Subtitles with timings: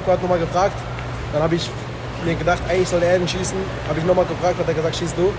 [0.00, 0.76] Marco hat nochmal gefragt.
[1.32, 1.68] Dann habe ich
[2.24, 3.58] mir gedacht, eigentlich soll er ihn schießen.
[3.86, 5.30] Habe ich nochmal gefragt, hat er gesagt, schieß du.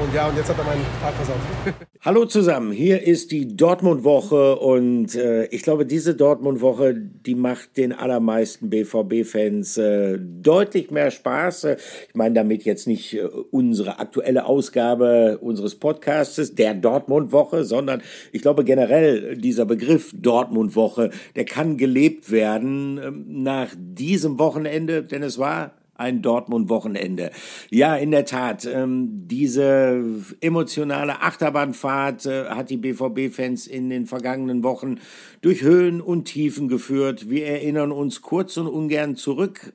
[0.00, 1.36] Und ja, und jetzt hat er meinen Tag versaut.
[2.02, 7.92] Hallo zusammen, hier ist die Dortmund-Woche und äh, ich glaube, diese Dortmund-Woche, die macht den
[7.92, 11.64] allermeisten BVB-Fans äh, deutlich mehr Spaß.
[11.64, 18.42] Ich meine damit jetzt nicht äh, unsere aktuelle Ausgabe unseres Podcasts, der Dortmund-Woche, sondern ich
[18.42, 25.40] glaube generell dieser Begriff Dortmund-Woche, der kann gelebt werden äh, nach diesem Wochenende, denn es
[25.40, 27.30] war ein Dortmund-Wochenende.
[27.70, 30.02] Ja, in der Tat, ähm, diese
[30.40, 35.00] emotionale Achterbahnfahrt äh, hat die BVB-Fans in den vergangenen Wochen
[35.40, 37.28] durch Höhen und Tiefen geführt.
[37.28, 39.72] Wir erinnern uns kurz und ungern zurück.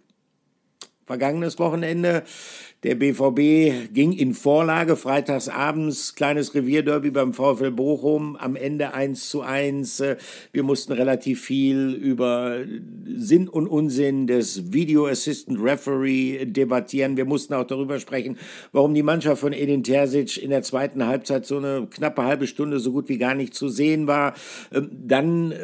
[1.05, 2.23] Vergangenes Wochenende
[2.83, 9.29] der BVB ging in Vorlage freitags abends, kleines Revierderby beim VfL Bochum, am Ende 1
[9.29, 10.03] zu 1.
[10.51, 12.57] Wir mussten relativ viel über
[13.05, 17.15] Sinn und Unsinn des Video Assistant Referee debattieren.
[17.15, 18.37] Wir mussten auch darüber sprechen,
[18.73, 22.79] warum die Mannschaft von Edin Terzic in der zweiten Halbzeit so eine knappe halbe Stunde
[22.79, 24.33] so gut wie gar nicht zu sehen war.
[24.73, 25.57] Ähm, dann äh,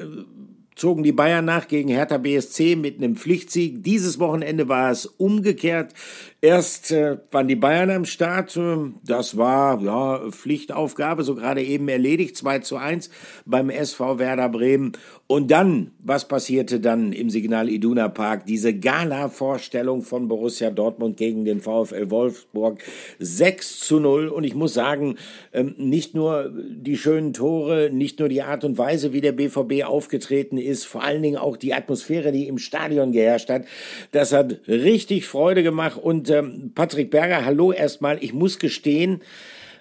[0.79, 3.83] zogen die Bayern nach gegen Hertha BSC mit einem Pflichtsieg.
[3.83, 5.93] Dieses Wochenende war es umgekehrt.
[6.41, 8.57] Erst äh, waren die Bayern am Start.
[9.03, 12.37] Das war ja Pflichtaufgabe, so gerade eben erledigt.
[12.37, 13.09] 2 zu 1
[13.45, 14.93] beim SV Werder Bremen.
[15.31, 18.47] Und dann, was passierte dann im Signal Iduna Park?
[18.47, 22.81] Diese Gala-Vorstellung von Borussia Dortmund gegen den VfL Wolfsburg.
[23.19, 24.29] 6 zu 0.
[24.29, 25.17] Und ich muss sagen,
[25.53, 29.83] ähm, nicht nur die schönen Tore, nicht nur die Art und Weise, wie der BVB
[29.83, 33.65] aufgetreten ist, vor allen Dingen auch die Atmosphäre, die im Stadion geherrscht hat.
[34.11, 35.99] Das hat richtig Freude gemacht.
[36.01, 38.17] Und ähm, Patrick Berger, hallo erstmal.
[38.23, 39.21] Ich muss gestehen,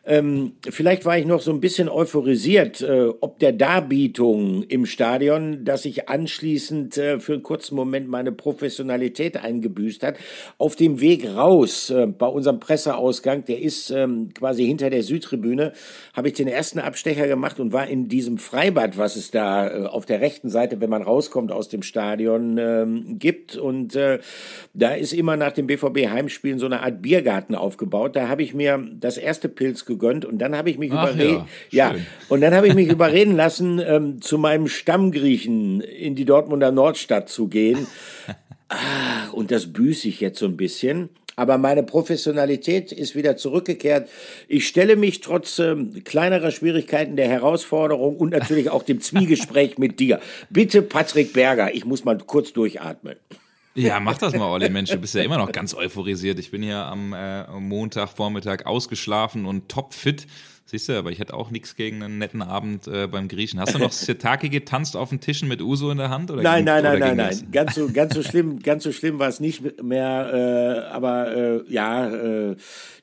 [0.08, 5.66] ähm, vielleicht war ich noch so ein bisschen euphorisiert, äh, ob der Darbietung im Stadion,
[5.66, 10.16] dass sich anschließend äh, für einen kurzen Moment meine Professionalität eingebüßt hat.
[10.56, 15.74] Auf dem Weg raus äh, bei unserem Presseausgang, der ist ähm, quasi hinter der Südtribüne,
[16.14, 19.86] habe ich den ersten Abstecher gemacht und war in diesem Freibad, was es da äh,
[19.86, 23.56] auf der rechten Seite, wenn man rauskommt aus dem Stadion, ähm, gibt.
[23.56, 24.20] Und äh,
[24.72, 28.16] da ist immer nach dem BVB-Heimspielen so eine Art Biergarten aufgebaut.
[28.16, 31.44] Da habe ich mir das erste Pilz gegönnt gegönnt und dann habe ich mich überreden,
[31.70, 36.24] ja, ja, und dann habe ich mich überreden lassen, ähm, zu meinem Stammgriechen in die
[36.24, 37.86] Dortmunder Nordstadt zu gehen.
[38.68, 41.08] Ah, und das büße ich jetzt so ein bisschen.
[41.38, 44.08] Aber meine Professionalität ist wieder zurückgekehrt.
[44.48, 50.00] Ich stelle mich trotz ähm, kleinerer Schwierigkeiten der Herausforderung und natürlich auch dem Zwiegespräch mit
[50.00, 50.18] dir.
[50.50, 53.14] Bitte, Patrick Berger, ich muss mal kurz durchatmen.
[53.74, 54.70] Ja, mach das mal, Olli.
[54.70, 56.38] Mensch, du bist ja immer noch ganz euphorisiert.
[56.38, 60.26] Ich bin hier am äh, Montagvormittag ausgeschlafen und topfit.
[60.70, 63.58] Siehst du, aber ich hätte auch nichts gegen einen netten Abend äh, beim Griechen.
[63.58, 66.30] Hast du noch Sirtaki getanzt auf den Tischen mit Uso in der Hand?
[66.30, 67.48] Oder nein, ging, nein, nein, nein, nein.
[67.50, 70.84] Ganz so, ganz so schlimm, ganz so schlimm war es nicht mehr.
[70.90, 72.10] Äh, aber äh, ja,
[72.50, 72.56] äh,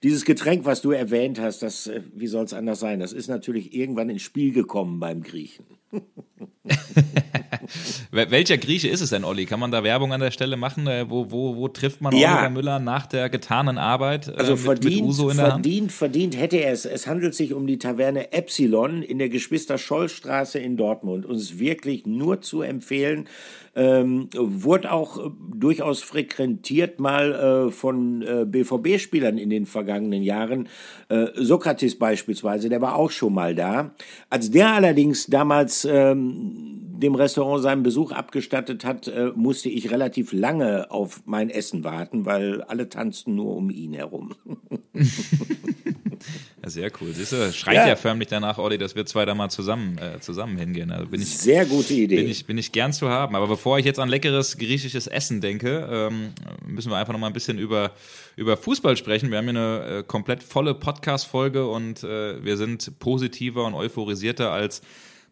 [0.04, 3.00] dieses Getränk, was du erwähnt hast, das, äh, wie soll es anders sein?
[3.00, 5.66] Das ist natürlich irgendwann ins Spiel gekommen beim Griechen.
[8.12, 9.46] Welcher Grieche ist es denn, Olli?
[9.46, 10.88] Kann man da Werbung an der Stelle machen?
[10.88, 12.38] Äh, wo, wo, wo trifft man ja.
[12.38, 14.28] Oliver Müller nach der getanen Arbeit?
[14.28, 15.92] Äh, also mit, verdient, mit Uso in der verdient, Hand?
[15.92, 16.86] verdient hätte er es.
[16.86, 21.26] Es handelt sich um die Taverne Epsilon in der Geschwister-Scholl-Straße in Dortmund.
[21.26, 23.28] Und es ist wirklich nur zu empfehlen
[23.76, 30.70] ähm, wurde auch äh, durchaus frequentiert mal äh, von äh, BVB-Spielern in den vergangenen Jahren.
[31.10, 33.94] Äh, Sokrates beispielsweise, der war auch schon mal da.
[34.30, 40.32] Als der allerdings damals ähm, dem Restaurant seinen Besuch abgestattet hat, äh, musste ich relativ
[40.32, 44.36] lange auf mein Essen warten, weil alle tanzten nur um ihn herum.
[46.66, 47.12] sehr cool.
[47.14, 47.88] Siehst du, schreit ja.
[47.88, 50.92] ja förmlich danach, Olli, dass wir zwei da mal zusammen, äh, zusammen hingehen.
[50.92, 52.18] Also bin ich, sehr gute Idee.
[52.18, 53.36] Bin ich, bin ich gern zu haben.
[53.36, 56.34] Aber bevor ich jetzt an leckeres griechisches Essen denke, ähm,
[56.66, 57.92] müssen wir einfach noch mal ein bisschen über,
[58.36, 59.32] über Fußball sprechen.
[59.32, 64.52] Wir haben hier eine äh, komplett volle Podcast-Folge und äh, wir sind positiver und euphorisierter
[64.52, 64.82] als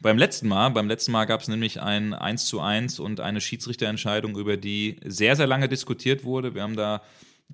[0.03, 3.41] beim letzten Mal, beim letzten Mal gab es nämlich ein 1 zu 1 und eine
[3.41, 6.53] Schiedsrichterentscheidung, über die sehr, sehr lange diskutiert wurde.
[6.53, 7.01] Wir haben da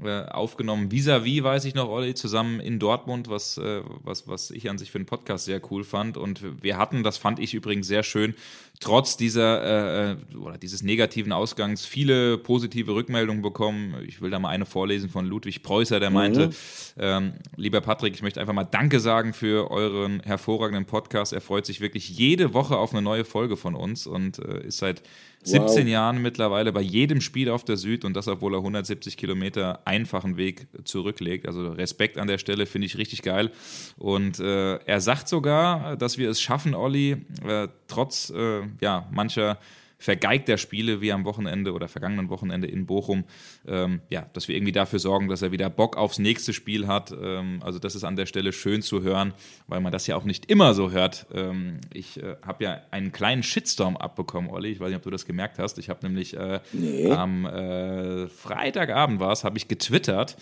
[0.03, 4.49] äh, aufgenommen, vis-à-vis, -vis, weiß ich noch, Olli, zusammen in Dortmund, was, äh, was, was
[4.49, 6.17] ich an sich für einen Podcast sehr cool fand.
[6.17, 8.33] Und wir hatten, das fand ich übrigens sehr schön,
[8.79, 13.95] trotz dieser äh, äh, oder dieses negativen Ausgangs viele positive Rückmeldungen bekommen.
[14.07, 16.53] Ich will da mal eine vorlesen von Ludwig Preußer, der meinte, mhm.
[16.97, 21.33] ähm, lieber Patrick, ich möchte einfach mal Danke sagen für euren hervorragenden Podcast.
[21.33, 24.77] Er freut sich wirklich jede Woche auf eine neue Folge von uns und äh, ist
[24.77, 25.03] seit
[25.43, 25.87] 17 wow.
[25.87, 30.35] Jahren mittlerweile bei jedem Spiel auf der Süd und das, obwohl er 170 Kilometer einfachen
[30.35, 31.47] Weg zurücklegt.
[31.47, 33.51] Also Respekt an der Stelle, finde ich richtig geil.
[33.97, 39.57] Und äh, er sagt sogar, dass wir es schaffen, Olli, äh, trotz äh, ja, mancher
[39.99, 43.25] vergeigter Spiele wie am Wochenende oder vergangenen Wochenende in Bochum,
[43.67, 47.11] ähm, ja, dass wir irgendwie dafür sorgen, dass er wieder Bock aufs nächste Spiel hat.
[47.11, 49.33] Ähm, also das ist an der Stelle schön zu hören,
[49.67, 51.27] weil man das ja auch nicht immer so hört.
[51.33, 54.69] Ähm, ich äh, habe ja einen kleinen Shitstorm abbekommen, Olli.
[54.69, 55.77] Ich weiß nicht, ob du das gemerkt hast.
[55.77, 57.11] Ich habe nämlich äh, nee.
[57.11, 60.37] am äh, Freitagabend war es, habe ich getwittert,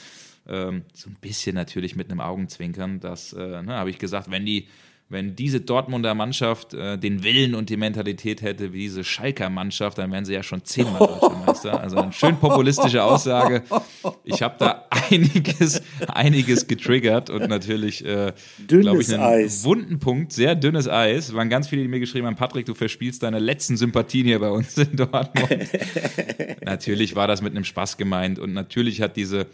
[0.47, 4.45] ähm, so ein bisschen natürlich mit einem Augenzwinkern, dass, äh, ne, habe ich gesagt, wenn
[4.45, 4.67] die
[5.09, 9.97] wenn diese Dortmunder Mannschaft äh, den Willen und die Mentalität hätte wie diese Schalker Mannschaft,
[9.97, 11.79] dann wären sie ja schon zehnmal Deutscher Meister.
[11.79, 13.63] Also eine schön populistische Aussage.
[14.25, 18.33] Ich habe da einiges, einiges getriggert und natürlich, äh,
[18.67, 19.63] glaube ich, einen Eis.
[19.63, 21.29] wunden Punkt, sehr dünnes Eis.
[21.29, 24.39] Es waren ganz viele, die mir geschrieben haben, Patrick, du verspielst deine letzten Sympathien hier
[24.39, 25.69] bei uns in Dortmund.
[26.65, 29.47] natürlich war das mit einem Spaß gemeint und natürlich hat diese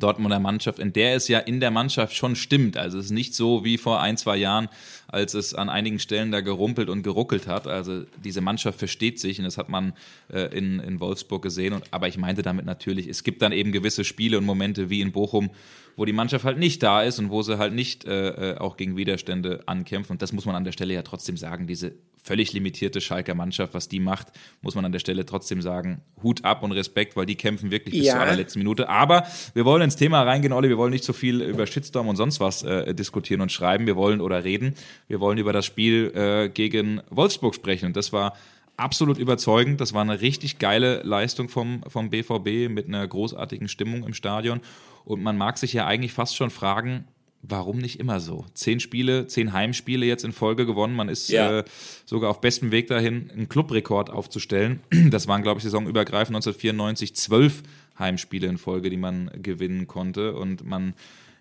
[0.00, 2.76] Dortmunder Mannschaft, in der es ja in der Mannschaft schon stimmt.
[2.76, 4.68] Also es ist nicht so wie vor ein, zwei Jahren,
[5.08, 7.66] als es an einigen Stellen da gerumpelt und geruckelt hat.
[7.66, 9.92] Also diese Mannschaft versteht sich und das hat man
[10.32, 11.74] äh, in, in Wolfsburg gesehen.
[11.74, 15.00] Und, aber ich meinte damit natürlich, es gibt dann eben gewisse Spiele und Momente wie
[15.00, 15.50] in Bochum,
[15.96, 18.76] wo die Mannschaft halt nicht da ist und wo sie halt nicht äh, äh auch
[18.76, 20.12] gegen Widerstände ankämpfen.
[20.12, 21.92] Und das muss man an der Stelle ja trotzdem sagen, diese
[22.22, 24.28] völlig limitierte Schalker Mannschaft, was die macht,
[24.62, 27.96] muss man an der Stelle trotzdem sagen, Hut ab und Respekt, weil die kämpfen wirklich
[27.96, 28.14] bis ja.
[28.14, 28.88] zur allerletzten Minute.
[28.88, 32.16] Aber wir wollen ins Thema reingehen, Olli, wir wollen nicht so viel über Shitstorm und
[32.16, 34.74] sonst was äh, diskutieren und schreiben, wir wollen oder reden,
[35.08, 38.34] wir wollen über das Spiel äh, gegen Wolfsburg sprechen und das war
[38.76, 39.80] absolut überzeugend.
[39.80, 44.60] Das war eine richtig geile Leistung vom, vom BVB mit einer großartigen Stimmung im Stadion.
[45.04, 47.04] Und man mag sich ja eigentlich fast schon fragen,
[47.42, 48.46] warum nicht immer so?
[48.54, 50.94] Zehn Spiele, zehn Heimspiele jetzt in Folge gewonnen.
[50.94, 51.58] Man ist ja.
[51.58, 51.64] äh,
[52.06, 54.80] sogar auf bestem Weg dahin, einen Clubrekord aufzustellen.
[55.10, 57.62] Das waren, glaube ich, saisonübergreifend 1994 zwölf
[57.98, 60.34] Heimspiele in Folge, die man gewinnen konnte.
[60.34, 60.94] Und man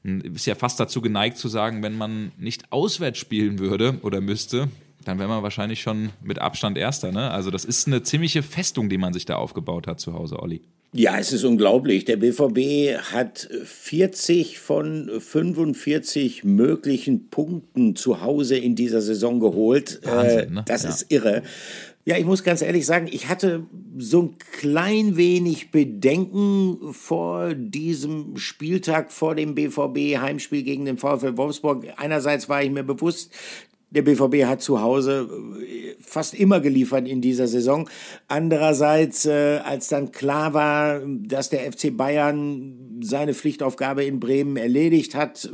[0.04, 4.68] ist ja fast dazu geneigt zu sagen, wenn man nicht auswärts spielen würde oder müsste,
[5.06, 7.12] dann wäre man wahrscheinlich schon mit Abstand Erster.
[7.12, 7.32] Ne?
[7.32, 10.62] Also das ist eine ziemliche Festung, die man sich da aufgebaut hat zu Hause, Olli.
[10.94, 12.04] Ja, es ist unglaublich.
[12.04, 20.02] Der BVB hat 40 von 45 möglichen Punkten zu Hause in dieser Saison geholt.
[20.04, 20.64] Wahnsinn, ne?
[20.68, 20.90] Das ja.
[20.90, 21.44] ist irre.
[22.04, 23.68] Ja, ich muss ganz ehrlich sagen, ich hatte
[23.98, 31.86] so ein klein wenig Bedenken vor diesem Spieltag, vor dem BVB-Heimspiel gegen den VfL Wolfsburg.
[31.98, 33.32] Einerseits war ich mir bewusst,
[33.92, 35.30] der BVB hat zu Hause
[35.62, 37.90] äh, fast immer geliefert in dieser Saison.
[38.28, 45.14] Andererseits, äh, als dann klar war, dass der FC Bayern seine Pflichtaufgabe in Bremen erledigt
[45.14, 45.50] hat,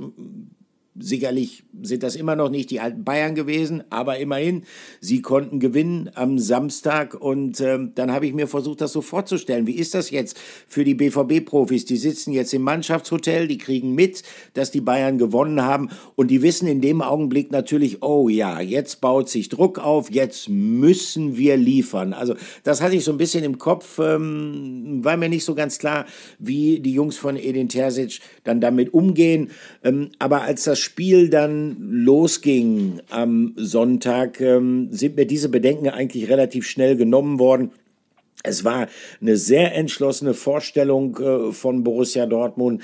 [1.00, 4.64] Sicherlich sind das immer noch nicht die alten Bayern gewesen, aber immerhin,
[5.00, 9.68] sie konnten gewinnen am Samstag und ähm, dann habe ich mir versucht, das so vorzustellen.
[9.68, 11.86] Wie ist das jetzt für die BVB-Profis?
[11.86, 14.24] Die sitzen jetzt im Mannschaftshotel, die kriegen mit,
[14.54, 19.00] dass die Bayern gewonnen haben und die wissen in dem Augenblick natürlich, oh ja, jetzt
[19.00, 22.14] baut sich Druck auf, jetzt müssen wir liefern.
[22.14, 25.78] Also das hatte ich so ein bisschen im Kopf, ähm, war mir nicht so ganz
[25.78, 26.06] klar,
[26.40, 29.52] wie die Jungs von Edin Terzic dann damit umgehen.
[29.84, 36.30] Ähm, aber als das Spiel dann losging am Sonntag, ähm, sind mir diese Bedenken eigentlich
[36.30, 37.72] relativ schnell genommen worden.
[38.42, 38.88] Es war
[39.20, 42.84] eine sehr entschlossene Vorstellung äh, von Borussia Dortmund,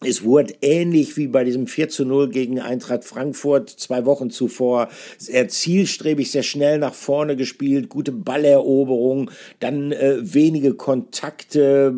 [0.00, 4.90] es wurde ähnlich wie bei diesem 4 zu 0 gegen Eintracht Frankfurt zwei Wochen zuvor
[5.18, 11.92] sehr zielstrebig, sehr schnell nach vorne gespielt, gute Balleroberung, dann äh, wenige Kontakte,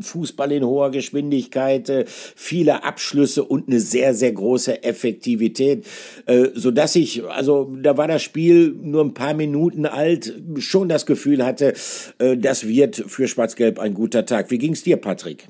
[0.00, 5.84] Fußball in hoher Geschwindigkeit, äh, viele Abschlüsse und eine sehr, sehr große Effektivität,
[6.26, 10.88] äh, so dass ich, also da war das Spiel nur ein paar Minuten alt, schon
[10.88, 11.74] das Gefühl hatte,
[12.20, 14.52] äh, das wird für Schwarz-Gelb ein guter Tag.
[14.52, 15.48] Wie ging's dir, Patrick?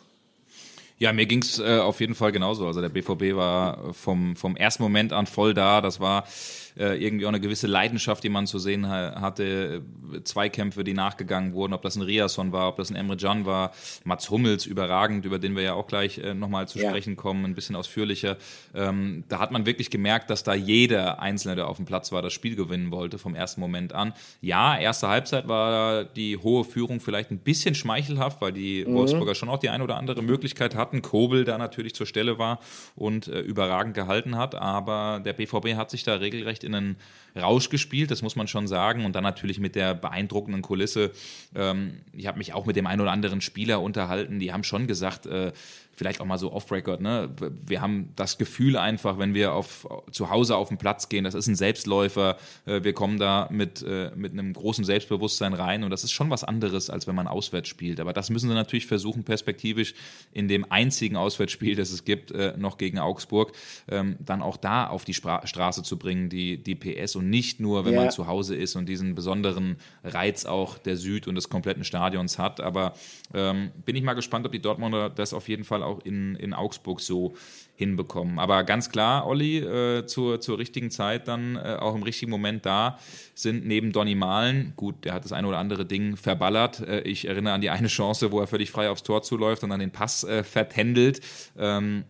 [1.02, 2.64] Ja, mir ging's äh, auf jeden Fall genauso.
[2.64, 5.80] Also der BVB war vom, vom ersten Moment an voll da.
[5.80, 6.26] Das war äh,
[6.76, 9.82] irgendwie auch eine gewisse Leidenschaft, die man zu sehen hatte.
[10.24, 13.72] Zweikämpfe, die nachgegangen wurden, ob das ein Riasson war, ob das ein Emre Can war,
[14.04, 16.88] Mats Hummels überragend, über den wir ja auch gleich äh, nochmal zu ja.
[16.88, 18.36] sprechen kommen, ein bisschen ausführlicher.
[18.74, 22.22] Ähm, da hat man wirklich gemerkt, dass da jeder Einzelne, der auf dem Platz war,
[22.22, 24.12] das Spiel gewinnen wollte vom ersten Moment an.
[24.40, 28.94] Ja, erste Halbzeit war die hohe Führung vielleicht ein bisschen schmeichelhaft, weil die mhm.
[28.94, 31.02] Wolfsburger schon auch die eine oder andere Möglichkeit hatten.
[31.02, 32.60] Kobel da natürlich zur Stelle war
[32.94, 36.96] und äh, überragend gehalten hat, aber der BVB hat sich da regelrecht echt in einen
[37.34, 39.04] Rausch gespielt, das muss man schon sagen.
[39.04, 41.10] Und dann natürlich mit der beeindruckenden Kulisse.
[41.54, 44.86] Ähm, ich habe mich auch mit dem einen oder anderen Spieler unterhalten, die haben schon
[44.86, 45.52] gesagt, äh,
[45.94, 47.30] vielleicht auch mal so off-record, ne?
[47.66, 51.34] Wir haben das Gefühl einfach, wenn wir auf, zu Hause auf den Platz gehen, das
[51.34, 55.90] ist ein Selbstläufer, äh, wir kommen da mit, äh, mit einem großen Selbstbewusstsein rein und
[55.90, 58.00] das ist schon was anderes, als wenn man auswärts spielt.
[58.00, 59.94] Aber das müssen sie natürlich versuchen, perspektivisch
[60.32, 63.52] in dem einzigen Auswärtsspiel, das es gibt, äh, noch gegen Augsburg,
[63.88, 67.60] ähm, dann auch da auf die Spra Straße zu bringen, die, die PS und nicht
[67.60, 68.00] nur, wenn ja.
[68.00, 72.38] man zu Hause ist und diesen besonderen Reiz auch der Süd und des kompletten Stadions
[72.38, 72.60] hat.
[72.60, 72.94] Aber
[73.34, 76.54] ähm, bin ich mal gespannt, ob die Dortmunder das auf jeden Fall auch in, in
[76.54, 77.34] Augsburg so
[77.74, 78.38] hinbekommen.
[78.38, 82.64] Aber ganz klar, Olli, äh, zur, zur richtigen Zeit dann äh, auch im richtigen Moment
[82.64, 82.98] da
[83.34, 86.80] sind neben Donny Malen, gut, der hat das eine oder andere Ding verballert.
[86.80, 89.70] Äh, ich erinnere an die eine Chance, wo er völlig frei aufs Tor zuläuft und
[89.70, 91.20] dann den Pass äh, vertändelt.
[91.58, 92.04] Ähm,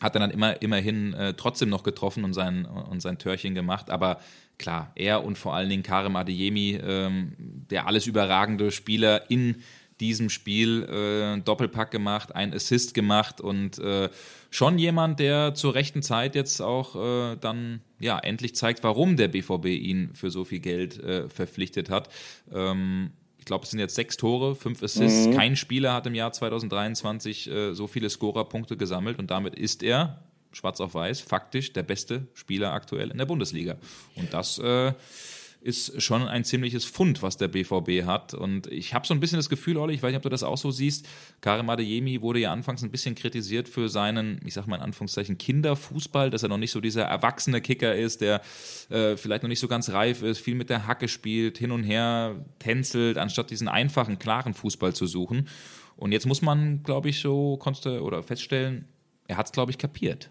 [0.00, 3.90] hat er dann immer, immerhin äh, trotzdem noch getroffen und sein, und sein Törchen gemacht.
[3.90, 4.18] Aber
[4.58, 9.56] klar, er und vor allen Dingen Karim Adeyemi, ähm, der alles überragende Spieler in
[10.00, 14.08] diesem Spiel äh, Doppelpack gemacht, ein Assist gemacht und äh,
[14.50, 19.28] schon jemand, der zur rechten Zeit jetzt auch äh, dann ja endlich zeigt, warum der
[19.28, 22.08] BVB ihn für so viel Geld äh, verpflichtet hat.
[22.52, 25.26] Ähm, ich glaube, es sind jetzt sechs Tore, fünf Assists.
[25.26, 25.34] Mhm.
[25.34, 30.22] Kein Spieler hat im Jahr 2023 äh, so viele Scorerpunkte gesammelt und damit ist er,
[30.52, 33.76] schwarz auf weiß, faktisch der beste Spieler aktuell in der Bundesliga.
[34.16, 34.92] Und das äh,
[35.60, 38.32] ist schon ein ziemliches Fund, was der BVB hat.
[38.32, 40.42] Und ich habe so ein bisschen das Gefühl, Olli, ich weiß nicht, ob du das
[40.42, 41.06] auch so siehst,
[41.42, 45.36] Karim Adeyemi wurde ja anfangs ein bisschen kritisiert für seinen, ich sag mal in Anführungszeichen,
[45.36, 48.40] Kinderfußball, dass er noch nicht so dieser erwachsene Kicker ist, der
[48.88, 51.84] äh, vielleicht noch nicht so ganz reif ist, viel mit der Hacke spielt, hin und
[51.84, 55.48] her tänzelt, anstatt diesen einfachen, klaren Fußball zu suchen.
[55.96, 58.86] Und jetzt muss man, glaube ich, so konste oder feststellen,
[59.28, 60.30] er hat es, glaube ich, kapiert.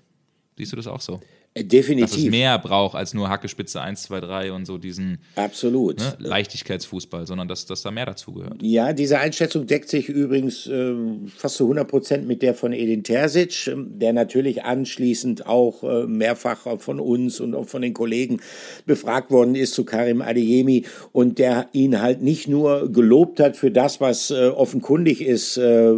[0.57, 1.21] Siehst du das auch so?
[1.58, 2.15] Definitiv.
[2.15, 6.00] Dass es mehr braucht als nur Hackespitze 1, 2, 3 und so diesen Absolut.
[6.00, 8.62] Ne, Leichtigkeitsfußball, sondern dass, dass da mehr dazugehört.
[8.62, 10.94] Ja, diese Einschätzung deckt sich übrigens äh,
[11.36, 16.06] fast zu 100 Prozent mit der von Edin Terzic, ähm, der natürlich anschließend auch äh,
[16.06, 18.41] mehrfach von uns und auch von den Kollegen
[18.86, 23.72] befragt worden ist zu Karim Adeyemi und der ihn halt nicht nur gelobt hat für
[23.72, 25.94] das, was äh, offenkundig ist, äh,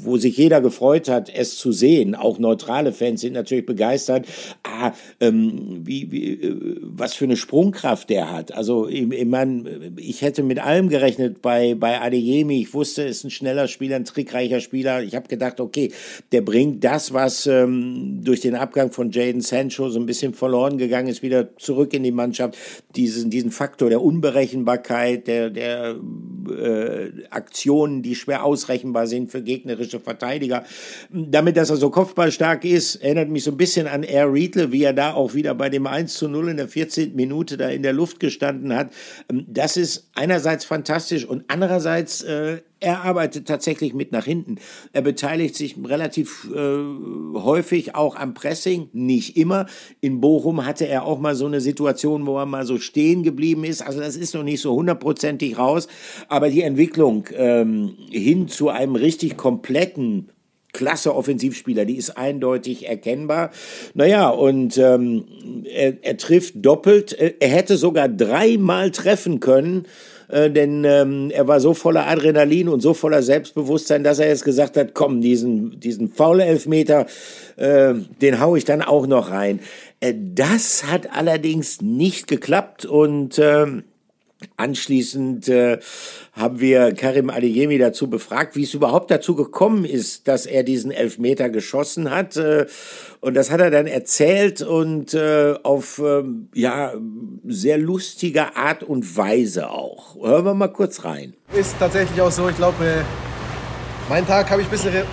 [0.00, 2.14] wo sich jeder gefreut hat, es zu sehen.
[2.14, 4.26] Auch neutrale Fans sind natürlich begeistert.
[4.62, 8.52] Ah, ähm, wie, wie, äh, was für eine Sprungkraft der hat.
[8.52, 12.60] Also ich, ich, mein, ich hätte mit allem gerechnet bei, bei Adeyemi.
[12.60, 15.02] Ich wusste, es ist ein schneller Spieler, ein trickreicher Spieler.
[15.02, 15.92] Ich habe gedacht, okay,
[16.32, 20.78] der bringt das, was ähm, durch den Abgang von Jaden Sancho so ein bisschen verloren
[20.78, 22.56] gegangen ist, wieder zurück in die Mannschaft.
[22.96, 25.96] Diesen, diesen Faktor der Unberechenbarkeit, der, der
[26.48, 30.64] äh, Aktionen, die schwer ausrechenbar sind für gegnerische gegnerische Verteidiger.
[31.10, 34.84] Damit, dass er so kopfballstark ist, erinnert mich so ein bisschen an Air Riedle, wie
[34.84, 37.14] er da auch wieder bei dem 1 zu 0 in der 14.
[37.14, 38.92] Minute da in der Luft gestanden hat.
[39.28, 44.56] Das ist einerseits fantastisch und andererseits äh, er arbeitet tatsächlich mit nach hinten.
[44.92, 49.66] Er beteiligt sich relativ äh, häufig auch am Pressing, nicht immer.
[50.00, 53.64] In Bochum hatte er auch mal so eine Situation, wo er mal so stehen geblieben
[53.64, 53.82] ist.
[53.82, 55.88] Also das ist noch nicht so hundertprozentig raus.
[56.28, 60.30] Aber die Entwicklung ähm, hin zu einem richtig kompletten
[60.72, 63.50] klasse Offensivspieler, die ist eindeutig erkennbar.
[63.94, 65.24] Naja, und ähm,
[65.64, 67.12] er, er trifft doppelt.
[67.12, 69.86] Er hätte sogar dreimal treffen können.
[70.32, 74.44] Äh, denn ähm, er war so voller Adrenalin und so voller Selbstbewusstsein, dass er jetzt
[74.44, 77.06] gesagt hat, komm, diesen, diesen faule Elfmeter,
[77.56, 79.60] äh, den hau ich dann auch noch rein.
[80.00, 83.66] Äh, das hat allerdings nicht geklappt und äh,
[84.56, 85.78] Anschließend äh,
[86.32, 90.90] haben wir Karim Adeyemi dazu befragt, wie es überhaupt dazu gekommen ist, dass er diesen
[90.90, 92.36] Elfmeter geschossen hat.
[92.36, 92.66] Äh,
[93.20, 96.22] und das hat er dann erzählt und äh, auf äh,
[96.54, 96.92] ja
[97.46, 100.16] sehr lustige Art und Weise auch.
[100.22, 101.34] Hören wir mal kurz rein.
[101.54, 102.48] Ist tatsächlich auch so.
[102.48, 105.04] Ich glaube, äh, meinen Tag habe ich ein bisschen äh, äh,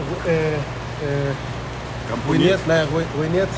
[2.27, 3.50] ruiniert, naja, ruiniert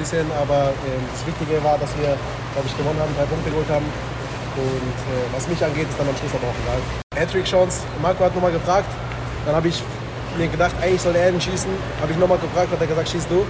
[0.00, 0.72] bisschen, aber
[1.12, 2.16] das Wichtige war, dass wir,
[2.56, 3.84] glaube ich, gewonnen haben, drei Punkte geholt haben.
[4.56, 6.80] Und äh, was mich angeht, ist dann am Schluss aber auch egal.
[7.14, 8.88] Hattrick-Chance, Marco hat nochmal gefragt.
[9.46, 9.82] Dann habe ich
[10.36, 11.70] mir gedacht, eigentlich soll er den schießen.
[12.00, 13.44] Habe ich nochmal gefragt, hat er gesagt, schieß du.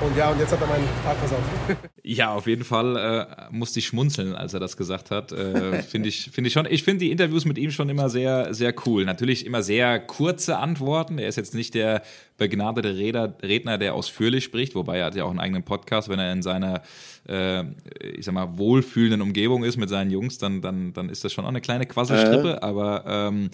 [0.00, 1.38] Und ja, und jetzt hat er meinen Tag versaut.
[2.10, 5.30] Ja, auf jeden Fall äh, musste ich schmunzeln, als er das gesagt hat.
[5.30, 6.66] Äh, finde ich, finde ich schon.
[6.70, 9.04] Ich finde die Interviews mit ihm schon immer sehr, sehr cool.
[9.04, 11.18] Natürlich immer sehr kurze Antworten.
[11.18, 12.02] Er ist jetzt nicht der
[12.38, 16.18] begnadete Redner, Redner der ausführlich spricht, wobei er hat ja auch einen eigenen Podcast, wenn
[16.18, 16.80] er in seiner,
[17.28, 17.64] äh,
[18.00, 21.44] ich sag mal, wohlfühlenden Umgebung ist mit seinen Jungs, dann, dann, dann ist das schon
[21.44, 22.54] auch eine kleine Quasselstrippe.
[22.54, 22.60] Äh.
[22.60, 23.50] Aber ähm,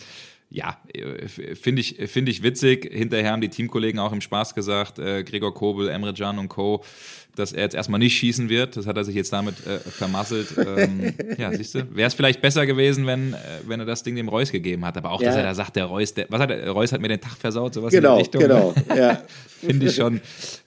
[0.54, 0.76] ja,
[1.61, 2.88] finde ich, find ich witzig.
[2.92, 6.84] Hinterher haben die Teamkollegen auch im Spaß gesagt, äh, Gregor Kobel, Emre Can und Co.,
[7.34, 8.76] dass er jetzt erstmal nicht schießen wird.
[8.76, 10.54] Das hat er sich jetzt damit äh, vermasselt.
[10.56, 14.14] Ähm, ja, siehst du, wäre es vielleicht besser gewesen, wenn, äh, wenn er das Ding
[14.14, 14.96] dem Reus gegeben hat.
[14.96, 15.30] Aber auch, ja.
[15.30, 17.37] dass er da sagt, der Reus, der, was hat der, Reus hat mir den Tag
[17.37, 18.42] versaut, sowas genau, in der Richtung.
[18.42, 19.25] Genau, ja.
[19.61, 20.20] Finde ich schon,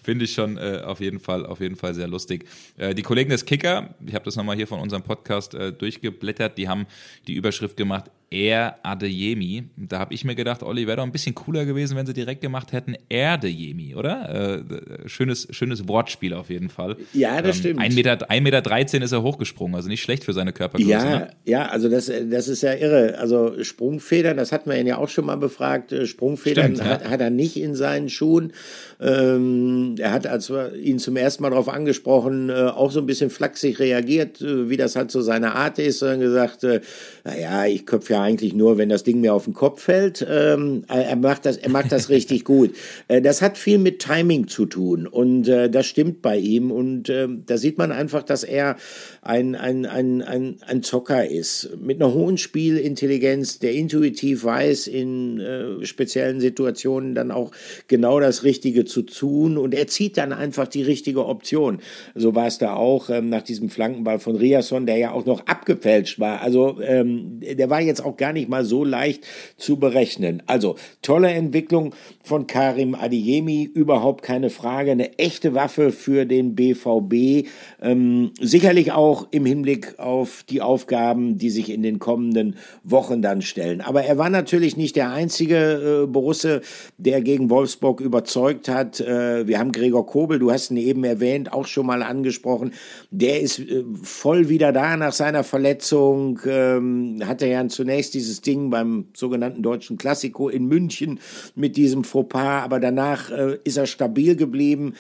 [0.04, 2.46] finde ich schon äh, auf jeden Fall, auf jeden Fall sehr lustig.
[2.78, 6.58] Äh, die Kollegen des Kicker, ich habe das nochmal hier von unserem Podcast äh, durchgeblättert,
[6.58, 6.88] die haben
[7.28, 9.70] die Überschrift gemacht, Air Adeyemi.
[9.78, 12.42] Da habe ich mir gedacht, Olli, wäre doch ein bisschen cooler gewesen, wenn sie direkt
[12.42, 14.60] gemacht hätten Erdejemi, oder?
[14.60, 16.98] Äh, schönes, schönes Wortspiel auf jeden Fall.
[17.14, 17.80] Ja, das ähm, stimmt.
[17.80, 20.90] 1,13 Meter, 1 Meter 13 ist er hochgesprungen, also nicht schlecht für seine Körpergröße.
[20.90, 21.30] Ja, ne?
[21.46, 23.18] ja also das, das ist ja irre.
[23.18, 25.94] Also Sprungfedern, das hatten wir ihn ja auch schon mal befragt.
[25.94, 27.10] Äh, Sprungfedern stimmt, hat, ja.
[27.10, 28.52] hat, er nicht in seinen Schuhen.
[29.00, 33.06] Ähm, er hat, als wir ihn zum ersten Mal darauf angesprochen, äh, auch so ein
[33.06, 36.82] bisschen flachsig reagiert, äh, wie das halt so seine Art ist, und gesagt, äh,
[37.24, 40.26] naja, ich köpfe ja eigentlich nur, wenn das Ding mir auf den Kopf fällt.
[40.28, 42.76] Ähm, er macht das, er macht das richtig gut.
[43.08, 47.10] Äh, das hat viel mit Timing zu tun und äh, das stimmt bei ihm und
[47.10, 48.78] äh, da sieht man einfach, dass er
[49.22, 55.40] ein, ein, ein, ein, ein Zocker ist mit einer hohen Spielintelligenz, der intuitiv weiß, in
[55.40, 57.52] äh, speziellen Situationen dann auch
[57.88, 61.80] genau das Richtige zu tun und er zieht dann einfach die richtige Option.
[62.16, 65.46] So war es da auch ähm, nach diesem Flankenball von Riasson, der ja auch noch
[65.46, 66.42] abgefälscht war.
[66.42, 69.26] Also ähm, der war jetzt auch gar nicht mal so leicht
[69.58, 70.44] zu berechnen.
[70.46, 77.48] Also tolle Entwicklung von Karim Adiemi, überhaupt keine Frage, eine echte Waffe für den BVB.
[77.82, 83.42] Ähm, sicherlich auch im Hinblick auf die Aufgaben, die sich in den kommenden Wochen dann
[83.42, 83.82] stellen.
[83.82, 86.62] Aber er war natürlich nicht der einzige äh, Borusse,
[86.98, 88.77] der gegen Wolfsburg überzeugt hat.
[88.84, 92.74] Äh, wir haben Gregor Kobel, du hast ihn eben erwähnt, auch schon mal angesprochen.
[93.12, 96.40] Der ist äh, voll wieder da nach seiner Verletzung.
[96.46, 101.20] Ähm, hatte ja zunächst dieses Ding beim sogenannten deutschen Klassiko in München
[101.56, 104.94] mit diesem Fauxpas, aber danach äh, ist er stabil geblieben,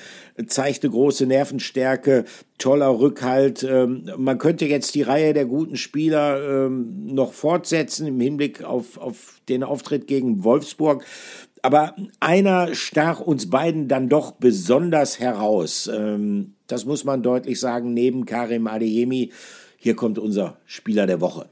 [0.47, 2.25] zeigte große Nervenstärke,
[2.57, 3.63] toller Rückhalt.
[3.63, 8.97] Ähm, man könnte jetzt die Reihe der guten Spieler ähm, noch fortsetzen im Hinblick auf,
[8.97, 11.05] auf den Auftritt gegen Wolfsburg.
[11.61, 15.87] Aber einer stach uns beiden dann doch besonders heraus.
[15.87, 19.31] Ähm, das muss man deutlich sagen, neben Karim Adeyemi.
[19.77, 21.49] Hier kommt unser Spieler der Woche.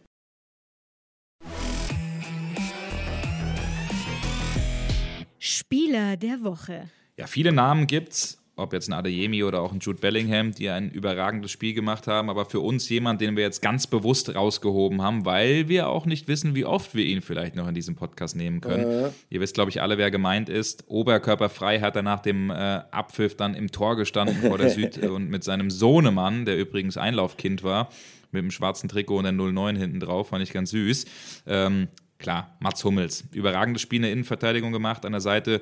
[5.39, 6.89] Spieler der Woche.
[7.17, 10.89] Ja, viele Namen gibt's ob jetzt ein Adeyemi oder auch ein Jude Bellingham, die ein
[10.89, 15.25] überragendes Spiel gemacht haben, aber für uns jemand, den wir jetzt ganz bewusst rausgehoben haben,
[15.25, 18.61] weil wir auch nicht wissen, wie oft wir ihn vielleicht noch in diesem Podcast nehmen
[18.61, 19.05] können.
[19.05, 19.09] Äh.
[19.29, 20.85] Ihr wisst, glaube ich, alle, wer gemeint ist.
[20.87, 25.29] Oberkörperfrei hat er nach dem äh, Abpfiff dann im Tor gestanden vor der Süd und
[25.29, 27.89] mit seinem Sohnemann, der übrigens Einlaufkind war,
[28.31, 31.05] mit dem schwarzen Trikot und der 09 hinten drauf, fand ich ganz süß.
[31.45, 31.89] Ähm,
[32.19, 33.25] klar, Mats Hummels.
[33.33, 35.61] Überragendes Spiel in der Innenverteidigung gemacht, an der Seite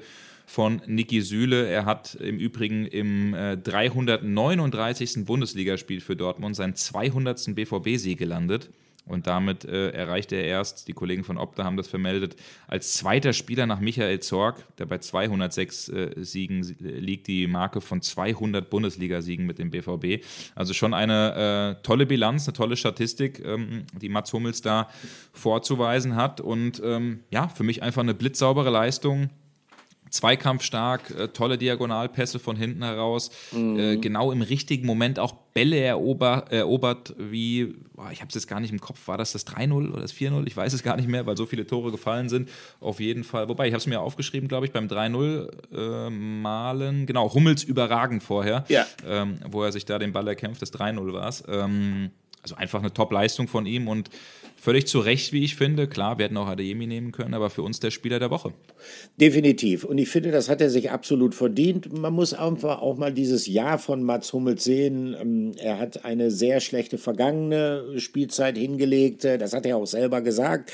[0.53, 1.67] von Niki Süle.
[1.67, 5.25] Er hat im Übrigen im äh, 339.
[5.25, 7.55] Bundesligaspiel für Dortmund seinen 200.
[7.55, 8.69] BVB-Sieg gelandet.
[9.07, 12.35] Und damit äh, erreichte er erst, die Kollegen von Opta haben das vermeldet,
[12.67, 18.03] als zweiter Spieler nach Michael Zorg, der bei 206 äh, Siegen liegt, die Marke von
[18.03, 20.23] 200 Bundesligasiegen mit dem BVB.
[20.53, 24.87] Also schon eine äh, tolle Bilanz, eine tolle Statistik, ähm, die Mats Hummels da
[25.33, 26.41] vorzuweisen hat.
[26.41, 29.31] Und ähm, ja, für mich einfach eine blitzsaubere Leistung
[30.13, 33.79] zweikampfstark, äh, tolle Diagonalpässe von hinten heraus, mhm.
[33.79, 38.47] äh, genau im richtigen Moment auch Bälle erober, erobert, wie, boah, ich habe es jetzt
[38.47, 40.45] gar nicht im Kopf, war das das 3-0 oder das 4-0?
[40.45, 42.49] Ich weiß es gar nicht mehr, weil so viele Tore gefallen sind.
[42.79, 47.07] Auf jeden Fall, wobei, ich habe es mir aufgeschrieben, glaube ich, beim 3-0 äh, malen,
[47.07, 48.85] genau, Hummels überragend vorher, ja.
[49.07, 51.43] ähm, wo er sich da den Ball erkämpft, das 3-0 war es.
[51.47, 52.11] Ähm,
[52.43, 54.09] also einfach eine Top-Leistung von ihm und
[54.63, 55.87] völlig zu Recht, wie ich finde.
[55.87, 58.53] Klar, wir hätten auch Adeyemi nehmen können, aber für uns der Spieler der Woche.
[59.19, 59.83] Definitiv.
[59.83, 61.91] Und ich finde, das hat er sich absolut verdient.
[61.91, 65.17] Man muss einfach auch mal dieses Jahr von Mats Hummels sehen.
[65.19, 69.25] Ähm, er hat eine sehr schlechte vergangene Spielzeit hingelegt.
[69.25, 70.71] Das hat er auch selber gesagt.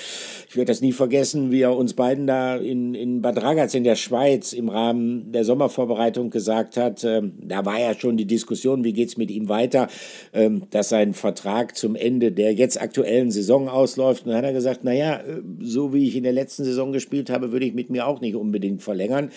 [0.48, 3.84] Ich werde das nie vergessen, wie er uns beiden da in, in Bad Ragaz in
[3.84, 7.04] der Schweiz im Rahmen der Sommervorbereitung gesagt hat.
[7.04, 9.88] Ähm, da war ja schon die Diskussion, wie geht es mit ihm weiter,
[10.32, 14.26] ähm, dass sein Vertrag zum Ende der jetzt aktuellen Saison ausläuft.
[14.26, 17.30] Und dann hat er gesagt, naja, äh, so wie ich in der letzten Saison gespielt
[17.30, 19.30] habe, würde ich mit mir auch nicht unbedingt verlängern.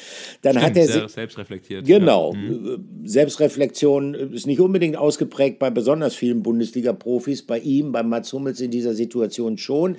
[0.43, 1.85] Dann Stimmt, hat er sich selbst reflektiert.
[1.85, 2.33] Genau.
[2.33, 2.39] Ja.
[2.39, 2.85] Mhm.
[3.05, 7.43] Selbstreflexion ist nicht unbedingt ausgeprägt bei besonders vielen Bundesliga-Profis.
[7.43, 9.97] Bei ihm, bei Mats Hummels in dieser Situation schon.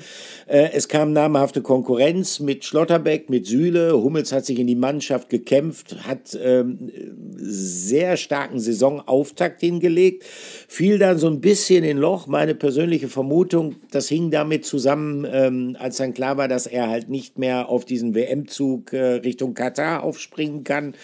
[0.47, 4.01] Äh, es kam namhafte Konkurrenz mit Schlotterbeck, mit Sühle.
[4.01, 6.89] Hummels hat sich in die Mannschaft gekämpft, hat ähm,
[7.35, 13.75] sehr starken Saisonauftakt hingelegt, fiel dann so ein bisschen in Low auch meine persönliche Vermutung,
[13.89, 17.85] das hing damit zusammen, ähm, als dann klar war, dass er halt nicht mehr auf
[17.85, 20.95] diesen WM-Zug äh, Richtung Katar aufspringen kann.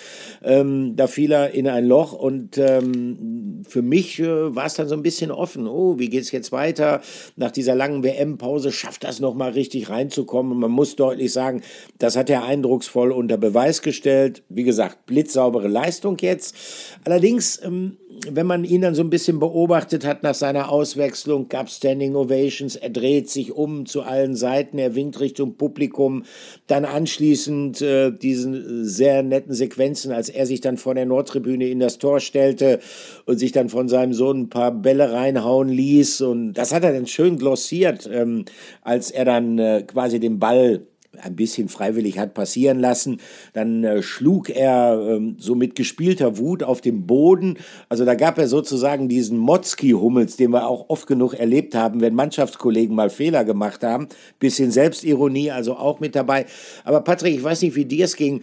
[0.43, 4.87] Ähm, da fiel er in ein Loch und ähm, für mich äh, war es dann
[4.87, 5.67] so ein bisschen offen.
[5.67, 7.01] Oh, wie geht es jetzt weiter?
[7.35, 10.53] Nach dieser langen WM-Pause schafft das nochmal richtig reinzukommen.
[10.53, 11.61] Und man muss deutlich sagen,
[11.97, 14.43] das hat er eindrucksvoll unter Beweis gestellt.
[14.49, 16.55] Wie gesagt, blitzsaubere Leistung jetzt.
[17.03, 21.69] Allerdings, ähm, wenn man ihn dann so ein bisschen beobachtet hat nach seiner Auswechslung, gab
[21.69, 26.23] Standing Ovations, er dreht sich um zu allen Seiten, er winkt Richtung Publikum,
[26.65, 31.79] dann anschließend äh, diesen sehr netten Sequenzen, als er sich dann vor der Nordtribüne in
[31.79, 32.79] das Tor stellte
[33.25, 36.21] und sich dann von seinem Sohn ein paar Bälle reinhauen ließ.
[36.21, 38.45] Und das hat er dann schön glossiert, ähm,
[38.81, 40.81] als er dann äh, quasi den Ball
[41.17, 43.19] ein bisschen freiwillig hat passieren lassen.
[43.53, 47.57] Dann äh, schlug er ähm, so mit gespielter Wut auf den Boden.
[47.89, 52.13] Also da gab er sozusagen diesen Motzki-Hummels, den wir auch oft genug erlebt haben, wenn
[52.13, 54.07] Mannschaftskollegen mal Fehler gemacht haben.
[54.39, 56.45] Bisschen Selbstironie, also auch mit dabei.
[56.83, 58.41] Aber Patrick, ich weiß nicht, wie dir es ging.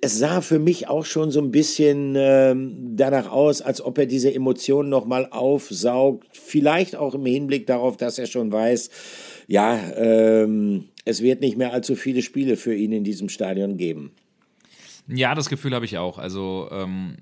[0.00, 4.06] Es sah für mich auch schon so ein bisschen ähm, danach aus, als ob er
[4.06, 6.26] diese Emotionen nochmal aufsaugt.
[6.32, 8.90] Vielleicht auch im Hinblick darauf, dass er schon weiß,
[9.46, 14.12] ja, ähm, es wird nicht mehr allzu viele Spiele für ihn in diesem Stadion geben.
[15.08, 16.18] Ja, das Gefühl habe ich auch.
[16.18, 17.16] Also ähm,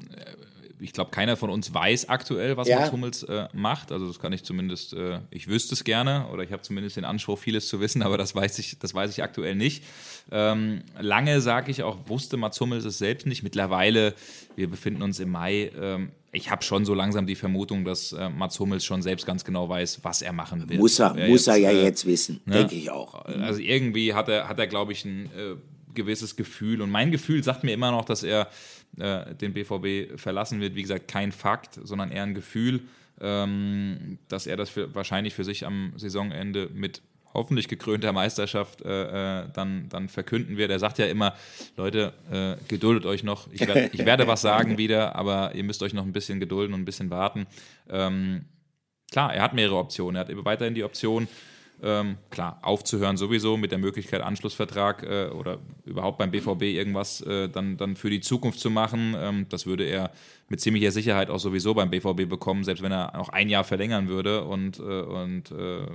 [0.80, 2.80] ich glaube, keiner von uns weiß aktuell, was ja.
[2.80, 3.92] Mats Hummels äh, macht.
[3.92, 7.04] Also das kann ich zumindest, äh, ich wüsste es gerne oder ich habe zumindest den
[7.04, 9.84] Anspruch, vieles zu wissen, aber das weiß ich, das weiß ich aktuell nicht.
[10.32, 13.42] Ähm, lange, sage ich auch, wusste Mats Hummels es selbst nicht.
[13.42, 14.14] Mittlerweile,
[14.56, 18.28] wir befinden uns im Mai, ähm, ich habe schon so langsam die Vermutung, dass äh,
[18.28, 20.78] Mats Hummels schon selbst ganz genau weiß, was er machen will.
[20.78, 22.54] Muss er, er muss jetzt, er ja äh, jetzt wissen, ne?
[22.54, 23.14] denke ich auch.
[23.24, 25.56] Also irgendwie hat er, hat er glaube ich, ein äh,
[25.94, 26.82] gewisses Gefühl.
[26.82, 28.48] Und mein Gefühl sagt mir immer noch, dass er
[28.98, 30.74] äh, den BVB verlassen wird.
[30.74, 32.82] Wie gesagt, kein Fakt, sondern eher ein Gefühl,
[33.20, 37.02] ähm, dass er das für, wahrscheinlich für sich am Saisonende mit
[37.34, 40.70] hoffentlich gekrönter Meisterschaft äh, äh, dann, dann verkünden wird.
[40.70, 41.34] Er sagt ja immer,
[41.76, 43.48] Leute, äh, geduldet euch noch.
[43.52, 46.74] Ich, werd, ich, werde was sagen wieder, aber ihr müsst euch noch ein bisschen gedulden
[46.74, 47.46] und ein bisschen warten.
[47.88, 48.46] Ähm,
[49.12, 50.16] klar, er hat mehrere Optionen.
[50.16, 51.28] Er hat weiterhin die Option,
[51.82, 57.48] ähm, klar, aufzuhören sowieso mit der Möglichkeit Anschlussvertrag äh, oder überhaupt beim BVB irgendwas äh,
[57.48, 59.14] dann, dann für die Zukunft zu machen.
[59.16, 60.10] Ähm, das würde er
[60.50, 64.08] mit ziemlicher Sicherheit auch sowieso beim BVB bekommen, selbst wenn er noch ein Jahr verlängern
[64.08, 65.86] würde und, äh, und äh,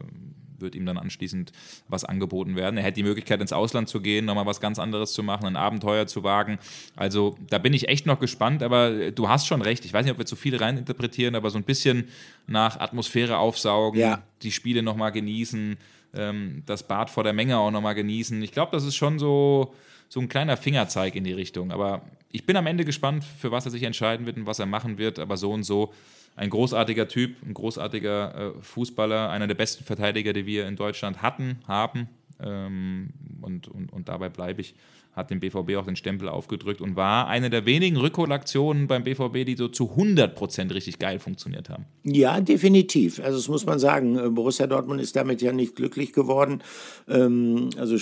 [0.58, 1.52] wird ihm dann anschließend
[1.90, 2.78] was angeboten werden.
[2.78, 5.58] Er hätte die Möglichkeit, ins Ausland zu gehen, nochmal was ganz anderes zu machen, ein
[5.58, 6.58] Abenteuer zu wagen.
[6.96, 9.84] Also da bin ich echt noch gespannt, aber du hast schon recht.
[9.84, 12.08] Ich weiß nicht, ob wir zu viel reininterpretieren, aber so ein bisschen
[12.48, 14.24] nach Atmosphäre aufsaugen, ja.
[14.42, 15.76] die Spiele nochmal genießen,
[16.14, 18.42] ähm, das Bad vor der Menge auch nochmal genießen.
[18.42, 19.74] Ich glaube, das ist schon so,
[20.08, 21.72] so ein kleiner Fingerzeig in die Richtung.
[21.72, 22.04] Aber
[22.36, 24.98] ich bin am Ende gespannt, für was er sich entscheiden wird und was er machen
[24.98, 25.20] wird.
[25.20, 25.94] Aber so und so
[26.36, 31.22] ein großartiger Typ, ein großartiger äh, Fußballer, einer der besten Verteidiger, die wir in Deutschland
[31.22, 32.10] hatten, haben.
[32.44, 34.76] Ähm, und, und, und dabei bleibe ich
[35.16, 39.46] hat dem BVB auch den Stempel aufgedrückt und war eine der wenigen Rückholaktionen beim BVB,
[39.46, 41.86] die so zu 100 Prozent richtig geil funktioniert haben.
[42.04, 43.22] Ja, definitiv.
[43.24, 44.18] Also das muss man sagen.
[44.18, 46.62] Äh, Borussia Dortmund ist damit ja nicht glücklich geworden.
[47.08, 47.98] Ähm, also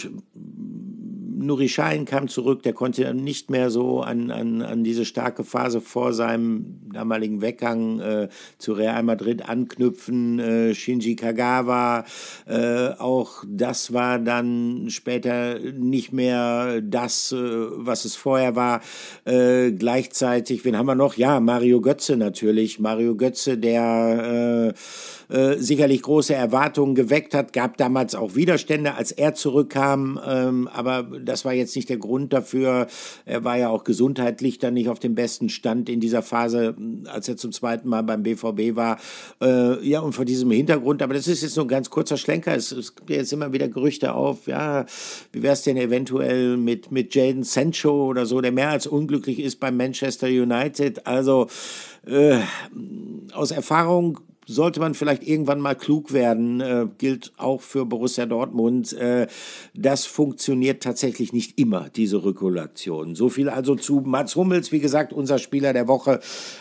[1.36, 5.82] Nuri Schein kam zurück, der konnte nicht mehr so an, an, an diese starke Phase
[5.82, 10.39] vor seinem damaligen Weggang äh, zu Real Madrid anknüpfen.
[10.39, 12.06] Äh, Shinji Kagawa,
[12.46, 18.82] äh, auch das war dann später nicht mehr das, äh, was es vorher war.
[19.26, 21.15] Äh, gleichzeitig, wen haben wir noch?
[21.15, 22.80] Ja, Mario Götze natürlich.
[22.80, 24.74] Mario Götze, der
[25.30, 31.04] äh, sicherlich große Erwartungen geweckt hat, gab damals auch Widerstände, als er zurückkam, ähm, aber
[31.24, 32.88] das war jetzt nicht der Grund dafür.
[33.26, 36.76] Er war ja auch gesundheitlich dann nicht auf dem besten Stand in dieser Phase,
[37.08, 39.00] als er zum zweiten Mal beim BVB war.
[39.42, 42.56] Äh, ja, und vor diesem Hintergrund, aber das ist jetzt nur ein ganz kurzer Schlenker,
[42.56, 44.86] es, es gibt jetzt immer wieder Gerüchte auf, ja,
[45.32, 49.40] wie wäre es denn eventuell mit, mit Jaden Sancho oder so, der mehr als unglücklich
[49.40, 51.06] ist beim Manchester United.
[51.08, 51.48] Also
[52.06, 52.40] äh,
[53.34, 58.94] aus Erfahrung sollte man vielleicht irgendwann mal klug werden, äh, gilt auch für Borussia Dortmund.
[58.94, 59.28] Äh,
[59.74, 63.16] das funktioniert tatsächlich nicht immer, diese Rückholaktion.
[63.16, 66.20] So viel also zu Mats Hummels, wie gesagt, unser Spieler der Woche.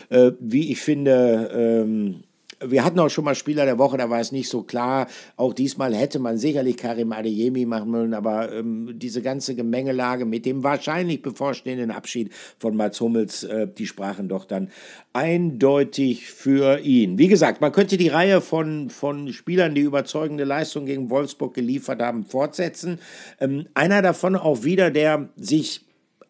[0.08, 2.22] Äh, wie ich finde, ähm,
[2.66, 5.06] wir hatten auch schon mal Spieler der Woche, da war es nicht so klar.
[5.36, 10.46] Auch diesmal hätte man sicherlich Karim Adeyemi machen wollen, aber ähm, diese ganze Gemengelage mit
[10.46, 14.70] dem wahrscheinlich bevorstehenden Abschied von Mats Hummels, äh, die sprachen doch dann
[15.12, 17.18] eindeutig für ihn.
[17.18, 22.00] Wie gesagt, man könnte die Reihe von, von Spielern, die überzeugende Leistung gegen Wolfsburg geliefert
[22.00, 22.98] haben, fortsetzen.
[23.40, 25.82] Ähm, einer davon auch wieder, der sich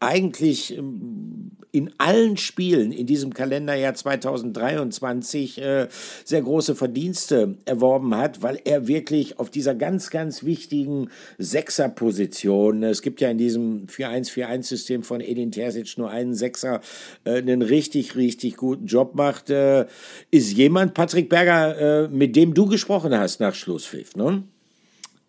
[0.02, 5.88] eigentlich ähm, in allen Spielen in diesem Kalenderjahr 2023 äh,
[6.22, 13.00] sehr große Verdienste erworben hat, weil er wirklich auf dieser ganz, ganz wichtigen Sechserposition, es
[13.00, 16.82] gibt ja in diesem 4-1-4-1-System von Edin Terzic nur einen Sechser,
[17.24, 19.48] äh, einen richtig, richtig guten Job macht.
[19.48, 19.86] Äh,
[20.30, 24.42] ist jemand, Patrick Berger, äh, mit dem du gesprochen hast nach Schlusspfiff, ne?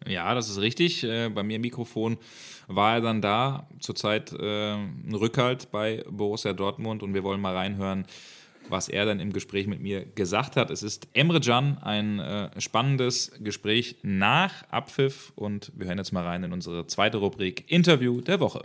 [0.05, 1.05] Ja, das ist richtig.
[1.05, 2.17] Äh, bei mir Mikrofon
[2.67, 3.67] war er dann da.
[3.79, 8.05] Zurzeit äh, ein Rückhalt bei Borussia Dortmund und wir wollen mal reinhören,
[8.69, 10.71] was er dann im Gespräch mit mir gesagt hat.
[10.71, 16.23] Es ist Emre Can, ein äh, spannendes Gespräch nach Abpfiff und wir hören jetzt mal
[16.23, 18.63] rein in unsere zweite Rubrik Interview der Woche.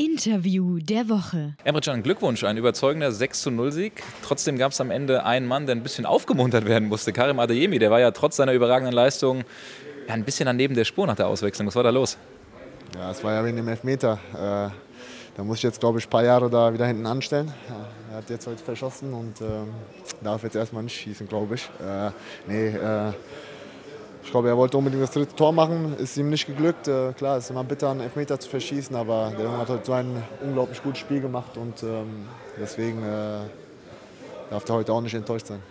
[0.00, 1.56] Interview der Woche.
[1.64, 4.04] Emre Can, Glückwunsch, ein überzeugender 6 0 Sieg.
[4.22, 7.12] Trotzdem gab es am Ende einen Mann, der ein bisschen aufgemuntert werden musste.
[7.12, 9.38] Karim Adeyemi, der war ja trotz seiner überragenden Leistung
[10.06, 11.66] ja, ein bisschen daneben der Spur nach der Auswechslung.
[11.66, 12.16] Was war da los?
[12.94, 14.20] Ja, es war ja wegen dem Elfmeter.
[14.34, 14.70] Äh,
[15.36, 17.52] da muss ich jetzt, glaube ich, ein paar Jahre da wieder hinten anstellen.
[17.68, 19.46] Ja, er hat jetzt heute verschossen und äh,
[20.22, 21.68] darf jetzt erstmal nicht schießen, glaube ich.
[21.80, 22.12] Äh,
[22.46, 23.12] nee, äh,
[24.28, 26.86] ich glaube, er wollte unbedingt das dritte Tor machen, ist ihm nicht geglückt.
[26.86, 29.86] Äh, klar, es ist immer bitter, einen Elfmeter zu verschießen, aber der Junge hat heute
[29.86, 32.26] so ein unglaublich gutes Spiel gemacht und ähm,
[32.60, 33.38] deswegen äh,
[34.50, 35.62] darf er heute auch nicht enttäuscht sein.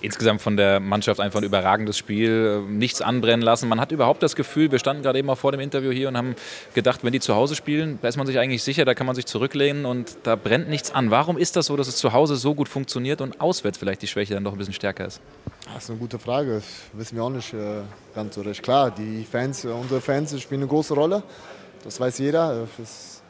[0.00, 3.68] Insgesamt von der Mannschaft einfach ein überragendes Spiel, äh, nichts anbrennen lassen.
[3.68, 6.16] Man hat überhaupt das Gefühl, wir standen gerade eben auch vor dem Interview hier und
[6.16, 6.36] haben
[6.74, 9.16] gedacht, wenn die zu Hause spielen, da ist man sich eigentlich sicher, da kann man
[9.16, 11.10] sich zurücklehnen und da brennt nichts an.
[11.10, 14.06] Warum ist das so, dass es zu Hause so gut funktioniert und auswärts vielleicht die
[14.06, 15.20] Schwäche dann doch ein bisschen stärker ist?
[15.72, 16.54] Das ist eine gute Frage.
[16.56, 17.82] Das wissen wir auch nicht äh,
[18.14, 18.62] ganz so recht.
[18.62, 21.22] Klar, die Fans, äh, unsere Fans spielen eine große Rolle.
[21.82, 22.66] Das weiß jeder.
[22.78, 23.22] Das,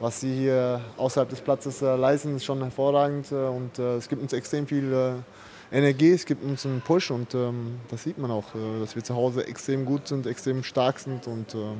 [0.00, 3.32] was sie hier außerhalb des Platzes leisten, ist schon hervorragend.
[3.32, 4.92] Und es gibt uns extrem viel
[5.72, 7.10] Energie, es gibt uns einen Push.
[7.10, 8.44] Und ähm, das sieht man auch,
[8.80, 11.26] dass wir zu Hause extrem gut sind, extrem stark sind.
[11.26, 11.76] Und ähm,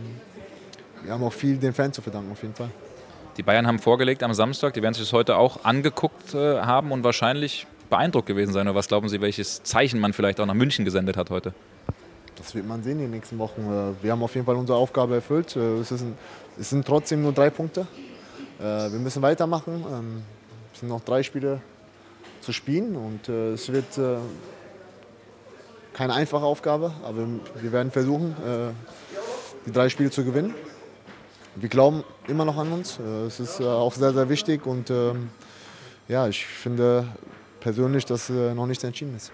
[1.02, 2.70] wir haben auch viel den Fans zu verdanken, auf jeden Fall.
[3.36, 7.04] Die Bayern haben vorgelegt am Samstag, die werden sich das heute auch angeguckt haben und
[7.04, 8.66] wahrscheinlich beeindruckt gewesen sein?
[8.66, 11.54] Oder was glauben Sie, welches Zeichen man vielleicht auch nach München gesendet hat heute?
[12.36, 13.62] Das wird man sehen in den nächsten Wochen.
[13.62, 15.56] Äh, wir haben auf jeden Fall unsere Aufgabe erfüllt.
[15.56, 16.16] Äh, es, ein,
[16.58, 17.86] es sind trotzdem nur drei Punkte.
[18.58, 19.84] Äh, wir müssen weitermachen.
[19.90, 20.22] Ähm,
[20.72, 21.60] es sind noch drei Spiele
[22.46, 23.86] zu spielen und es wird
[25.92, 27.26] keine einfache Aufgabe, aber
[27.60, 28.36] wir werden versuchen,
[29.66, 30.54] die drei Spiele zu gewinnen.
[31.56, 33.00] Wir glauben immer noch an uns.
[33.26, 35.30] Es ist auch sehr, sehr wichtig und ähm,
[36.06, 37.08] ja, ich finde,
[37.60, 39.32] persönlich, dass äh, noch nichts entschieden ist.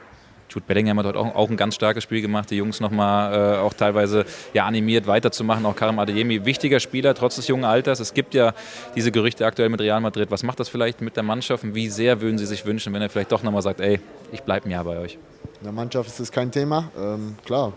[0.52, 3.58] Jude Bellingham hat heute auch, auch, ein ganz starkes Spiel gemacht, die Jungs nochmal äh,
[3.58, 5.64] auch teilweise ja, animiert weiterzumachen.
[5.66, 8.00] Auch Karim Adeyemi, wichtiger Spieler, trotz des jungen Alters.
[8.00, 8.52] Es gibt ja
[8.94, 10.30] diese Gerüchte aktuell mit Real Madrid.
[10.30, 13.02] Was macht das vielleicht mit der Mannschaft und wie sehr würden Sie sich wünschen, wenn
[13.02, 15.18] er vielleicht doch nochmal sagt, ey, ich bleibe ein Jahr bei euch?
[15.60, 16.90] In der Mannschaft ist es kein Thema.
[16.98, 17.72] Ähm, klar,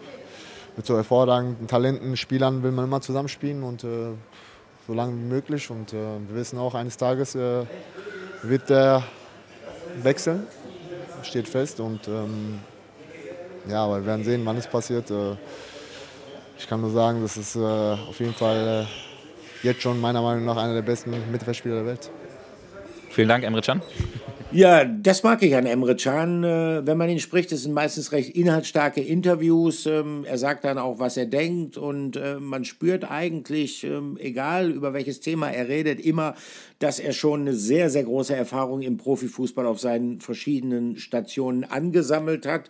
[0.76, 3.88] mit so hervorragenden Talenten, Spielern will man immer zusammenspielen und äh,
[4.88, 5.70] so lange wie möglich.
[5.70, 7.64] Und äh, wir wissen auch, eines Tages äh,
[8.44, 9.04] wird der
[10.04, 10.46] wechseln,
[11.26, 11.80] steht fest.
[11.80, 12.60] Und ähm,
[13.68, 15.10] ja, aber wir werden sehen, wann es passiert.
[15.12, 15.36] Äh,
[16.58, 20.46] ich kann nur sagen, das ist äh, auf jeden Fall äh, jetzt schon meiner Meinung
[20.46, 22.10] nach einer der besten Mittelfeldspieler der Welt.
[23.10, 23.82] Vielen Dank, Emre Can.
[24.56, 26.46] Ja, das mag ich an Emre Can.
[26.46, 29.86] Äh, wenn man ihn spricht, das sind meistens recht inhaltsstarke Interviews.
[29.86, 34.72] Ähm, er sagt dann auch, was er denkt und äh, man spürt eigentlich, ähm, egal
[34.72, 36.36] über welches Thema er redet, immer,
[36.80, 42.46] dass er schon eine sehr, sehr große Erfahrung im Profifußball auf seinen verschiedenen Stationen angesammelt
[42.46, 42.70] hat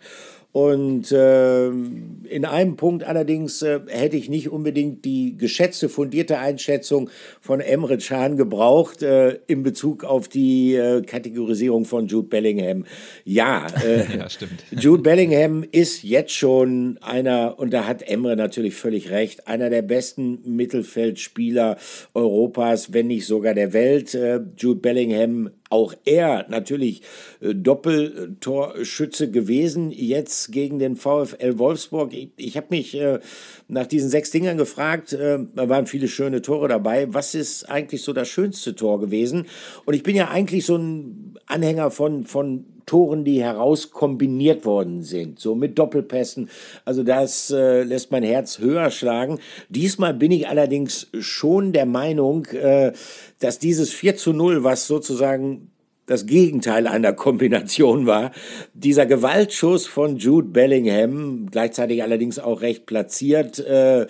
[0.56, 7.10] und äh, in einem Punkt allerdings äh, hätte ich nicht unbedingt die geschätzte, fundierte Einschätzung
[7.42, 12.86] von Emre Can gebraucht äh, in Bezug auf die äh, Kategorisierung von Jude Bellingham.
[13.26, 14.64] Ja, äh, ja, stimmt.
[14.70, 19.82] Jude Bellingham ist jetzt schon einer, und da hat Emre natürlich völlig recht, einer der
[19.82, 21.76] besten Mittelfeldspieler
[22.14, 24.14] Europas, wenn nicht sogar der Welt.
[24.14, 27.02] Äh, Jude Bellingham auch er natürlich
[27.40, 32.12] äh, Doppeltorschütze gewesen, jetzt gegen den VfL Wolfsburg.
[32.12, 33.20] Ich, ich habe mich äh,
[33.68, 38.02] nach diesen sechs Dingern gefragt, äh, da waren viele schöne Tore dabei, was ist eigentlich
[38.02, 39.46] so das schönste Tor gewesen?
[39.84, 45.02] Und ich bin ja eigentlich so ein Anhänger von, von Toren, die heraus kombiniert worden
[45.02, 46.48] sind, so mit Doppelpässen.
[46.84, 49.40] Also das äh, lässt mein Herz höher schlagen.
[49.68, 52.92] Diesmal bin ich allerdings schon der Meinung, äh,
[53.40, 55.70] dass dieses 4 zu 0, was sozusagen
[56.06, 58.30] das Gegenteil einer Kombination war.
[58.74, 64.06] Dieser Gewaltschuss von Jude Bellingham, gleichzeitig allerdings auch recht platziert, äh,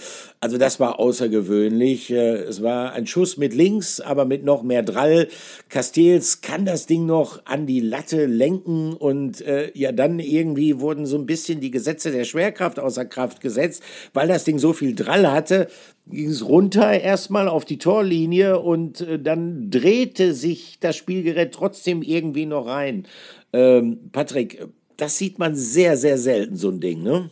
[0.47, 2.13] Also das war außergewöhnlich.
[2.13, 5.27] Äh, es war ein Schuss mit links, aber mit noch mehr Drall.
[5.71, 11.05] Castells kann das Ding noch an die Latte lenken und äh, ja, dann irgendwie wurden
[11.05, 13.83] so ein bisschen die Gesetze der Schwerkraft außer Kraft gesetzt,
[14.15, 15.67] weil das Ding so viel Drall hatte,
[16.07, 22.03] ging es runter erstmal auf die Torlinie und äh, dann drehte sich das Spielgerät trotzdem
[22.03, 23.09] irgendwie noch rein.
[23.53, 24.65] Ähm, Patrick,
[24.97, 27.31] das sieht man sehr, sehr selten, so ein Ding, ne?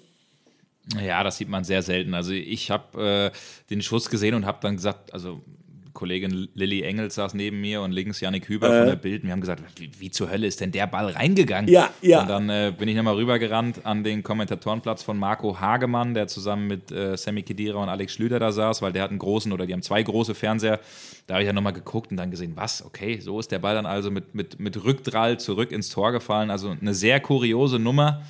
[1.03, 2.15] Ja, das sieht man sehr selten.
[2.15, 3.39] Also ich habe äh,
[3.71, 5.43] den Schuss gesehen und habe dann gesagt, also
[5.95, 8.79] Kollegin Lilly Engels saß neben mir und links Janik Hüber äh.
[8.81, 9.23] von der Bild.
[9.23, 11.71] Wir haben gesagt, wie, wie, zur Hölle ist denn der Ball reingegangen?
[11.71, 12.23] Ja, ja.
[12.23, 16.67] Und dann äh, bin ich nochmal rübergerannt an den Kommentatorenplatz von Marco Hagemann, der zusammen
[16.67, 19.67] mit äh, Sammy Kedira und Alex Schlüter da saß, weil der hat einen großen oder
[19.67, 20.81] die haben zwei große Fernseher.
[21.27, 23.75] Da habe ich ja nochmal geguckt und dann gesehen, was, okay, so ist der Ball
[23.75, 26.51] dann also mit, mit, mit Rückdrall zurück ins Tor gefallen.
[26.51, 28.23] Also eine sehr kuriose Nummer.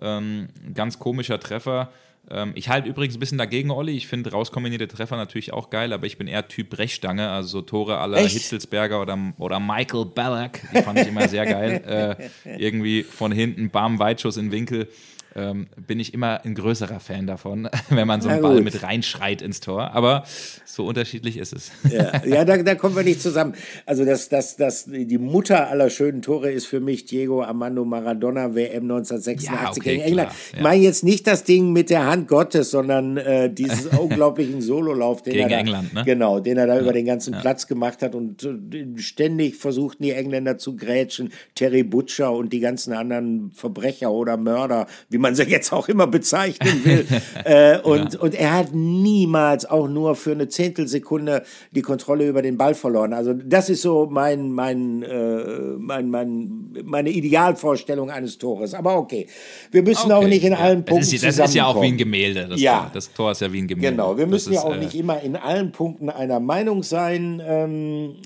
[0.00, 1.90] Ähm, ganz komischer Treffer.
[2.30, 3.96] Ähm, ich halte übrigens ein bisschen dagegen, Olli.
[3.96, 7.62] Ich finde rauskombinierte Treffer natürlich auch geil, aber ich bin eher Typ Brechstange, also so
[7.62, 10.62] Tore aller Hitzelsberger oder, oder Michael Ballack.
[10.74, 11.82] Die fand ich immer sehr geil.
[11.90, 14.88] Äh, irgendwie von hinten, bam, Weitschuss in Winkel
[15.36, 19.42] ähm, bin ich immer ein größerer Fan davon, wenn man so einen Ball mit reinschreit
[19.42, 19.92] ins Tor.
[19.92, 20.24] Aber
[20.64, 21.70] so unterschiedlich ist es.
[21.90, 23.54] Ja, ja da, da, kommen wir nicht zusammen.
[23.86, 28.54] Also das, das, das, die Mutter aller schönen Tore ist für mich Diego Armando Maradona,
[28.54, 30.30] WM 1986 ja, okay, gegen England.
[30.30, 30.58] Klar, ja.
[30.58, 35.22] Ich meine jetzt nicht das Ding mit der Hand Gottes, sondern äh, diesen unglaublichen Sololauf,
[35.22, 36.02] den gegen er da, England, ne?
[36.04, 40.12] Genau, den er da über den ganzen Platz gemacht hat und äh, ständig versuchten die
[40.12, 41.32] Engländer zu grätschen.
[41.54, 46.06] Terry Butcher und die ganzen anderen Verbrecher oder Mörder, wie man sie jetzt auch immer
[46.06, 47.06] bezeichnen will.
[47.44, 48.20] äh, und, ja.
[48.20, 53.12] und er hat niemals auch nur für eine Zehntelsekunde die Kontrolle über den Ball verloren.
[53.12, 55.44] Also das ist so mein, mein, äh,
[55.78, 58.74] mein, mein, meine Idealvorstellung eines Tores.
[58.74, 59.26] Aber okay,
[59.70, 60.24] wir müssen okay.
[60.24, 62.48] auch nicht in allen Punkten das ist, das ist ja auch wie ein Gemälde.
[62.48, 62.80] Das, ja.
[62.80, 62.90] Tor.
[62.94, 63.90] das Tor ist ja wie ein Gemälde.
[63.92, 67.42] Genau, wir müssen ist, ja auch äh, nicht immer in allen Punkten einer Meinung sein.
[67.44, 68.16] Ähm,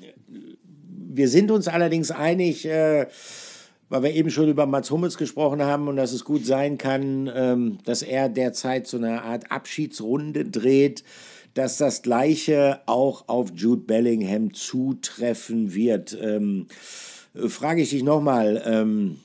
[1.15, 3.07] wir sind uns allerdings einig, äh,
[3.95, 7.31] weil wir eben schon über Mats Hummels gesprochen haben und dass es gut sein kann,
[7.33, 11.05] ähm, dass er derzeit so eine Art Abschiedsrunde dreht,
[11.55, 16.19] dass das Gleiche auch auf Jude Bellingham zutreffen wird.
[16.21, 16.67] Ähm,
[17.47, 19.21] frage ich dich nochmal, ähm,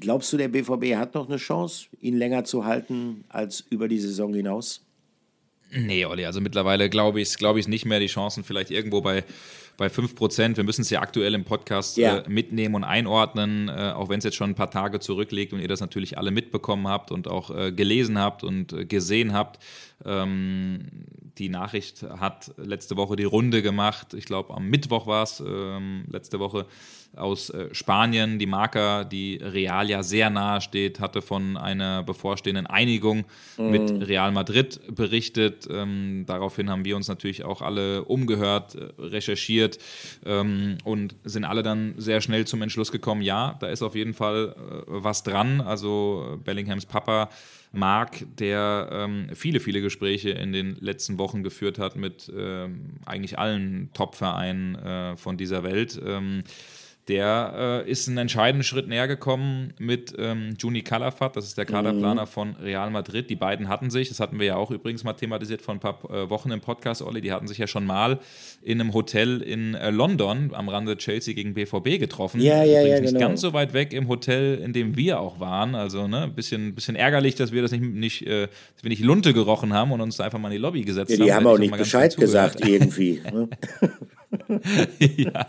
[0.00, 4.00] glaubst du, der BVB hat noch eine Chance, ihn länger zu halten als über die
[4.00, 4.80] Saison hinaus?
[5.72, 8.00] Nee, Olli, also mittlerweile glaube ich es glaub nicht mehr.
[8.00, 9.24] Die Chancen vielleicht irgendwo bei
[9.80, 10.58] bei 5%.
[10.58, 12.18] Wir müssen es ja aktuell im Podcast ja.
[12.18, 15.60] äh, mitnehmen und einordnen, äh, auch wenn es jetzt schon ein paar Tage zurückliegt und
[15.60, 19.58] ihr das natürlich alle mitbekommen habt und auch äh, gelesen habt und äh, gesehen habt.
[20.04, 20.86] Ähm,
[21.38, 24.12] die Nachricht hat letzte Woche die Runde gemacht.
[24.12, 26.66] Ich glaube, am Mittwoch war es ähm, letzte Woche
[27.16, 28.38] aus äh, Spanien.
[28.38, 33.24] Die Marca, die Real ja sehr nahe steht, hatte von einer bevorstehenden Einigung
[33.58, 33.70] mhm.
[33.70, 35.68] mit Real Madrid berichtet.
[35.70, 39.78] Ähm, daraufhin haben wir uns natürlich auch alle umgehört, äh, recherchiert
[40.24, 44.14] ähm, und sind alle dann sehr schnell zum Entschluss gekommen, ja, da ist auf jeden
[44.14, 45.60] Fall äh, was dran.
[45.60, 47.28] Also Bellinghams Papa
[47.72, 53.38] Mark, der ähm, viele, viele Gespräche in den letzten Wochen geführt hat mit ähm, eigentlich
[53.38, 56.00] allen Top-Vereinen äh, von dieser Welt.
[57.08, 61.64] Der äh, ist einen entscheidenden Schritt näher gekommen mit ähm, Juni Calafat, das ist der
[61.64, 62.28] Kaderplaner mhm.
[62.28, 63.30] von Real Madrid.
[63.30, 65.98] Die beiden hatten sich, das hatten wir ja auch übrigens mal thematisiert vor ein paar
[66.10, 68.20] äh, Wochen im Podcast, Olli, die hatten sich ja schon mal
[68.62, 72.40] in einem Hotel in äh, London am Rande Chelsea gegen BVB getroffen.
[72.40, 73.28] Ja, ja, ja, nicht genau.
[73.28, 75.74] ganz so weit weg im Hotel, in dem wir auch waren.
[75.74, 79.02] Also ne, ein bisschen, bisschen ärgerlich, dass wir das nicht, nicht, äh, dass wir nicht
[79.02, 81.28] Lunte gerochen haben und uns da einfach mal in die Lobby gesetzt ja, die haben.
[81.28, 83.20] Die haben auch nicht Bescheid gesagt irgendwie.
[83.32, 83.48] Ne?
[85.16, 85.46] ja.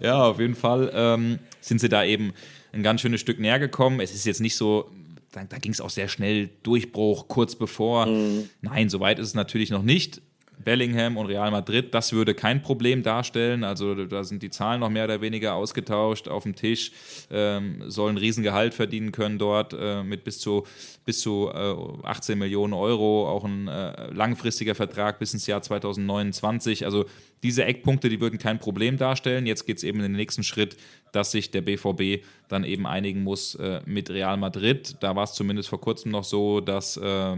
[0.00, 2.32] ja, auf jeden Fall ähm, sind sie da eben
[2.72, 4.00] ein ganz schönes Stück näher gekommen.
[4.00, 4.90] Es ist jetzt nicht so,
[5.32, 8.06] da, da ging es auch sehr schnell, Durchbruch kurz bevor.
[8.06, 8.48] Mhm.
[8.60, 10.20] Nein, soweit ist es natürlich noch nicht.
[10.64, 13.64] Bellingham und Real Madrid, das würde kein Problem darstellen.
[13.64, 16.92] Also da sind die Zahlen noch mehr oder weniger ausgetauscht auf dem Tisch,
[17.30, 20.64] ähm, sollen Riesengehalt verdienen können dort äh, mit bis zu,
[21.04, 26.84] bis zu äh, 18 Millionen Euro, auch ein äh, langfristiger Vertrag bis ins Jahr 2029.
[26.84, 27.04] Also
[27.42, 29.46] diese Eckpunkte, die würden kein Problem darstellen.
[29.46, 30.76] Jetzt geht es eben in den nächsten Schritt,
[31.12, 34.96] dass sich der BVB dann eben einigen muss äh, mit Real Madrid.
[35.00, 37.36] Da war es zumindest vor kurzem noch so, dass äh,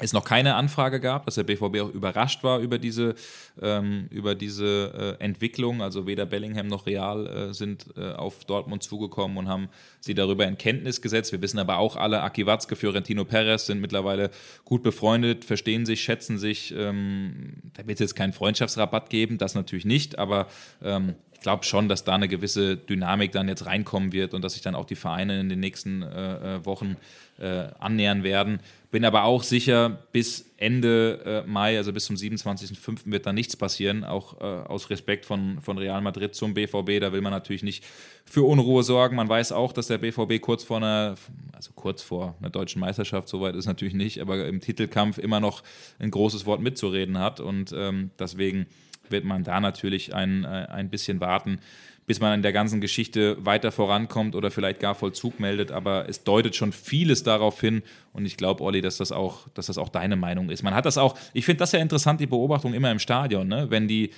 [0.00, 3.14] es noch keine Anfrage gab, dass der BVB auch überrascht war über diese,
[3.60, 5.82] ähm, über diese äh, Entwicklung.
[5.82, 9.68] Also weder Bellingham noch Real äh, sind äh, auf Dortmund zugekommen und haben
[10.00, 11.32] sie darüber in Kenntnis gesetzt.
[11.32, 14.30] Wir wissen aber auch alle, Aki Watzke, Fiorentino Perez sind mittlerweile
[14.64, 16.74] gut befreundet, verstehen sich, schätzen sich.
[16.76, 20.46] Ähm, da wird es jetzt keinen Freundschaftsrabatt geben, das natürlich nicht, aber
[20.82, 24.62] ähm, glaube schon, dass da eine gewisse Dynamik dann jetzt reinkommen wird und dass sich
[24.62, 26.96] dann auch die Vereine in den nächsten äh, äh Wochen
[27.40, 28.60] äh, annähern werden.
[28.90, 33.02] Bin aber auch sicher, bis Ende äh, Mai, also bis zum 27.05.
[33.04, 37.00] wird da nichts passieren, auch äh, aus Respekt von, von Real Madrid zum BVB.
[37.00, 37.84] Da will man natürlich nicht
[38.24, 39.16] für Unruhe sorgen.
[39.16, 41.14] Man weiß auch, dass der BVB kurz vor einer,
[41.52, 45.62] also kurz vor einer deutschen Meisterschaft, soweit ist natürlich nicht, aber im Titelkampf immer noch
[45.98, 48.66] ein großes Wort mitzureden hat und ähm, deswegen
[49.10, 51.60] wird man da natürlich ein, äh, ein bisschen warten,
[52.06, 55.70] bis man in der ganzen Geschichte weiter vorankommt oder vielleicht gar Vollzug meldet.
[55.70, 57.82] Aber es deutet schon vieles darauf hin.
[58.12, 60.62] Und ich glaube, Olli, dass das, auch, dass das auch deine Meinung ist.
[60.62, 63.66] Man hat das auch, ich finde das ja interessant, die Beobachtung immer im Stadion, ne?
[63.70, 64.10] wenn die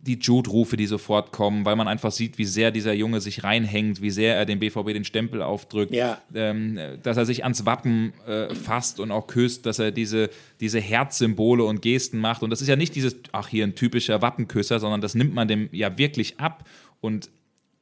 [0.00, 4.00] die Jude-Rufe, die sofort kommen, weil man einfach sieht, wie sehr dieser Junge sich reinhängt,
[4.00, 6.20] wie sehr er dem BVB den Stempel aufdrückt, ja.
[6.34, 10.30] ähm, dass er sich ans Wappen äh, fasst und auch küsst, dass er diese,
[10.60, 12.42] diese Herzsymbole und Gesten macht.
[12.42, 15.48] Und das ist ja nicht dieses, ach, hier ein typischer Wappenküsser, sondern das nimmt man
[15.48, 16.68] dem ja wirklich ab.
[17.00, 17.30] Und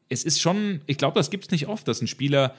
[0.08, 2.54] es ist schon, ich glaube, das gibt es nicht oft, dass ein Spieler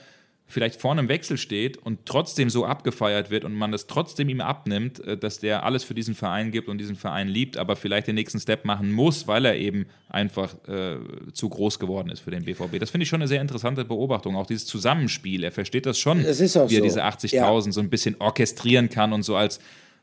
[0.48, 4.40] vielleicht vorne im Wechsel steht und trotzdem so abgefeiert wird und man das trotzdem ihm
[4.40, 8.06] abnimmt, äh, dass der alles für diesen Verein gibt und diesen Verein liebt, aber vielleicht
[8.06, 10.96] den nächsten Step machen muss, weil er eben einfach äh,
[11.34, 12.78] zu groß geworden ist für den BVB.
[12.80, 14.36] Das finde ich schon eine sehr interessante Beobachtung.
[14.36, 16.66] Auch dieses Zusammenspiel, er versteht das schon, das wie er so.
[16.66, 17.72] diese 80.000 ja.
[17.72, 19.60] so ein bisschen orchestrieren kann und so als,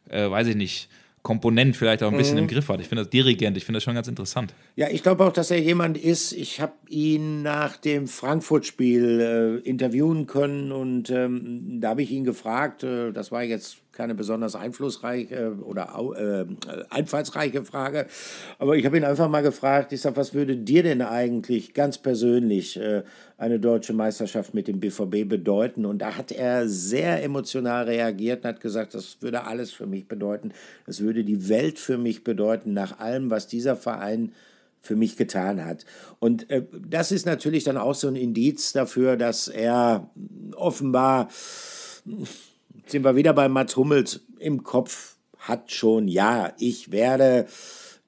[0.10, 0.90] äh, weiß ich nicht,
[1.26, 2.44] Komponent vielleicht auch ein bisschen mhm.
[2.44, 2.80] im Griff hat.
[2.80, 4.54] Ich finde das Dirigent, ich finde das schon ganz interessant.
[4.76, 6.32] Ja, ich glaube auch, dass er jemand ist.
[6.32, 12.26] Ich habe ihn nach dem Frankfurt-Spiel äh, interviewen können und ähm, da habe ich ihn
[12.26, 16.46] gefragt, äh, das war jetzt keine besonders einflussreiche oder äh,
[16.90, 18.08] einfallsreiche Frage.
[18.60, 21.98] Aber ich habe ihn einfach mal gefragt, ich sage, was würde dir denn eigentlich ganz
[21.98, 23.04] persönlich äh,
[23.38, 25.86] eine deutsche Meisterschaft mit dem BVB bedeuten?
[25.86, 30.08] Und da hat er sehr emotional reagiert und hat gesagt, das würde alles für mich
[30.08, 30.52] bedeuten.
[30.86, 34.34] Das würde die Welt für mich bedeuten, nach allem, was dieser Verein
[34.86, 35.86] für mich getan hat.
[36.20, 40.10] Und äh, das ist natürlich dann auch so ein Indiz dafür, dass er
[40.56, 41.30] offenbar
[42.88, 44.22] sind wir wieder bei Mats Hummels?
[44.40, 47.48] Im Kopf hat schon, ja, ich werde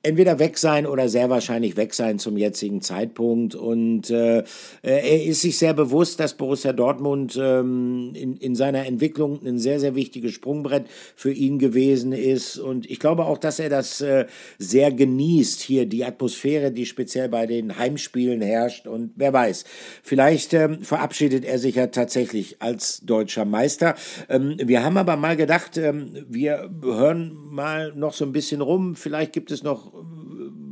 [0.04, 3.56] entweder weg sein oder sehr wahrscheinlich weg sein zum jetzigen Zeitpunkt.
[3.56, 4.44] Und äh,
[4.82, 9.80] er ist sich sehr bewusst, dass Borussia Dortmund ähm, in, in seiner Entwicklung ein sehr,
[9.80, 10.86] sehr wichtiges Sprungbrett
[11.16, 12.58] für ihn gewesen ist.
[12.58, 14.28] Und ich glaube auch, dass er das äh,
[14.58, 18.88] sehr genießt, hier die Atmosphäre, die speziell bei den Heimspielen herrscht.
[18.88, 19.66] Und wer weiß,
[20.04, 23.96] vielleicht ähm, verabschiedet er sich ja tatsächlich als deutscher Meister.
[24.30, 28.96] Ähm, wir haben aber mal gedacht, ähm, wir hören mal noch so ein bisschen rum.
[28.96, 29.97] Vielleicht gibt es noch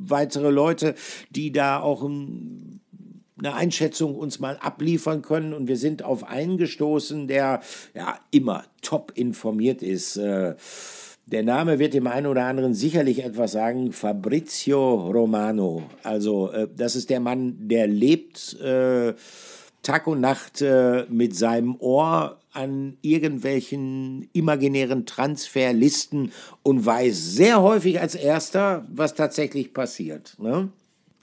[0.07, 0.95] weitere Leute,
[1.29, 5.53] die da auch eine Einschätzung uns mal abliefern können.
[5.53, 7.61] Und wir sind auf einen gestoßen, der
[7.93, 10.17] ja immer top informiert ist.
[10.17, 10.55] Äh,
[11.27, 13.91] der Name wird dem einen oder anderen sicherlich etwas sagen.
[13.91, 15.83] Fabrizio Romano.
[16.03, 19.13] Also, äh, das ist der Mann, der lebt äh,
[19.85, 20.63] Tag und Nacht
[21.09, 26.31] mit seinem Ohr an irgendwelchen imaginären Transferlisten
[26.63, 30.35] und weiß sehr häufig als erster, was tatsächlich passiert.
[30.39, 30.69] Ne?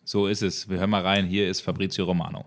[0.05, 0.69] So ist es.
[0.69, 1.27] Wir hören mal rein.
[1.27, 2.45] Hier ist Fabrizio Romano.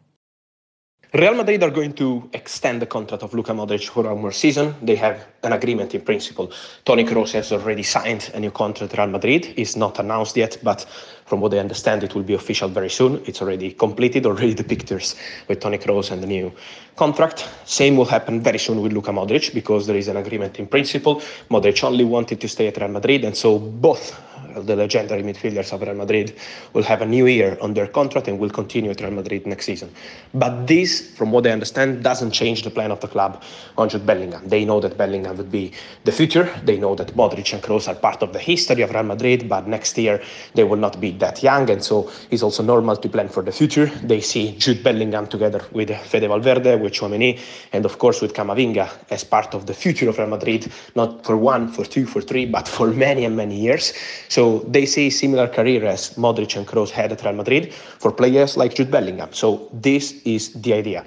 [1.16, 4.76] Real Madrid are going to extend the contract of Luka Modric for one more season.
[4.82, 6.52] They have an agreement in principle.
[6.84, 9.54] Toni Kroos has already signed a new contract Real Madrid.
[9.56, 10.86] It's not announced yet, but
[11.26, 13.24] from what I understand, it will be official very soon.
[13.26, 15.16] It's already completed, already the pictures
[15.48, 16.52] with Toni Kroos and the new
[16.98, 17.48] contract.
[17.64, 21.22] Same will happen very soon with Luka Modric because there is an agreement in principle.
[21.50, 24.22] Modric only wanted to stay at Real Madrid, and so both
[24.62, 26.36] the legendary midfielders of Real Madrid
[26.74, 29.66] will have a new year on their contract and will continue at Real Madrid next
[29.66, 29.92] season.
[30.34, 33.44] But this, from what I understand, doesn't change the plan of the club
[33.78, 34.48] on Jude Bellingham.
[34.48, 36.50] They know that Bellingham would be the future.
[36.64, 39.68] They know that Modric and Kroos are part of the history of Real Madrid, but
[39.68, 40.22] next year
[40.54, 43.52] they will not be that young, and so it's also normal to plan for the
[43.52, 43.88] future.
[44.04, 47.40] They see Jude Bellingham together with Fede Valverde, with Chouameni,
[47.74, 51.38] and of course with Camavinga as part of the future of Real Madrid, not for
[51.38, 53.94] one, for two, for three, but for many and many years.
[54.30, 54.45] So
[54.76, 58.76] they see similar career as Modric and Kroos had at Real Madrid for players like
[58.76, 59.32] Jude Bellingham.
[59.34, 61.04] So this is the idea.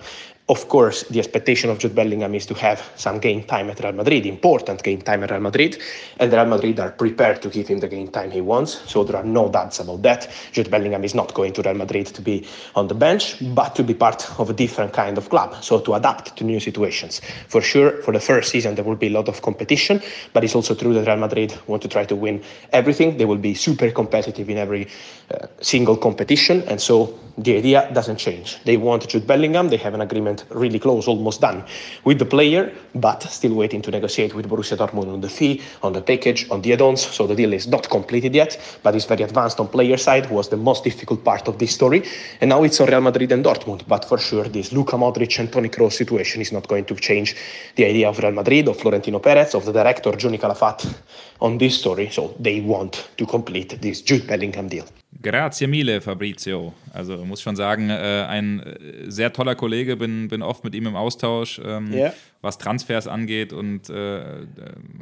[0.51, 3.93] Of course, the expectation of Jude Bellingham is to have some game time at Real
[3.93, 5.77] Madrid, important game time at Real Madrid,
[6.19, 8.81] and Real Madrid are prepared to give him the game time he wants.
[8.91, 10.31] So there are no doubts about that.
[10.53, 13.83] Jude Bellingham is not going to Real Madrid to be on the bench, but to
[13.83, 17.21] be part of a different kind of club, so to adapt to new situations.
[17.49, 20.01] For sure, for the first season, there will be a lot of competition,
[20.33, 22.43] but it's also true that Real Madrid want to try to win
[22.73, 23.19] everything.
[23.19, 24.89] They will be super competitive in every
[25.31, 28.59] uh, single competition, and so the idea doesn't change.
[28.65, 31.65] They want Jude Bellingham, they have an agreement really close, almost done
[32.05, 35.93] with the player, but still waiting to negotiate with Borussia Dortmund on the fee, on
[35.93, 37.01] the package, on the add-ons.
[37.01, 40.29] So the deal is not completed yet, but it's very advanced on player side.
[40.31, 42.03] Was the most difficult part of this story,
[42.41, 43.87] and now it's on Real Madrid and Dortmund.
[43.87, 47.37] But for sure, this Luka Modric and Toni Kroos situation is not going to change
[47.77, 50.93] the idea of Real Madrid, of Florentino Perez, of the director Johnny Calafat
[51.41, 52.11] on this story.
[52.11, 54.87] So they want to complete this Jude Bellingham deal.
[55.21, 56.75] Grazie mille, Fabrizio.
[56.93, 60.87] Also muss schon sagen, äh, ein äh, sehr toller Kollege, bin, bin oft mit ihm
[60.87, 62.13] im Austausch, ähm, yeah.
[62.41, 64.47] was Transfers angeht und äh,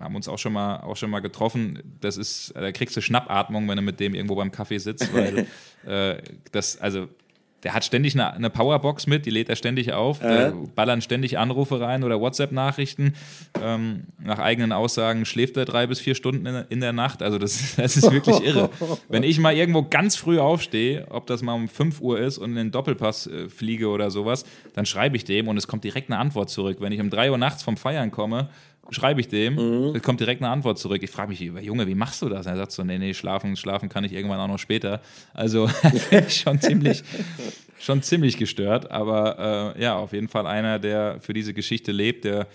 [0.01, 1.83] haben uns auch schon mal auch schon mal getroffen.
[2.01, 5.47] Das ist, da kriegst du Schnappatmung, wenn du mit dem irgendwo beim Kaffee sitzt, weil
[5.87, 7.09] äh, das, also
[7.67, 10.53] der hat ständig eine, eine, Powerbox mit, die lädt er ständig auf, äh.
[10.77, 13.14] ballern ständig Anrufe rein oder WhatsApp-Nachrichten.
[13.61, 17.25] Ähm, nach eigenen Aussagen schläft er drei bis vier Stunden in, in der Nacht.
[17.25, 18.71] Also das, das, ist wirklich irre.
[19.09, 22.51] Wenn ich mal irgendwo ganz früh aufstehe, ob das mal um 5 Uhr ist und
[22.51, 24.45] in den Doppelpass äh, fliege oder sowas,
[24.75, 26.77] dann schreibe ich dem und es kommt direkt eine Antwort zurück.
[26.79, 28.49] Wenn ich um 3 Uhr nachts vom Feiern komme,
[28.91, 30.03] schreibe ich dem, mhm.
[30.03, 31.03] kommt direkt eine Antwort zurück.
[31.03, 32.47] Ich frage mich, Junge, wie machst du das?
[32.47, 35.01] Er sagt so, nee, nee, schlafen, schlafen kann ich irgendwann auch noch später.
[35.34, 35.68] Also
[36.28, 37.03] schon ziemlich,
[37.78, 38.91] schon ziemlich gestört.
[38.91, 42.47] Aber äh, ja, auf jeden Fall einer, der für diese Geschichte lebt, der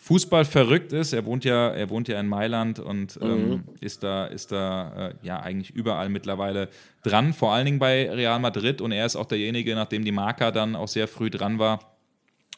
[0.00, 1.12] Fußball verrückt ist.
[1.12, 3.64] Er wohnt ja, er wohnt ja in Mailand und ähm, mhm.
[3.80, 6.68] ist da, ist da äh, ja eigentlich überall mittlerweile
[7.02, 8.80] dran, vor allen Dingen bei Real Madrid.
[8.80, 11.97] Und er ist auch derjenige, nachdem die Marker dann auch sehr früh dran war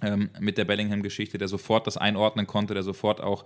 [0.02, 3.44] ähm, mit der Bellingham-Geschichte, der sofort das einordnen konnte, der sofort auch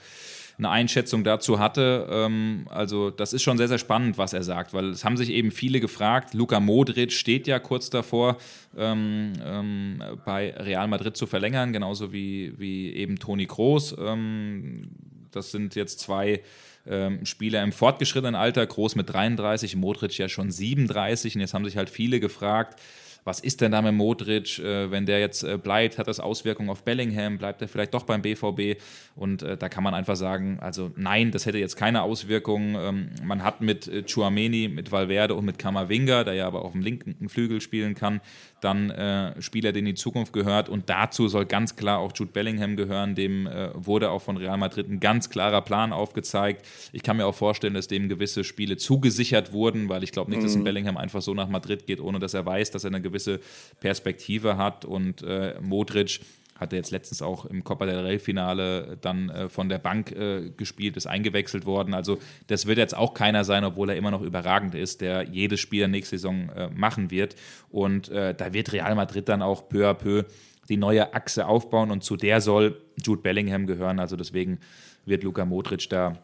[0.59, 2.07] eine Einschätzung dazu hatte.
[2.11, 5.31] Ähm, also das ist schon sehr, sehr spannend, was er sagt, weil es haben sich
[5.31, 6.35] eben viele gefragt.
[6.35, 8.37] Luka Modric steht ja kurz davor,
[8.77, 13.95] ähm, ähm, bei Real Madrid zu verlängern, genauso wie, wie eben Toni Kroos.
[13.99, 14.91] Ähm,
[15.33, 16.43] das sind jetzt zwei
[16.87, 21.65] ähm, Spieler im fortgeschrittenen Alter, Groß mit 33, Modric ja schon 37 und jetzt haben
[21.65, 22.81] sich halt viele gefragt,
[23.25, 26.70] was ist denn da mit Modric, äh, wenn der jetzt äh, bleibt, hat das Auswirkungen
[26.70, 28.81] auf Bellingham, bleibt er vielleicht doch beim BVB
[29.16, 32.77] und äh, da kann man einfach sagen, also nein, das hätte jetzt keine Auswirkungen.
[32.79, 36.72] Ähm, man hat mit äh, Chuameni, mit Valverde und mit Kamavinga, der ja aber auf
[36.72, 38.20] dem linken Flügel spielen kann,
[38.65, 40.69] dann äh, Spieler, denen die Zukunft gehört.
[40.69, 43.15] Und dazu soll ganz klar auch Jude Bellingham gehören.
[43.15, 46.65] Dem äh, wurde auch von Real Madrid ein ganz klarer Plan aufgezeigt.
[46.93, 50.41] Ich kann mir auch vorstellen, dass dem gewisse Spiele zugesichert wurden, weil ich glaube nicht,
[50.41, 50.45] mhm.
[50.45, 53.03] dass ein Bellingham einfach so nach Madrid geht, ohne dass er weiß, dass er eine
[53.03, 53.41] gewisse
[53.81, 54.85] Perspektive hat.
[54.85, 56.21] Und äh, Modric
[56.59, 60.97] hatte jetzt letztens auch im Copa del Rey-Finale dann äh, von der Bank äh, gespielt,
[60.97, 61.95] ist eingewechselt worden.
[61.95, 65.61] Also das wird jetzt auch keiner sein, obwohl er immer noch überragend ist, der jedes
[65.61, 67.35] Spiel der nächsten Saison äh, machen wird.
[67.71, 70.25] Und äh, da wird Real Madrid dann auch peu à peu
[70.69, 73.99] die neue Achse aufbauen und zu der soll Jude Bellingham gehören.
[73.99, 74.61] Also deswegen
[75.05, 76.19] wird Luka Modric da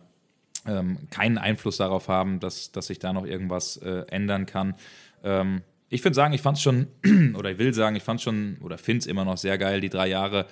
[0.67, 4.75] ähm, keinen Einfluss darauf haben, dass, dass sich da noch irgendwas äh, ändern kann.
[5.23, 6.87] Ähm, ich würde sagen, ich fand es schon,
[7.37, 9.81] oder ich will sagen, ich fand es schon, oder finde es immer noch sehr geil,
[9.81, 10.47] die drei Jahre,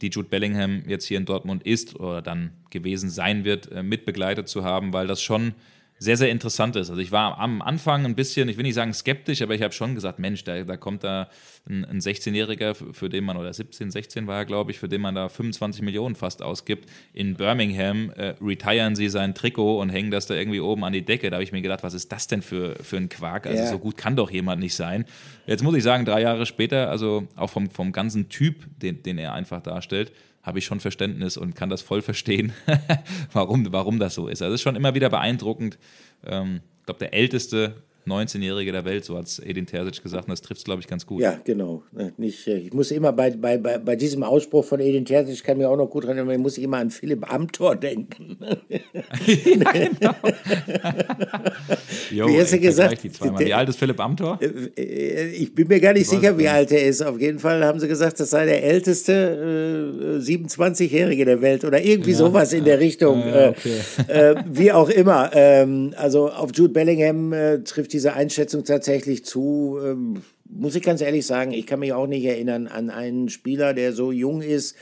[0.00, 4.48] die Jude Bellingham jetzt hier in Dortmund ist oder dann gewesen sein wird, äh, mitbegleitet
[4.48, 5.54] zu haben, weil das schon
[5.98, 6.90] sehr, sehr interessant ist.
[6.90, 9.72] Also ich war am Anfang ein bisschen, ich will nicht sagen skeptisch, aber ich habe
[9.72, 11.28] schon gesagt, Mensch, da, da kommt da
[11.68, 15.00] ein, ein 16-Jähriger, für den man, oder 17, 16 war er, glaube ich, für den
[15.00, 16.88] man da 25 Millionen fast ausgibt.
[17.12, 21.04] In Birmingham äh, retiren sie sein Trikot und hängen das da irgendwie oben an die
[21.04, 21.30] Decke.
[21.30, 23.46] Da habe ich mir gedacht, was ist das denn für, für ein Quark?
[23.46, 23.70] Also yeah.
[23.70, 25.04] so gut kann doch jemand nicht sein.
[25.46, 29.18] Jetzt muss ich sagen, drei Jahre später, also auch vom, vom ganzen Typ, den, den
[29.18, 30.12] er einfach darstellt,
[30.42, 32.52] habe ich schon Verständnis und kann das voll verstehen,
[33.32, 34.42] warum, warum das so ist.
[34.42, 35.78] Also es ist schon immer wieder beeindruckend.
[36.24, 40.30] Ähm, ich glaube, der älteste 19-Jährige der Welt, so hat es Edin Terzic gesagt, und
[40.30, 41.20] das trifft es, glaube ich, ganz gut.
[41.20, 41.82] Ja, genau.
[42.16, 45.42] Nicht, äh, ich muss immer bei, bei, bei, bei diesem Ausspruch von Edin Terzic, ich
[45.42, 48.36] kann mir auch noch gut erinnern, ich muss immer an Philipp Amthor denken.
[48.70, 50.14] ja, genau.
[52.10, 53.02] jo, wie hast du gesagt?
[53.02, 53.44] Die zweimal.
[53.44, 54.38] Wie alt ist Philipp Amthor?
[54.40, 54.46] Äh,
[54.76, 57.02] äh, ich bin mir gar nicht sicher, wie alt er ist.
[57.02, 61.82] Auf jeden Fall haben sie gesagt, das sei der älteste äh, 27-Jährige der Welt oder
[61.82, 63.22] irgendwie ja, sowas in der Richtung.
[63.22, 63.78] Äh, okay.
[64.08, 65.30] äh, wie auch immer.
[65.34, 67.34] Ähm, also auf Jude Bellingham
[67.64, 69.80] trifft die diese Einschätzung tatsächlich zu.
[69.84, 73.74] Ähm, muss ich ganz ehrlich sagen, ich kann mich auch nicht erinnern an einen Spieler,
[73.74, 74.76] der so jung ist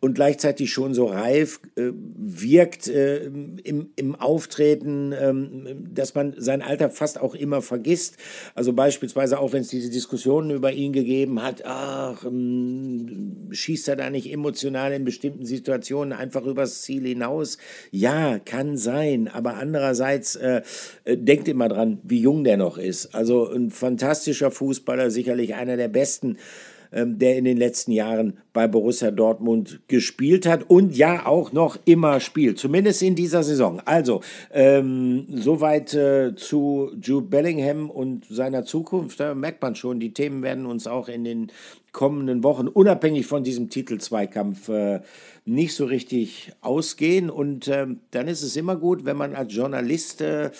[0.00, 6.62] und gleichzeitig schon so reif äh, wirkt äh, im, im Auftreten, ähm, dass man sein
[6.62, 8.16] Alter fast auch immer vergisst.
[8.54, 13.96] Also beispielsweise auch, wenn es diese Diskussionen über ihn gegeben hat, ach, ähm, schießt er
[13.96, 17.58] da nicht emotional in bestimmten Situationen einfach übers Ziel hinaus?
[17.90, 20.62] Ja, kann sein, aber andererseits äh,
[21.04, 23.14] äh denkt immer dran, wie jung der noch ist.
[23.14, 26.36] Also ein fantastischer Fußballer, sicherlich einer der besten
[27.04, 32.20] der in den letzten Jahren bei Borussia Dortmund gespielt hat und ja auch noch immer
[32.20, 33.80] spielt, zumindest in dieser Saison.
[33.84, 34.22] Also,
[34.52, 39.20] ähm, soweit äh, zu Jude Bellingham und seiner Zukunft.
[39.20, 41.52] Da merkt man schon, die Themen werden uns auch in den
[41.92, 45.00] kommenden Wochen, unabhängig von diesem Titelzweikampf, äh,
[45.44, 47.30] nicht so richtig ausgehen.
[47.30, 50.50] Und äh, dann ist es immer gut, wenn man als Journalist äh,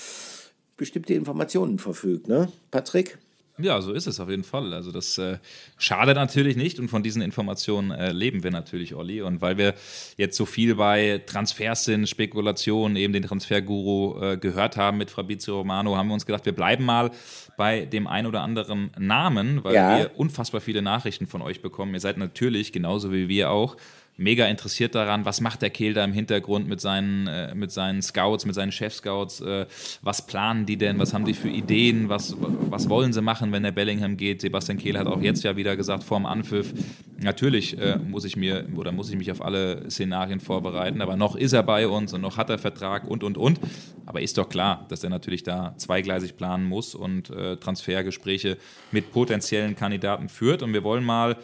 [0.77, 3.19] bestimmte Informationen verfügt, ne, Patrick?
[3.59, 4.75] Ja, so ist es auf jeden Fall.
[4.75, 5.39] Also das äh,
[5.79, 9.23] schadet natürlich nicht und von diesen Informationen äh, leben wir natürlich, Olli.
[9.23, 9.75] Und weil wir
[10.19, 15.59] jetzt so viel bei Transfers sind, Spekulationen, eben den Transferguru äh, gehört haben mit Fabrizio
[15.59, 17.11] Romano, haben wir uns gedacht, wir bleiben mal
[17.57, 19.99] bei dem ein oder anderen Namen, weil ja.
[19.99, 21.95] wir unfassbar viele Nachrichten von euch bekommen.
[21.95, 23.77] Ihr seid natürlich, genauso wie wir auch,
[24.17, 28.01] mega interessiert daran, was macht der Kehl da im Hintergrund mit seinen, äh, mit seinen
[28.03, 29.67] Scouts, mit seinen Chef-Scouts, äh,
[30.03, 33.63] was planen die denn, was haben die für Ideen, was, was wollen sie machen, wenn
[33.63, 34.41] der Bellingham geht.
[34.41, 36.73] Sebastian Kehl hat auch jetzt ja wieder gesagt, vorm Anpfiff,
[37.19, 41.37] natürlich äh, muss ich mir oder muss ich mich auf alle Szenarien vorbereiten, aber noch
[41.37, 43.61] ist er bei uns und noch hat er Vertrag und, und, und.
[44.07, 48.57] Aber ist doch klar, dass er natürlich da zweigleisig planen muss und äh, Transfergespräche
[48.93, 51.37] mit potenziellen Kandidaten führt und wir wollen mal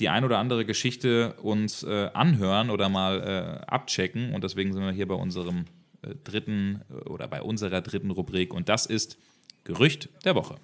[0.00, 4.34] die ein oder andere Geschichte uns äh, anhören oder mal äh, abchecken.
[4.34, 5.66] Und deswegen sind wir hier bei unserem
[6.02, 8.54] äh, dritten äh, oder bei unserer dritten Rubrik.
[8.54, 9.18] Und das ist
[9.64, 10.56] Gerücht der Woche.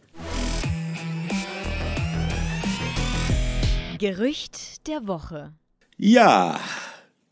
[3.99, 5.53] Gerücht der Woche.
[5.99, 6.59] Ja,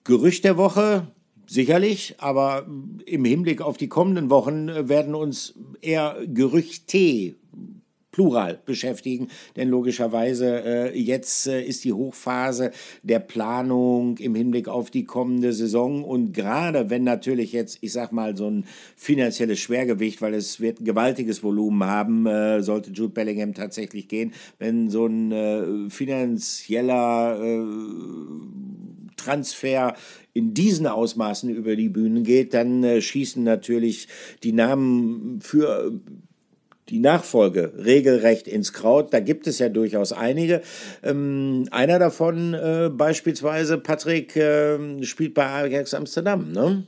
[0.05, 1.09] Gerücht der Woche
[1.47, 2.67] sicherlich, aber
[3.07, 7.37] im Hinblick auf die kommenden Wochen werden uns eher Gerüchte
[8.15, 12.71] Plural beschäftigen, denn logischerweise äh, jetzt äh, ist die Hochphase
[13.03, 16.05] der Planung im Hinblick auf die kommende Saison.
[16.05, 20.81] Und gerade wenn natürlich jetzt, ich sag mal, so ein finanzielles Schwergewicht, weil es wird
[20.81, 27.41] ein gewaltiges Volumen haben, äh, sollte Jude Bellingham tatsächlich gehen, wenn so ein äh, finanzieller
[27.43, 27.65] äh,
[29.17, 29.97] Transfer
[30.35, 34.07] in diesen Ausmaßen über die Bühnen geht, dann äh, schießen natürlich
[34.45, 36.01] die Namen für
[36.89, 39.12] die Nachfolge regelrecht ins Kraut.
[39.12, 40.62] Da gibt es ja durchaus einige.
[41.03, 46.85] Ähm, einer davon äh, beispielsweise, Patrick, äh, spielt bei Ajax Amsterdam, ne?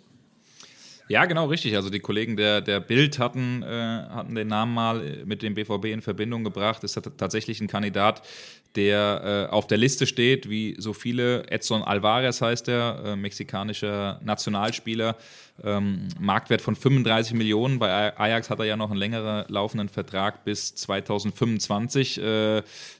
[1.08, 1.76] Ja, genau, richtig.
[1.76, 5.86] Also die Kollegen der, der Bild hatten, äh, hatten den Namen mal mit dem BVB
[5.86, 6.82] in Verbindung gebracht.
[6.82, 8.22] Ist tatsächlich ein Kandidat,
[8.74, 11.48] der äh, auf der Liste steht, wie so viele.
[11.48, 15.16] Edson Alvarez heißt er, äh, mexikanischer Nationalspieler.
[15.62, 17.78] Ähm, Marktwert von 35 Millionen.
[17.78, 22.20] Bei Ajax hat er ja noch einen längeren laufenden Vertrag bis 2025.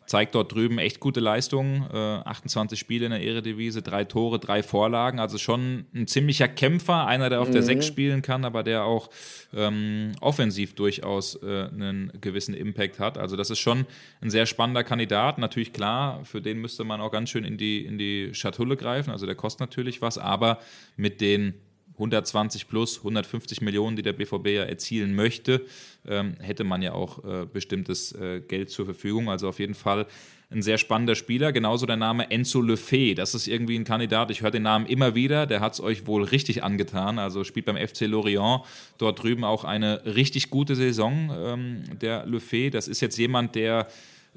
[0.06, 1.84] Zeigt dort drüben echt gute Leistungen.
[1.92, 5.18] Äh, 28 Spiele in der Eredivise, drei Tore, drei Vorlagen.
[5.18, 7.54] Also schon ein ziemlicher Kämpfer, einer, der auf mhm.
[7.54, 9.10] der Sechs spielen kann, aber der auch
[9.52, 13.18] ähm, offensiv durchaus äh, einen gewissen Impact hat.
[13.18, 13.84] Also das ist schon
[14.20, 15.38] ein sehr spannender Kandidat.
[15.38, 19.10] Natürlich klar, für den müsste man auch ganz schön in die, in die Schatulle greifen.
[19.10, 20.60] Also der kostet natürlich was, aber
[20.96, 21.54] mit den
[21.96, 25.66] 120 plus 150 Millionen, die der BVB ja erzielen möchte,
[26.06, 29.28] ähm, hätte man ja auch äh, bestimmtes äh, Geld zur Verfügung.
[29.28, 30.06] Also auf jeden Fall
[30.50, 31.52] ein sehr spannender Spieler.
[31.52, 33.14] Genauso der Name Enzo Lefebvre.
[33.14, 35.46] Das ist irgendwie ein Kandidat, ich höre den Namen immer wieder.
[35.46, 37.18] Der hat es euch wohl richtig angetan.
[37.18, 38.62] Also spielt beim FC Lorient
[38.98, 41.30] dort drüben auch eine richtig gute Saison.
[41.36, 43.88] Ähm, der Lefebvre, das ist jetzt jemand, der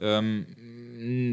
[0.01, 0.45] ähm,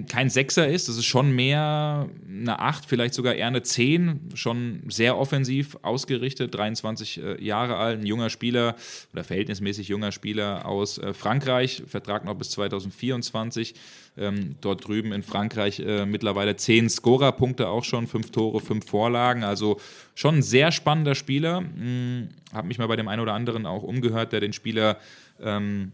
[0.08, 0.88] kein Sechser ist.
[0.88, 4.20] Das ist schon mehr eine Acht, vielleicht sogar eher eine Zehn.
[4.34, 8.76] Schon sehr offensiv ausgerichtet, 23 äh, Jahre alt, ein junger Spieler
[9.12, 13.74] oder verhältnismäßig junger Spieler aus äh, Frankreich, Vertrag noch bis 2024.
[14.18, 19.42] Ähm, dort drüben in Frankreich äh, mittlerweile zehn Scorerpunkte auch schon, fünf Tore, fünf Vorlagen.
[19.42, 19.80] Also
[20.14, 21.58] schon ein sehr spannender Spieler.
[21.58, 24.98] Hm, Habe mich mal bei dem einen oder anderen auch umgehört, der den Spieler
[25.40, 25.90] ähm,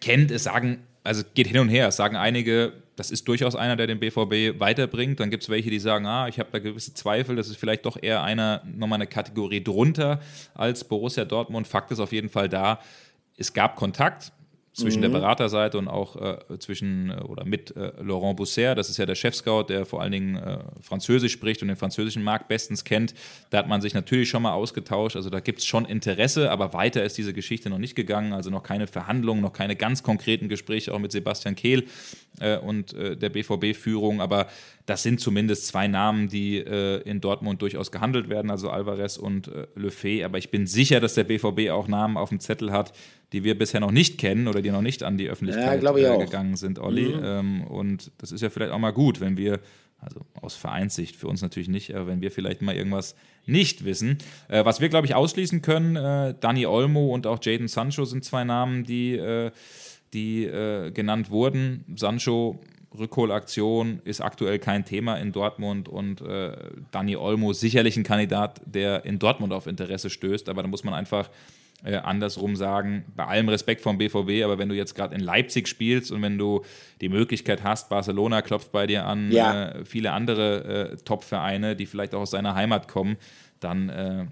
[0.00, 0.30] kennt.
[0.30, 0.78] Es sagen
[1.08, 1.88] also geht hin und her.
[1.88, 5.18] Es sagen einige, das ist durchaus einer, der den BVB weiterbringt.
[5.20, 7.86] Dann gibt es welche, die sagen, ah, ich habe da gewisse Zweifel, das ist vielleicht
[7.86, 10.20] doch eher einer, nochmal eine Kategorie drunter
[10.54, 11.66] als Borussia Dortmund.
[11.66, 12.80] Fakt ist auf jeden Fall da,
[13.38, 14.32] es gab Kontakt
[14.72, 15.02] zwischen mhm.
[15.02, 19.06] der Beraterseite und auch äh, zwischen äh, oder mit äh, Laurent Bousser, das ist ja
[19.06, 23.14] der Chefscout, der vor allen Dingen äh, Französisch spricht und den französischen Markt bestens kennt.
[23.50, 26.72] Da hat man sich natürlich schon mal ausgetauscht, also da gibt es schon Interesse, aber
[26.72, 30.48] weiter ist diese Geschichte noch nicht gegangen, also noch keine Verhandlungen, noch keine ganz konkreten
[30.48, 31.84] Gespräche auch mit Sebastian Kehl
[32.40, 34.48] äh, und äh, der BVB-Führung, aber
[34.86, 39.66] das sind zumindest zwei Namen, die in Dortmund durchaus gehandelt werden, also Alvarez und äh,
[39.74, 42.92] Le Fay, aber ich bin sicher, dass der BVB auch Namen auf dem Zettel hat,
[43.32, 46.18] die wir bisher noch nicht kennen oder die noch nicht an die Öffentlichkeit ja, äh,
[46.18, 47.14] gegangen sind, Olli.
[47.14, 47.22] Mhm.
[47.24, 49.60] Ähm, und das ist ja vielleicht auch mal gut, wenn wir,
[50.00, 53.14] also aus Vereinssicht, für uns natürlich nicht, aber wenn wir vielleicht mal irgendwas
[53.44, 54.18] nicht wissen.
[54.48, 58.24] Äh, was wir, glaube ich, ausschließen können, äh, Dani Olmo und auch Jaden Sancho sind
[58.24, 59.50] zwei Namen, die, äh,
[60.14, 61.84] die äh, genannt wurden.
[61.96, 62.60] Sancho
[62.96, 66.56] Rückholaktion ist aktuell kein Thema in Dortmund und äh,
[66.90, 70.94] Dani Olmo sicherlich ein Kandidat, der in Dortmund auf Interesse stößt, aber da muss man
[70.94, 71.28] einfach
[71.84, 75.68] äh, andersrum sagen, bei allem Respekt vom BVB, aber wenn du jetzt gerade in Leipzig
[75.68, 76.64] spielst und wenn du
[77.00, 79.68] die Möglichkeit hast, Barcelona klopft bei dir an, ja.
[79.68, 83.16] äh, viele andere äh, Top-Vereine, die vielleicht auch aus seiner Heimat kommen,
[83.60, 84.26] dann äh,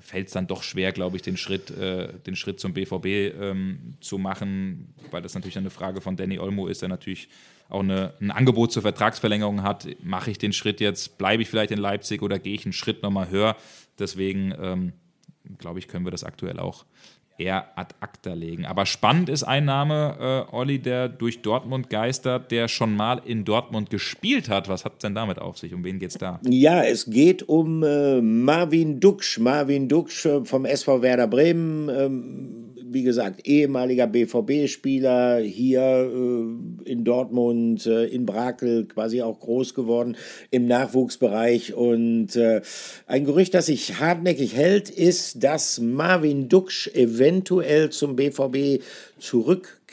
[0.00, 3.94] fällt es dann doch schwer, glaube ich, den Schritt, äh, den Schritt zum BVB ähm,
[4.00, 7.28] zu machen, weil das natürlich eine Frage von Danny Olmo ist, der natürlich
[7.68, 9.86] auch eine, ein Angebot zur Vertragsverlängerung hat.
[10.02, 13.02] Mache ich den Schritt jetzt, bleibe ich vielleicht in Leipzig oder gehe ich einen Schritt
[13.02, 13.56] nochmal höher?
[13.98, 14.92] Deswegen ähm,
[15.58, 16.84] glaube ich, können wir das aktuell auch
[17.38, 18.64] eher ad acta legen.
[18.64, 23.44] Aber spannend ist ein Name, äh, Olli, der durch Dortmund geistert, der schon mal in
[23.44, 24.68] Dortmund gespielt hat.
[24.68, 25.74] Was hat es denn damit auf sich?
[25.74, 26.40] Um wen geht es da?
[26.44, 29.38] Ja, es geht um äh, Marvin Duksch.
[29.38, 31.88] Marvin Duksch äh, vom SV Werder Bremen.
[31.88, 32.63] Ähm,
[32.94, 40.16] wie gesagt, ehemaliger BVB-Spieler, hier äh, in Dortmund, äh, in Brakel quasi auch groß geworden
[40.50, 41.74] im Nachwuchsbereich.
[41.74, 42.62] Und äh,
[43.06, 48.82] ein Gerücht, das sich hartnäckig hält, ist, dass Marvin Duksch eventuell zum BVB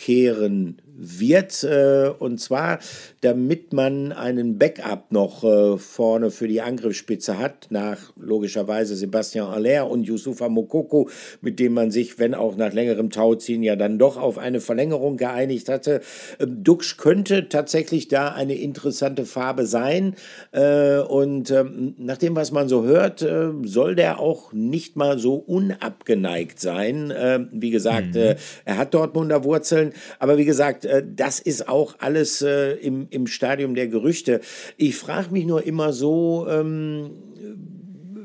[0.01, 1.63] zurückkehren wird.
[1.63, 2.79] Äh, und zwar,
[3.21, 9.89] damit man einen Backup noch äh, vorne für die Angriffsspitze hat, nach logischerweise Sebastian Aller
[9.89, 11.09] und Yusufa Mokoko,
[11.41, 15.17] mit dem man sich, wenn auch nach längerem Tauziehen, ja dann doch auf eine Verlängerung
[15.17, 16.01] geeinigt hatte.
[16.39, 20.15] Ähm, Dux könnte tatsächlich da eine interessante Farbe sein.
[20.51, 23.25] Äh, und ähm, nach dem, was man so hört,
[23.63, 27.13] soll der auch nicht mal so unabgeneigt sein.
[27.51, 28.35] Wie gesagt, mhm.
[28.65, 33.27] er hat Dortmunder Wurzeln, aber wie gesagt, äh, das ist auch alles äh, im, im
[33.27, 34.41] Stadium der Gerüchte.
[34.77, 37.11] Ich frage mich nur immer so, ähm,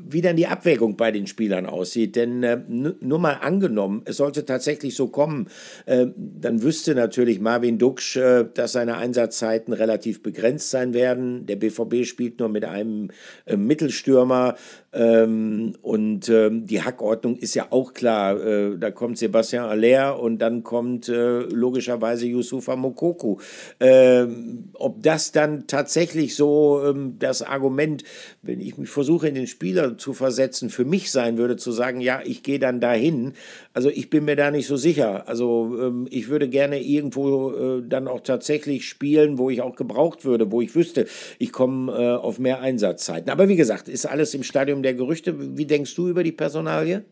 [0.09, 2.15] wie dann die Abwägung bei den Spielern aussieht.
[2.15, 5.49] Denn äh, nur mal angenommen, es sollte tatsächlich so kommen,
[5.85, 8.17] dann wüsste natürlich Marvin Duksch,
[8.53, 11.45] dass seine Einsatzzeiten relativ begrenzt sein werden.
[11.45, 13.09] Der BVB spielt nur mit einem
[13.53, 14.55] Mittelstürmer.
[14.97, 18.43] Ähm, und ähm, die Hackordnung ist ja auch klar.
[18.43, 23.37] Äh, da kommt Sebastian Aller und dann kommt äh, logischerweise Yusufa Mokoku.
[23.79, 28.03] Ähm, ob das dann tatsächlich so ähm, das Argument,
[28.41, 32.01] wenn ich mich versuche, in den Spieler zu versetzen, für mich sein würde, zu sagen,
[32.01, 33.33] ja, ich gehe dann dahin.
[33.77, 35.27] Also ich bin mir da nicht so sicher.
[35.27, 40.25] Also ähm, ich würde gerne irgendwo äh, dann auch tatsächlich spielen, wo ich auch gebraucht
[40.25, 41.05] würde, wo ich wüsste,
[41.37, 43.29] ich komme äh, auf mehr Einsatzzeiten.
[43.29, 45.55] Aber wie gesagt, ist alles im Stadium der Gerüchte.
[45.59, 47.05] Wie denkst du über die Personalie?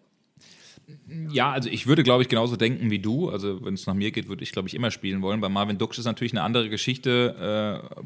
[1.31, 3.29] Ja, also ich würde, glaube ich, genauso denken wie du.
[3.29, 5.41] Also wenn es nach mir geht, würde ich, glaube ich, immer spielen wollen.
[5.41, 7.83] Bei Marvin Dux ist natürlich eine andere Geschichte.
[7.93, 8.01] Äh,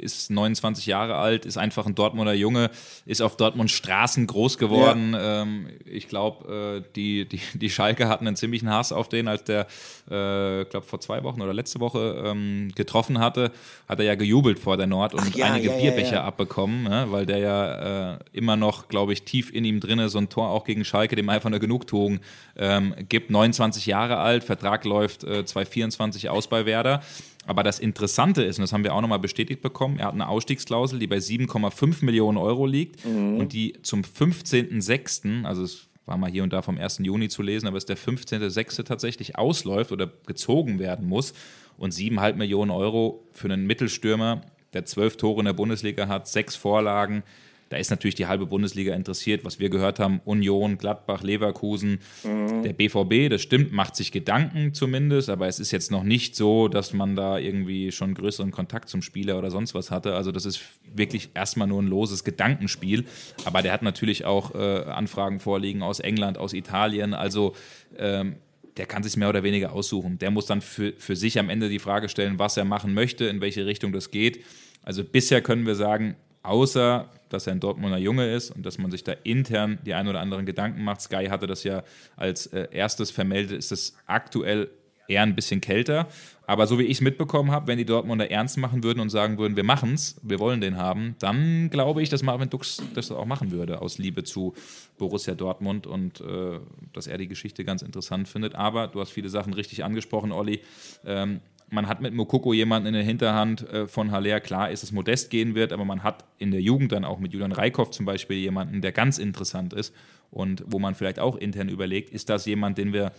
[0.00, 2.70] ist 29 Jahre alt, ist einfach ein Dortmunder Junge,
[3.06, 5.12] ist auf Dortmund Straßen groß geworden.
[5.12, 5.42] Ja.
[5.42, 9.44] Ähm, ich glaube, äh, die, die, die Schalke hatten einen ziemlichen Hass auf den, als
[9.44, 9.66] der,
[10.06, 13.52] äh, glaube vor zwei Wochen oder letzte Woche ähm, getroffen hatte,
[13.88, 17.06] hat er ja gejubelt vor der Nord und ja, einige ja, Bierbecher abbekommen, ne?
[17.10, 20.48] weil der ja äh, immer noch, glaube ich, tief in ihm drinne so ein Tor
[20.48, 22.20] auch gegen Schalke, dem einfach eine Genugtuung
[22.56, 23.30] ähm, gibt.
[23.30, 27.02] 29 Jahre alt, Vertrag läuft äh, 2024 aus bei Werder.
[27.46, 30.28] Aber das Interessante ist, und das haben wir auch nochmal bestätigt bekommen, er hat eine
[30.28, 33.38] Ausstiegsklausel, die bei 7,5 Millionen Euro liegt mhm.
[33.38, 36.98] und die zum 15.06., also es war mal hier und da vom 1.
[36.98, 38.84] Juni zu lesen, aber es ist der 15.06.
[38.84, 41.32] tatsächlich ausläuft oder gezogen werden muss.
[41.78, 46.56] Und 7,5 Millionen Euro für einen Mittelstürmer, der zwölf Tore in der Bundesliga hat, sechs
[46.56, 47.22] Vorlagen,
[47.70, 52.64] da ist natürlich die halbe Bundesliga interessiert, was wir gehört haben, Union, Gladbach, Leverkusen, mhm.
[52.64, 56.66] der BVB, das stimmt, macht sich Gedanken zumindest, aber es ist jetzt noch nicht so,
[56.66, 60.16] dass man da irgendwie schon größeren Kontakt zum Spieler oder sonst was hatte.
[60.16, 60.60] Also das ist
[60.92, 63.04] wirklich erstmal nur ein loses Gedankenspiel,
[63.44, 67.54] aber der hat natürlich auch äh, Anfragen vorliegen aus England, aus Italien, also
[67.96, 68.34] ähm,
[68.76, 70.18] der kann sich mehr oder weniger aussuchen.
[70.18, 73.26] Der muss dann für, für sich am Ende die Frage stellen, was er machen möchte,
[73.26, 74.44] in welche Richtung das geht.
[74.82, 78.90] Also bisher können wir sagen, außer dass er ein Dortmunder Junge ist und dass man
[78.90, 81.00] sich da intern die ein oder anderen Gedanken macht.
[81.00, 81.82] Sky hatte das ja
[82.16, 84.68] als äh, erstes vermeldet, ist es aktuell
[85.10, 86.08] eher ein bisschen kälter.
[86.46, 89.38] Aber so wie ich es mitbekommen habe, wenn die Dortmunder ernst machen würden und sagen
[89.38, 93.10] würden, wir machen es, wir wollen den haben, dann glaube ich, dass Marvin Dux das
[93.10, 94.54] auch machen würde, aus Liebe zu
[94.98, 96.58] Borussia Dortmund und äh,
[96.92, 98.54] dass er die Geschichte ganz interessant findet.
[98.54, 100.60] Aber du hast viele Sachen richtig angesprochen, Olli.
[101.04, 101.40] Ähm,
[101.70, 104.40] man hat mit Mokoko jemanden in der Hinterhand äh, von Haller.
[104.40, 107.32] Klar ist, dass Modest gehen wird, aber man hat in der Jugend dann auch mit
[107.32, 109.94] Julian Reikhoff zum Beispiel jemanden, der ganz interessant ist
[110.30, 113.12] und wo man vielleicht auch intern überlegt, ist das jemand, den wir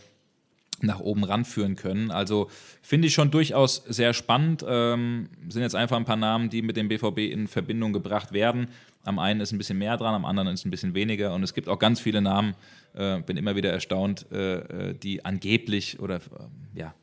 [0.84, 2.12] nach oben ranführen können.
[2.12, 2.50] Also
[2.82, 4.66] finde ich schon durchaus sehr spannend.
[4.68, 8.68] Ähm, sind jetzt einfach ein paar Namen, die mit dem BVB in Verbindung gebracht werden.
[9.04, 11.34] Am einen ist ein bisschen mehr dran, am anderen ist ein bisschen weniger.
[11.34, 12.56] Und es gibt auch ganz viele Namen,
[12.94, 16.94] äh, bin immer wieder erstaunt, äh, äh die angeblich oder äh, ja,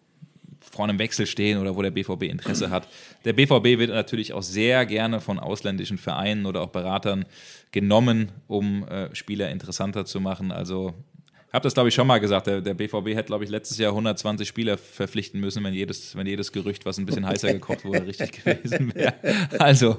[0.61, 2.89] vor einem Wechsel stehen oder wo der BVB Interesse hat.
[3.25, 7.25] Der BVB wird natürlich auch sehr gerne von ausländischen Vereinen oder auch Beratern
[7.71, 10.53] genommen, um äh, Spieler interessanter zu machen.
[10.53, 10.95] Also
[11.49, 12.47] ich habe das, glaube ich, schon mal gesagt.
[12.47, 16.27] Der, der BVB hätte, glaube ich, letztes Jahr 120 Spieler verpflichten müssen, wenn jedes, wenn
[16.27, 19.15] jedes Gerücht, was ein bisschen heißer gekocht wurde, richtig gewesen wäre.
[19.59, 19.97] Also,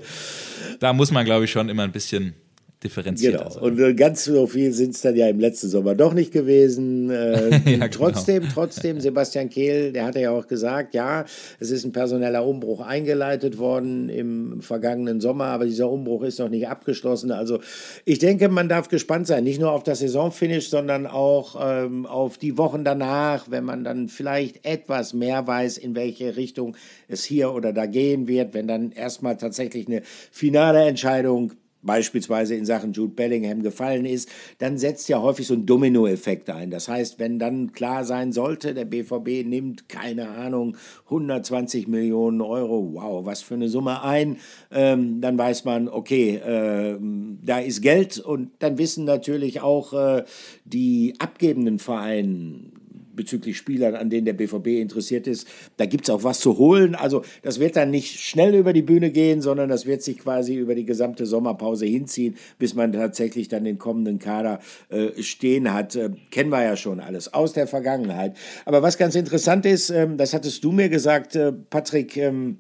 [0.80, 2.36] da muss man, glaube ich, schon immer ein bisschen
[2.84, 3.66] differenzierter genau.
[3.66, 7.10] Und äh, ganz so viel sind es dann ja im letzten Sommer doch nicht gewesen.
[7.20, 7.88] Äh, ja, genau.
[7.92, 11.26] trotzdem, trotzdem, Sebastian Kehl, der hatte ja auch gesagt, ja,
[11.60, 16.50] es ist ein personeller Umbruch eingeleitet worden im vergangenen Sommer, aber dieser Umbruch ist noch
[16.50, 17.32] nicht abgeschlossen.
[17.32, 17.60] Also
[18.06, 22.38] ich denke, man darf gespannt sein, nicht nur auf das Saisonfinish, sondern auch ähm, auf
[22.38, 26.78] die Wochen danach, wenn man dann vielleicht etwas mehr weiß, in welche Richtung
[27.08, 32.66] es hier oder da gehen wird, wenn dann erstmal tatsächlich eine finale Entscheidung beispielsweise in
[32.66, 36.72] Sachen Jude Bellingham gefallen ist, dann setzt ja häufig so ein Dominoeffekt ein.
[36.72, 42.94] Das heißt, wenn dann klar sein sollte, der BVB nimmt, keine Ahnung, 120 Millionen Euro,
[42.94, 44.38] wow, was für eine Summe ein,
[44.72, 46.98] ähm, dann weiß man, okay, äh,
[47.44, 50.24] da ist Geld und dann wissen natürlich auch äh,
[50.66, 52.79] die abgebenden Vereine,
[53.20, 55.46] bezüglich Spielern, an denen der BVB interessiert ist.
[55.76, 56.96] Da gibt es auch was zu holen.
[56.96, 60.56] Also das wird dann nicht schnell über die Bühne gehen, sondern das wird sich quasi
[60.56, 65.98] über die gesamte Sommerpause hinziehen, bis man tatsächlich dann den kommenden Kader äh, stehen hat.
[65.98, 68.38] Äh, kennen wir ja schon alles aus der Vergangenheit.
[68.64, 72.60] Aber was ganz interessant ist, ähm, das hattest du mir gesagt, äh, Patrick, ähm,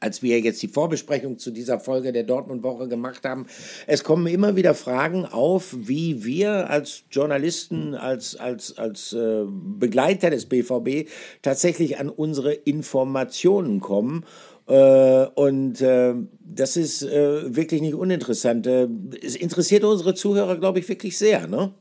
[0.00, 3.46] als wir jetzt die Vorbesprechung zu dieser Folge der Dortmund-Woche gemacht haben,
[3.86, 10.30] es kommen immer wieder Fragen auf, wie wir als Journalisten, als, als, als äh, Begleiter
[10.30, 11.08] des BVB
[11.42, 14.24] tatsächlich an unsere Informationen kommen.
[14.66, 18.66] Äh, und äh, das ist wirklich nicht uninteressant.
[18.66, 21.72] Es interessiert unsere Zuhörer, glaube ich, wirklich sehr, ne?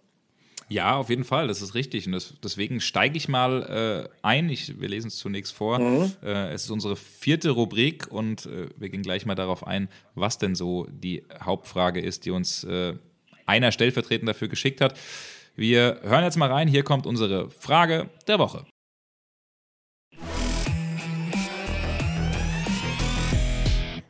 [0.71, 2.05] Ja, auf jeden Fall, das ist richtig.
[2.05, 4.49] Und das, deswegen steige ich mal äh, ein.
[4.49, 5.79] Ich, wir lesen es zunächst vor.
[5.79, 6.13] Mhm.
[6.23, 10.37] Äh, es ist unsere vierte Rubrik und äh, wir gehen gleich mal darauf ein, was
[10.37, 12.93] denn so die Hauptfrage ist, die uns äh,
[13.45, 14.97] einer stellvertretend dafür geschickt hat.
[15.57, 16.69] Wir hören jetzt mal rein.
[16.69, 18.65] Hier kommt unsere Frage der Woche.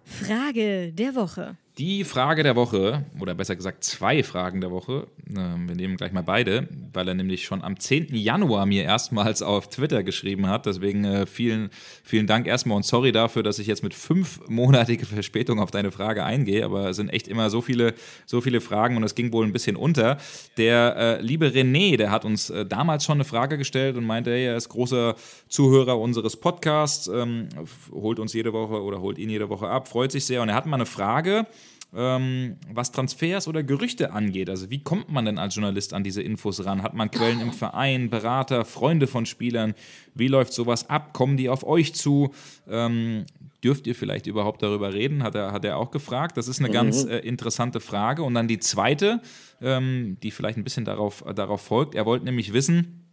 [0.06, 1.58] Frage der Woche.
[1.78, 6.12] Die Frage der Woche, oder besser gesagt zwei Fragen der Woche, ähm, wir nehmen gleich
[6.12, 8.14] mal beide, weil er nämlich schon am 10.
[8.14, 10.66] Januar mir erstmals auf Twitter geschrieben hat.
[10.66, 11.70] Deswegen äh, vielen,
[12.04, 16.26] vielen Dank erstmal und sorry dafür, dass ich jetzt mit fünfmonatiger Verspätung auf deine Frage
[16.26, 17.94] eingehe, aber es sind echt immer so viele,
[18.26, 20.18] so viele Fragen und es ging wohl ein bisschen unter.
[20.58, 24.32] Der äh, liebe René, der hat uns äh, damals schon eine Frage gestellt und meinte,
[24.32, 25.16] er ist großer
[25.48, 27.48] Zuhörer unseres Podcasts, ähm,
[27.94, 30.56] holt uns jede Woche oder holt ihn jede Woche ab, freut sich sehr und er
[30.56, 31.48] hat mal eine Frage
[31.94, 34.50] ähm, was Transfers oder Gerüchte angeht.
[34.50, 36.84] Also wie kommt man denn als Journalist an diese Infos ran?
[36.84, 39.74] Hat man Quellen im Verein, Berater, Freunde von Spielern?
[40.16, 41.14] Wie läuft sowas ab?
[41.14, 42.34] Kommen die auf euch zu?
[42.70, 43.26] Ähm,
[43.64, 45.24] dürft ihr vielleicht überhaupt darüber reden?
[45.24, 46.38] Hat er, hat er auch gefragt.
[46.38, 46.74] Das ist eine mhm.
[46.74, 48.24] ganz äh, interessante Frage.
[48.24, 49.22] Und dann die zweite,
[49.62, 51.96] ähm, die vielleicht ein bisschen darauf, äh, darauf folgt.
[51.96, 53.06] Er wollte nämlich wissen,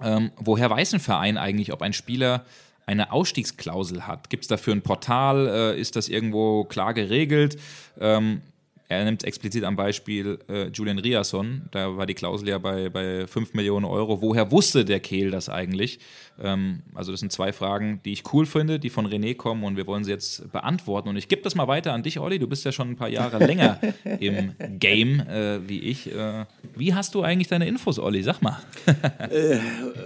[0.00, 2.44] ähm, woher weiß ein Verein eigentlich, ob ein Spieler
[2.86, 4.30] eine Ausstiegsklausel hat.
[4.30, 5.48] Gibt es dafür ein Portal?
[5.48, 7.58] Äh, ist das irgendwo klar geregelt?
[8.00, 8.42] Ähm,
[8.88, 13.26] er nimmt explizit am Beispiel äh, Julian Riasson, da war die Klausel ja bei, bei
[13.26, 14.22] 5 Millionen Euro.
[14.22, 15.98] Woher wusste der Kehl das eigentlich?
[16.40, 19.76] Ähm, also das sind zwei Fragen, die ich cool finde, die von René kommen und
[19.76, 21.08] wir wollen sie jetzt beantworten.
[21.08, 22.38] Und ich gebe das mal weiter an dich, Olli.
[22.38, 23.80] Du bist ja schon ein paar Jahre länger
[24.20, 26.12] im Game äh, wie ich.
[26.14, 26.44] Äh,
[26.76, 28.22] wie hast du eigentlich deine Infos, Olli?
[28.22, 28.58] Sag mal.
[29.26, 29.58] Äh,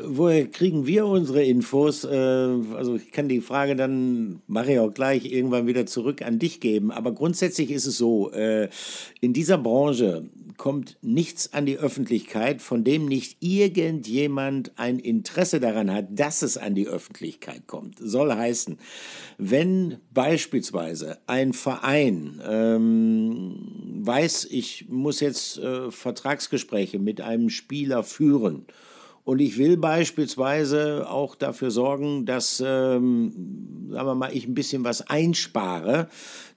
[0.05, 2.05] woher kriegen wir unsere Infos?
[2.05, 6.39] Äh, also ich kann die Frage dann, mache ich auch gleich, irgendwann wieder zurück an
[6.39, 6.91] dich geben.
[6.91, 8.70] Aber grundsätzlich ist es so, äh,
[9.21, 15.91] in dieser Branche kommt nichts an die Öffentlichkeit, von dem nicht irgendjemand ein Interesse daran
[15.91, 17.97] hat, dass es an die Öffentlichkeit kommt.
[17.99, 18.79] Soll heißen,
[19.39, 28.67] wenn beispielsweise ein Verein ähm, weiß, ich muss jetzt äh, Vertragsgespräche mit einem Spieler führen,
[29.23, 34.83] und ich will beispielsweise auch dafür sorgen, dass, ähm, sagen wir mal, ich ein bisschen
[34.83, 36.09] was einspare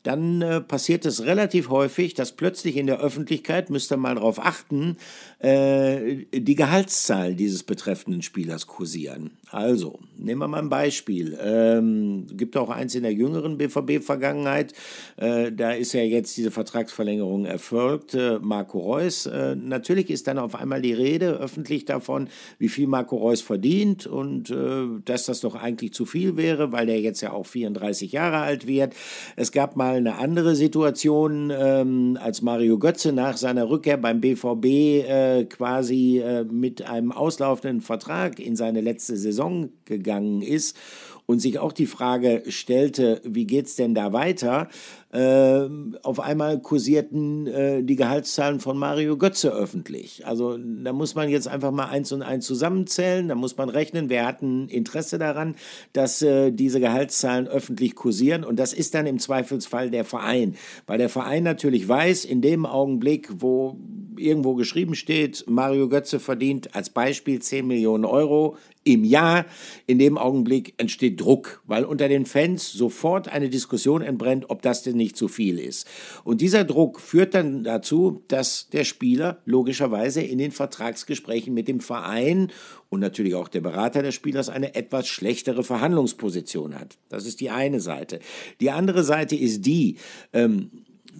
[0.03, 4.39] dann äh, passiert es relativ häufig, dass plötzlich in der Öffentlichkeit, müsst ihr mal darauf
[4.39, 4.97] achten,
[5.43, 9.31] äh, die Gehaltszahlen dieses betreffenden Spielers kursieren.
[9.51, 11.37] Also, nehmen wir mal ein Beispiel.
[11.39, 14.73] Ähm, gibt auch eins in der jüngeren BVB-Vergangenheit.
[15.17, 18.13] Äh, da ist ja jetzt diese Vertragsverlängerung erfolgt.
[18.15, 19.25] Äh, Marco Reus.
[19.25, 24.07] Äh, natürlich ist dann auf einmal die Rede öffentlich davon, wie viel Marco Reus verdient
[24.07, 28.13] und äh, dass das doch eigentlich zu viel wäre, weil der jetzt ja auch 34
[28.13, 28.95] Jahre alt wird.
[29.35, 35.03] Es gab mal eine andere Situation, ähm, als Mario Götze nach seiner Rückkehr beim BVB
[35.49, 40.77] quasi äh, mit einem auslaufenden Vertrag in seine letzte Saison gegangen ist
[41.25, 44.67] und sich auch die Frage stellte, wie geht es denn da weiter?
[45.13, 45.69] Äh,
[46.01, 50.25] auf einmal kursierten äh, die Gehaltszahlen von Mario Götze öffentlich.
[50.25, 54.09] Also da muss man jetzt einfach mal eins und eins zusammenzählen, da muss man rechnen,
[54.09, 55.55] wer hat ein Interesse daran,
[55.93, 60.55] dass äh, diese Gehaltszahlen öffentlich kursieren und das ist dann im Zweifelsfall der Verein,
[60.87, 63.77] weil der Verein natürlich weiß, in dem Augenblick, wo
[64.17, 69.45] irgendwo geschrieben steht, Mario Götze verdient als Beispiel 10 Millionen Euro im Jahr.
[69.87, 74.83] In dem Augenblick entsteht Druck, weil unter den Fans sofort eine Diskussion entbrennt, ob das
[74.83, 75.85] denn nicht zu viel ist.
[76.23, 81.81] Und dieser Druck führt dann dazu, dass der Spieler logischerweise in den Vertragsgesprächen mit dem
[81.81, 82.51] Verein
[82.89, 86.97] und natürlich auch der Berater des Spielers eine etwas schlechtere Verhandlungsposition hat.
[87.09, 88.19] Das ist die eine Seite.
[88.61, 89.97] Die andere Seite ist die,
[90.31, 90.71] ähm,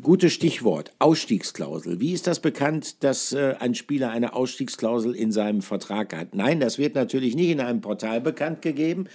[0.02, 2.00] Gutes Stichwort, Ausstiegsklausel.
[2.00, 6.34] Wie ist das bekannt, dass äh, ein Spieler eine Ausstiegsklausel in seinem Vertrag hat?
[6.34, 9.06] Nein, das wird natürlich nicht in einem Portal bekannt gegeben,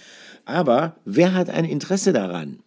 [0.45, 2.59] aber wer hat ein Interesse daran?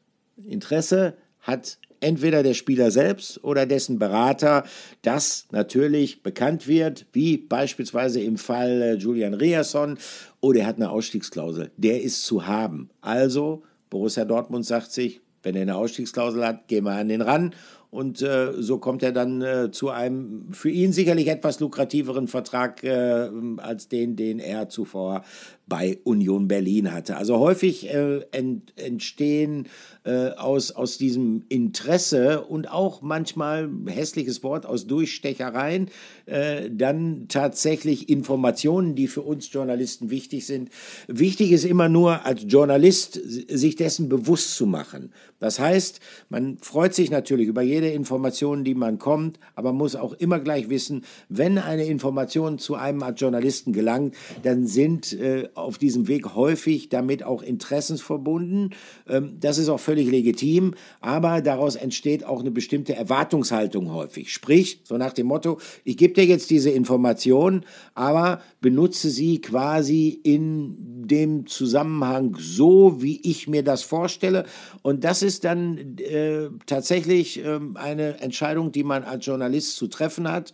[0.47, 4.65] Interesse hat entweder der Spieler selbst oder dessen Berater,
[5.03, 9.99] dass natürlich bekannt wird, wie beispielsweise im Fall äh, Julian Riasson,
[10.41, 11.71] oder er hat eine Ausstiegsklausel.
[11.77, 12.91] Der ist zu haben.
[13.01, 17.55] Also, Borussia Dortmund sagt sich, wenn er eine Ausstiegsklausel hat, gehen wir an den ran
[17.93, 22.83] und äh, so kommt er dann äh, zu einem für ihn sicherlich etwas lukrativeren Vertrag
[22.83, 23.29] äh,
[23.59, 25.25] als den, den er zuvor
[25.67, 27.17] bei Union Berlin hatte.
[27.17, 29.69] Also häufig äh, ent, entstehen
[30.05, 35.89] äh, aus, aus diesem Interesse und auch manchmal, hässliches Wort, aus Durchstechereien,
[36.27, 40.71] äh, dann tatsächlich Informationen, die für uns Journalisten wichtig sind.
[41.07, 45.13] Wichtig ist immer nur als Journalist, sich dessen bewusst zu machen.
[45.39, 50.13] Das heißt, man freut sich natürlich über jede Information, die man kommt, aber muss auch
[50.15, 55.79] immer gleich wissen, wenn eine Information zu einem als Journalisten gelangt, dann sind äh, auf
[55.79, 58.75] diesem Weg häufig damit auch Interessensverbunden.
[59.09, 64.33] Ähm, das ist auch völlig legitim, aber daraus entsteht auch eine bestimmte Erwartungshaltung häufig.
[64.33, 70.09] Sprich, so nach dem Motto, ich gebe dir jetzt diese Information, aber benutze sie quasi
[70.23, 74.45] in dem Zusammenhang so, wie ich mir das vorstelle.
[74.83, 80.31] Und das ist dann äh, tatsächlich äh, eine Entscheidung, die man als Journalist zu treffen
[80.31, 80.53] hat.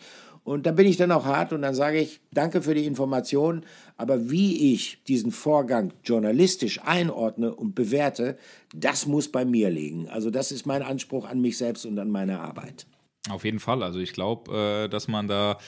[0.48, 3.66] Und da bin ich dann auch hart und dann sage ich, danke für die Information,
[3.98, 8.38] aber wie ich diesen Vorgang journalistisch einordne und bewerte,
[8.74, 10.08] das muss bei mir liegen.
[10.08, 12.86] Also das ist mein Anspruch an mich selbst und an meine Arbeit.
[13.28, 13.82] Auf jeden Fall.
[13.82, 15.58] Also ich glaube, äh, dass man da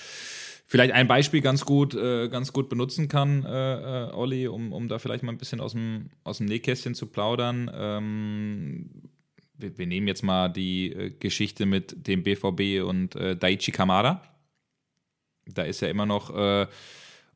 [0.67, 4.89] vielleicht ein Beispiel ganz gut, äh, ganz gut benutzen kann, äh, äh, Olli, um, um
[4.89, 7.71] da vielleicht mal ein bisschen aus dem, aus dem Nähkästchen zu plaudern.
[7.75, 8.89] Ähm,
[9.59, 14.23] wir, nehmen jetzt mal die Geschichte mit dem BVB und äh, Daichi Kamada
[15.55, 16.67] da ist ja immer noch äh,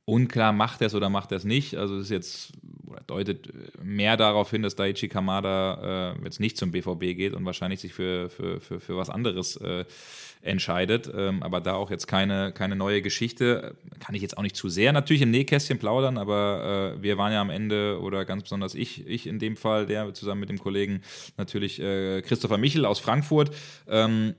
[0.07, 1.77] unklar, macht er es oder macht er es nicht.
[1.77, 2.53] Also es ist jetzt,
[2.87, 3.49] oder deutet
[3.83, 7.95] mehr darauf hin, dass Daichi Kamada äh, jetzt nicht zum BVB geht und wahrscheinlich sich
[7.95, 9.85] für, für, für, für was anderes äh,
[10.43, 11.11] entscheidet.
[11.15, 13.77] Ähm, aber da auch jetzt keine, keine neue Geschichte.
[13.99, 17.33] Kann ich jetzt auch nicht zu sehr natürlich im Nähkästchen plaudern, aber äh, wir waren
[17.33, 20.59] ja am Ende, oder ganz besonders ich, ich in dem Fall, der zusammen mit dem
[20.59, 21.01] Kollegen
[21.39, 23.55] natürlich äh, Christopher Michel aus Frankfurt,
[23.89, 24.35] ähm,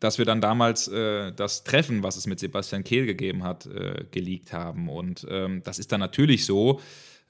[0.00, 4.04] dass wir dann damals äh, das Treffen, was es mit Sebastian Kehl gegeben hat, äh,
[4.10, 4.88] geleakt haben.
[4.88, 6.80] Und ähm, das ist dann natürlich so,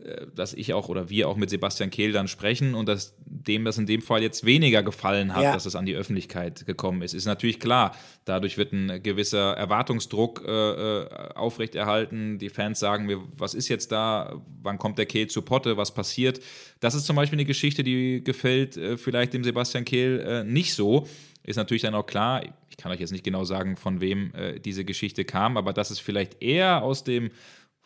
[0.04, 3.64] äh, dass ich auch oder wir auch mit Sebastian Kehl dann sprechen und dass dem
[3.64, 5.52] das in dem Fall jetzt weniger gefallen hat, ja.
[5.52, 7.12] dass es an die Öffentlichkeit gekommen ist.
[7.12, 7.94] Ist natürlich klar,
[8.24, 12.38] dadurch wird ein gewisser Erwartungsdruck äh, äh aufrechterhalten.
[12.38, 14.40] Die Fans sagen mir, was ist jetzt da?
[14.62, 15.76] Wann kommt der Kehl zu Potte?
[15.76, 16.40] Was passiert?
[16.78, 20.74] Das ist zum Beispiel eine Geschichte, die gefällt äh, vielleicht dem Sebastian Kehl äh, nicht
[20.74, 21.08] so
[21.43, 24.61] ist natürlich dann auch klar, ich kann euch jetzt nicht genau sagen, von wem äh,
[24.61, 27.30] diese Geschichte kam, aber dass es vielleicht eher aus dem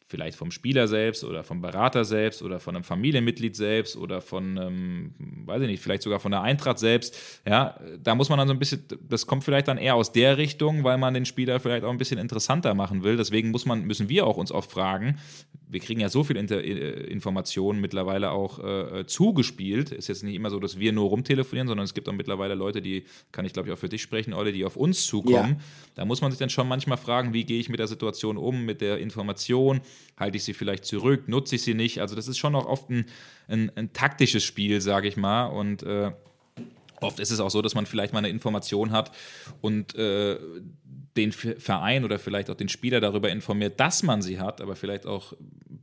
[0.07, 4.59] vielleicht vom Spieler selbst oder vom Berater selbst oder von einem Familienmitglied selbst oder von,
[4.59, 5.15] ähm,
[5.47, 7.41] weiß ich nicht, vielleicht sogar von der Eintracht selbst.
[7.47, 10.37] Ja, da muss man dann so ein bisschen, das kommt vielleicht dann eher aus der
[10.37, 13.17] Richtung, weil man den Spieler vielleicht auch ein bisschen interessanter machen will.
[13.17, 15.17] Deswegen muss man, müssen wir auch uns oft fragen,
[15.67, 19.91] wir kriegen ja so viel Inter äh, Informationen mittlerweile auch äh, zugespielt.
[19.91, 22.83] Ist jetzt nicht immer so, dass wir nur rumtelefonieren, sondern es gibt auch mittlerweile Leute,
[22.83, 25.57] die, kann ich glaube ich auch für dich sprechen, Olle, die auf uns zukommen.
[25.59, 25.65] Ja.
[25.95, 28.65] Da muss man sich dann schon manchmal fragen, wie gehe ich mit der Situation um,
[28.65, 29.81] mit der Information
[30.17, 32.01] halte ich sie vielleicht zurück, nutze ich sie nicht.
[32.01, 33.07] Also das ist schon auch oft ein,
[33.49, 35.47] ein, ein taktisches Spiel, sage ich mal.
[35.47, 36.13] Und äh,
[37.01, 39.13] oft ist es auch so, dass man vielleicht mal eine Information hat
[39.61, 40.39] und äh,
[41.17, 45.07] den Verein oder vielleicht auch den Spieler darüber informiert, dass man sie hat, aber vielleicht
[45.07, 45.35] auch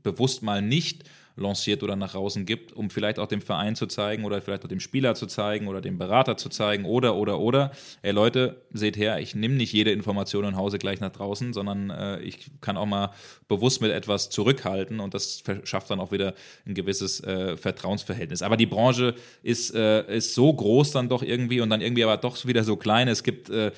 [0.04, 1.04] bewusst mal nicht
[1.36, 4.70] lanciert oder nach außen gibt, um vielleicht auch dem Verein zu zeigen oder vielleicht auch
[4.70, 7.72] dem Spieler zu zeigen oder dem Berater zu zeigen oder, oder, oder.
[8.02, 11.90] Ey Leute, seht her, ich nehme nicht jede Information in Hause gleich nach draußen, sondern
[11.90, 13.12] äh, ich kann auch mal
[13.48, 16.34] bewusst mit etwas zurückhalten und das schafft dann auch wieder
[16.66, 18.42] ein gewisses äh, Vertrauensverhältnis.
[18.42, 22.18] Aber die Branche ist, äh, ist so groß dann doch irgendwie und dann irgendwie aber
[22.18, 23.08] doch wieder so klein.
[23.08, 23.72] Es gibt äh,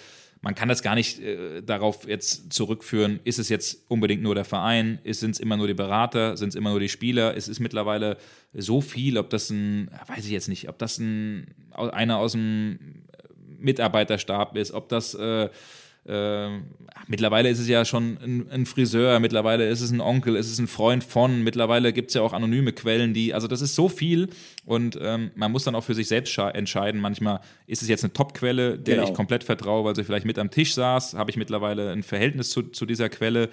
[0.44, 4.44] man kann das gar nicht äh, darauf jetzt zurückführen, ist es jetzt unbedingt nur der
[4.44, 7.62] Verein, sind es immer nur die Berater, sind es immer nur die Spieler, es ist
[7.62, 8.18] mittlerweile
[8.54, 12.78] so viel, ob das ein, weiß ich jetzt nicht, ob das ein, einer aus dem
[13.58, 15.50] Mitarbeiterstab ist, ob das äh, äh,
[17.08, 20.60] mittlerweile ist es ja schon ein, ein, Friseur, mittlerweile ist es ein Onkel, ist es
[20.60, 23.88] ein Freund von, mittlerweile gibt es ja auch anonyme Quellen, die, also das ist so
[23.88, 24.30] viel
[24.66, 27.00] und ähm, man muss dann auch für sich selbst entscheiden.
[27.00, 29.08] Manchmal ist es jetzt eine Top-Quelle, der genau.
[29.08, 32.50] ich komplett vertraue, weil sie vielleicht mit am Tisch saß, habe ich mittlerweile ein Verhältnis
[32.50, 33.50] zu, zu dieser Quelle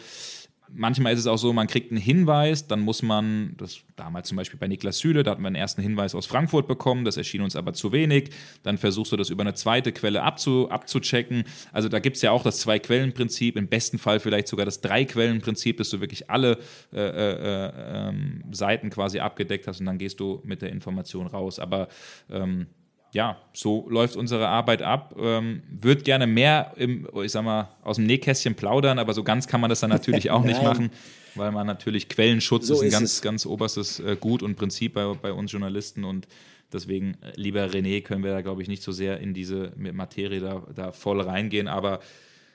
[0.72, 4.36] manchmal ist es auch so, man kriegt einen Hinweis, dann muss man, das damals zum
[4.36, 7.42] Beispiel bei Niklas Süle, da hatten wir einen ersten Hinweis aus Frankfurt bekommen, das erschien
[7.42, 8.30] uns aber zu wenig.
[8.62, 11.44] Dann versuchst du das über eine zweite Quelle abzu, abzuchecken.
[11.72, 15.76] Also da gibt es ja auch das Zwei-Quellen-Prinzip, im besten Fall vielleicht sogar das Drei-Quellen-Prinzip,
[15.76, 16.58] dass du wirklich alle
[16.92, 18.12] äh, äh, äh,
[18.52, 21.58] Seiten quasi abgedeckt hast und dann gehst du mit der Information raus.
[21.58, 21.88] Aber
[22.30, 22.66] ähm,
[23.12, 25.14] ja, so läuft unsere Arbeit ab.
[25.18, 29.48] Ähm, Würde gerne mehr im, ich sag mal, aus dem Nähkästchen plaudern, aber so ganz
[29.48, 30.90] kann man das dann natürlich auch nicht machen,
[31.34, 34.94] weil man natürlich Quellenschutz so ist ein ist ganz, ganz oberstes äh, Gut und Prinzip
[34.94, 36.28] bei, bei uns Journalisten und
[36.72, 40.40] deswegen, äh, lieber René, können wir da, glaube ich, nicht so sehr in diese Materie
[40.40, 42.00] da, da voll reingehen, aber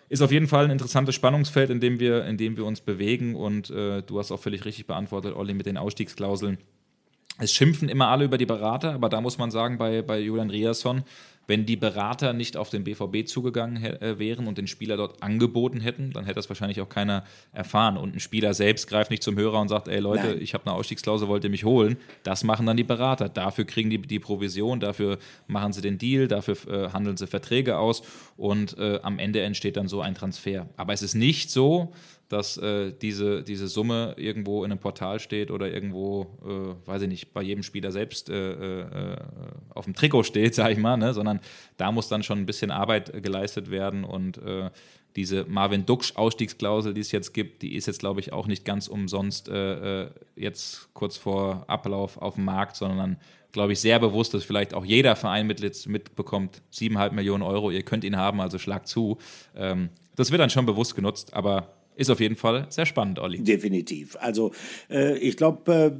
[0.08, 3.36] ist auf jeden Fall ein interessantes Spannungsfeld, in dem wir, in dem wir uns bewegen
[3.36, 6.60] und äh, du hast auch völlig richtig beantwortet, Olli, mit den Ausstiegsklauseln
[7.38, 10.50] es schimpfen immer alle über die Berater, aber da muss man sagen, bei, bei Julian
[10.50, 11.04] Riasson,
[11.48, 15.80] wenn die Berater nicht auf den BVB zugegangen äh, wären und den Spieler dort angeboten
[15.80, 17.98] hätten, dann hätte das wahrscheinlich auch keiner erfahren.
[17.98, 20.42] Und ein Spieler selbst greift nicht zum Hörer und sagt, ey Leute, Nein.
[20.42, 21.98] ich habe eine Ausstiegsklausel, wollt ihr mich holen?
[22.24, 23.30] Das machen dann die Berater.
[23.30, 27.78] Dafür kriegen die die Provision, dafür machen sie den Deal, dafür äh, handeln sie Verträge
[27.78, 28.04] aus
[28.38, 30.68] und äh, am Ende entsteht dann so ein Transfer.
[30.78, 31.94] Aber es ist nicht so,
[32.30, 37.08] dass äh, diese, diese Summe irgendwo in einem Portal steht oder irgendwo, äh, weiß ich
[37.08, 39.18] nicht, bei jedem Spieler selbst äh, äh
[39.74, 41.14] auf dem Trikot steht, sage ich mal, ne?
[41.14, 41.40] sondern
[41.78, 44.70] da muss dann schon ein bisschen Arbeit geleistet werden und äh,
[45.16, 48.88] diese Marvin Duksch-Ausstiegsklausel, die es jetzt gibt, die ist jetzt, glaube ich, auch nicht ganz
[48.88, 53.18] umsonst äh, jetzt kurz vor Ablauf auf dem Markt, sondern
[53.56, 58.04] glaube ich, sehr bewusst, dass vielleicht auch jeder Verein mitbekommt, 7,5 Millionen Euro, ihr könnt
[58.04, 59.18] ihn haben, also schlag zu.
[59.56, 63.41] Ähm, das wird dann schon bewusst genutzt, aber ist auf jeden Fall sehr spannend, Olli.
[63.43, 64.18] Definitiv.
[64.20, 64.54] Also
[64.89, 65.91] äh, ich glaube, äh,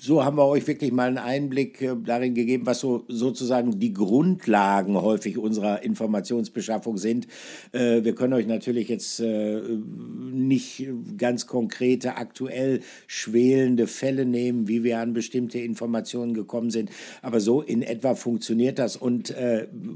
[0.00, 3.92] so haben wir euch wirklich mal einen Einblick äh, darin gegeben, was so sozusagen die
[3.92, 7.26] Grundlagen häufig unserer Informationsbeschaffung sind.
[7.72, 10.88] Äh, wir können euch natürlich jetzt äh, nicht
[11.18, 16.90] ganz konkrete, aktuell schwelende Fälle nehmen, wie wir an bestimmte Informationen gekommen sind,
[17.20, 18.96] aber so in etwa funktioniert das.
[18.96, 19.34] Und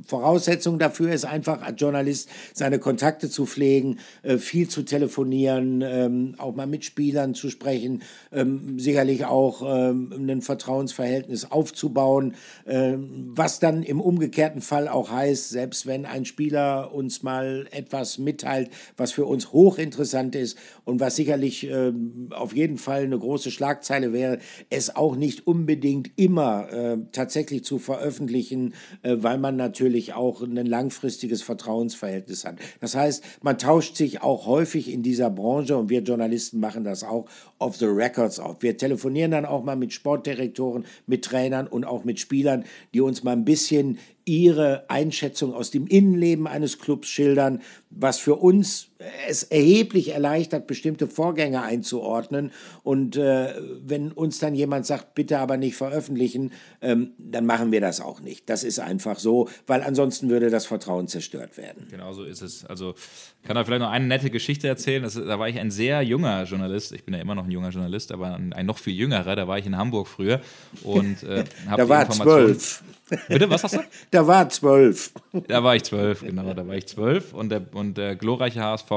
[0.07, 3.99] Voraussetzung dafür ist einfach, als Journalist seine Kontakte zu pflegen,
[4.39, 8.03] viel zu telefonieren, ähm, auch mal mit Spielern zu sprechen,
[8.33, 9.63] ähm, sicherlich auch
[9.95, 12.35] ein Vertrauensverhältnis aufzubauen,
[12.67, 18.19] ähm, was dann im umgekehrten Fall auch heißt, selbst wenn ein Spieler uns mal etwas
[18.19, 23.51] mitteilt, was für uns hochinteressant ist und was sicherlich ähm, auf jeden Fall eine große
[23.51, 24.39] Schlagzeile wäre,
[24.71, 26.69] es auch nicht unbedingt immer
[27.13, 32.57] tatsächlich zu veröffentlichen, äh, weil man natürlich auch ein langfristiges Vertrauensverhältnis hat.
[32.81, 37.05] Das heißt, man tauscht sich auch häufig in dieser Branche und wir Journalisten machen das
[37.05, 37.27] auch
[37.65, 38.57] off the records auf.
[38.61, 43.25] Wir telefonieren dann auch mal mit Sportdirektoren, mit Trainern und auch mit Spielern, die uns
[43.25, 47.61] mal ein bisschen ihre Einschätzung aus dem Innenleben eines Clubs schildern,
[47.91, 48.89] was für uns
[49.29, 52.53] es erheblich erleichtert, bestimmte Vorgänge einzuordnen.
[52.83, 57.81] Und äh, wenn uns dann jemand sagt, bitte aber nicht veröffentlichen, ähm, dann machen wir
[57.81, 58.49] das auch nicht.
[58.49, 61.87] Das ist einfach so, weil ansonsten würde das Vertrauen zerstört werden.
[61.91, 62.65] Genau so ist es.
[62.65, 62.95] Also
[63.43, 65.03] kann da vielleicht noch eine nette Geschichte erzählen.
[65.03, 66.93] Das, da war ich ein sehr junger Journalist.
[66.93, 69.37] Ich bin ja immer noch ein junger Journalist, aber ein, ein noch viel jüngerer.
[69.37, 70.41] Da war ich in Hamburg früher
[70.83, 72.83] und äh, habe Da war zwölf.
[73.29, 73.81] Bitte, was hast du?
[74.11, 75.13] Da war zwölf.
[75.49, 77.35] Da war ich zwölf, genau, da war ich zwölf.
[77.35, 78.91] Und der, und der glorreiche HSV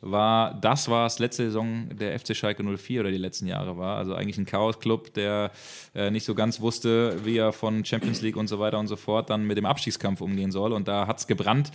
[0.00, 3.98] war, das war es letzte Saison der FC Schalke 04 oder die letzten Jahre war.
[3.98, 5.50] Also eigentlich ein Chaos-Club, der
[5.94, 8.96] äh, nicht so ganz wusste, wie er von Champions League und so weiter und so
[8.96, 10.72] fort dann mit dem Abstiegskampf umgehen soll.
[10.72, 11.70] Und da hat es gebrannt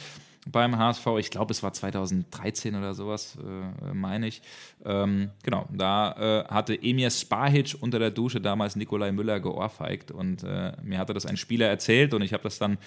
[0.52, 1.06] beim HSV.
[1.20, 4.42] Ich glaube, es war 2013 oder sowas, äh, meine ich.
[4.86, 10.44] Ähm, genau, da äh, hatte Emir Spahic unter der Dusche damals Nikolai Müller geohrfeigt und
[10.44, 12.78] äh, mir hatte das ein Spieler erzählt und ich habe das dann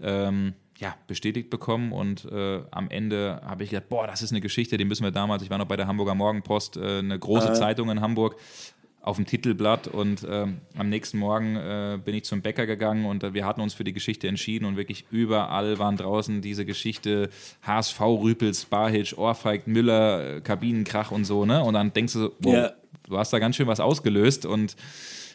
[0.00, 4.40] ähm, ja, bestätigt bekommen und äh, am Ende habe ich gedacht, boah, das ist eine
[4.40, 7.52] Geschichte, die müssen wir damals, ich war noch bei der Hamburger Morgenpost, äh, eine große
[7.52, 8.36] Zeitung in Hamburg,
[9.02, 13.24] auf dem Titelblatt und ähm, am nächsten Morgen äh, bin ich zum Bäcker gegangen und
[13.24, 17.28] äh, wir hatten uns für die Geschichte entschieden und wirklich überall waren draußen diese Geschichte
[17.62, 21.64] HSV, Rüpels, Barhitsch, Ohrfeig, Müller, äh, Kabinenkrach und so, ne?
[21.64, 22.72] Und dann denkst du so, wow, ja.
[23.08, 24.76] du hast da ganz schön was ausgelöst und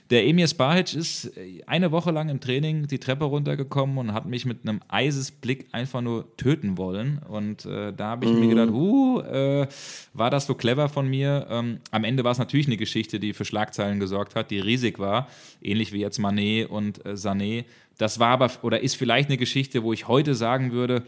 [0.10, 1.32] der Emir Spahic ist
[1.66, 6.02] eine Woche lang im Training die Treppe runtergekommen und hat mich mit einem Eisesblick einfach
[6.02, 7.20] nur töten wollen.
[7.28, 8.40] Und äh, da habe ich mhm.
[8.40, 9.68] mir gedacht, uh, äh,
[10.14, 11.48] war das so clever von mir?
[11.50, 14.98] Ähm, am Ende war es natürlich eine Geschichte, die für Schlagzeilen gesorgt hat, die riesig
[14.98, 15.28] war,
[15.62, 17.66] ähnlich wie jetzt Manet und äh, Sané.
[17.98, 21.04] Das war aber oder ist vielleicht eine Geschichte, wo ich heute sagen würde,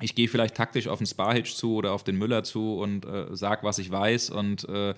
[0.00, 3.26] ich gehe vielleicht taktisch auf den Spahic zu oder auf den Müller zu und äh,
[3.30, 4.94] sag, was ich weiß und äh,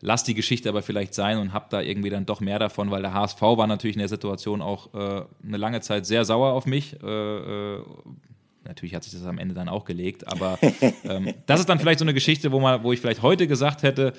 [0.00, 3.02] lass die Geschichte aber vielleicht sein und hab da irgendwie dann doch mehr davon, weil
[3.02, 6.66] der HSV war natürlich in der Situation auch äh, eine lange Zeit sehr sauer auf
[6.66, 6.96] mich.
[7.02, 7.82] Äh, äh,
[8.64, 10.58] natürlich hat sich das am Ende dann auch gelegt, aber
[11.04, 13.82] ähm, das ist dann vielleicht so eine Geschichte, wo, man, wo ich vielleicht heute gesagt
[13.82, 14.12] hätte,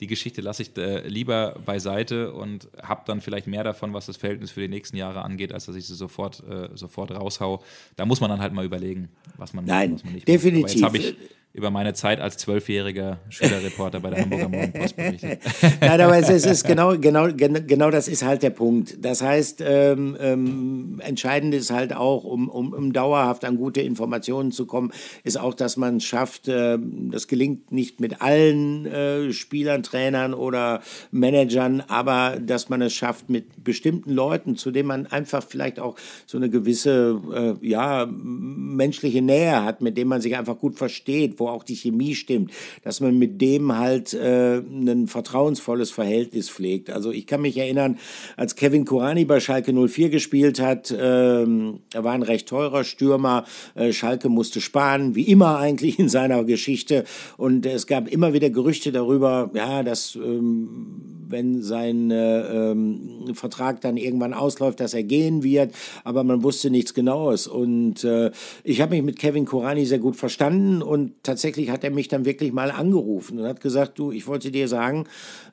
[0.00, 4.18] die Geschichte lasse ich äh, lieber beiseite und habe dann vielleicht mehr davon, was das
[4.18, 7.62] Verhältnis für die nächsten Jahre angeht, als dass ich sie sofort, äh, sofort raushau.
[7.96, 9.08] Da muss man dann halt mal überlegen,
[9.38, 10.82] was man, Nein, was man nicht definitiv.
[10.82, 10.94] Macht.
[10.94, 11.16] Aber jetzt
[11.56, 15.40] über meine Zeit als zwölfjähriger Schülerreporter bei der Hamburger Morgenpost berichtet.
[15.80, 19.02] Nein, aber es ist genau, genau, genau das ist halt der Punkt.
[19.02, 24.52] Das heißt, ähm, ähm, entscheidend ist halt auch, um, um, um dauerhaft an gute Informationen
[24.52, 24.92] zu kommen,
[25.24, 26.78] ist auch, dass man es schafft, äh,
[27.10, 33.30] das gelingt nicht mit allen äh, Spielern, Trainern oder Managern, aber dass man es schafft
[33.30, 35.96] mit bestimmten Leuten, zu denen man einfach vielleicht auch
[36.26, 41.40] so eine gewisse, äh, ja, menschliche Nähe hat, mit denen man sich einfach gut versteht,
[41.40, 42.50] wo auch die Chemie stimmt,
[42.82, 46.90] dass man mit dem halt äh, ein vertrauensvolles Verhältnis pflegt.
[46.90, 47.98] Also ich kann mich erinnern,
[48.36, 53.44] als Kevin Kurani bei Schalke 04 gespielt hat, ähm, er war ein recht teurer Stürmer,
[53.74, 57.04] äh, Schalke musste sparen, wie immer eigentlich in seiner Geschichte
[57.36, 63.80] und es gab immer wieder Gerüchte darüber, ja, dass ähm, wenn sein äh, ähm, Vertrag
[63.80, 65.74] dann irgendwann ausläuft, dass er gehen wird,
[66.04, 68.30] aber man wusste nichts Genaues und äh,
[68.64, 72.24] ich habe mich mit Kevin Kurani sehr gut verstanden und tatsächlich hat er mich dann
[72.24, 75.06] wirklich mal angerufen und hat gesagt, du, ich wollte dir sagen,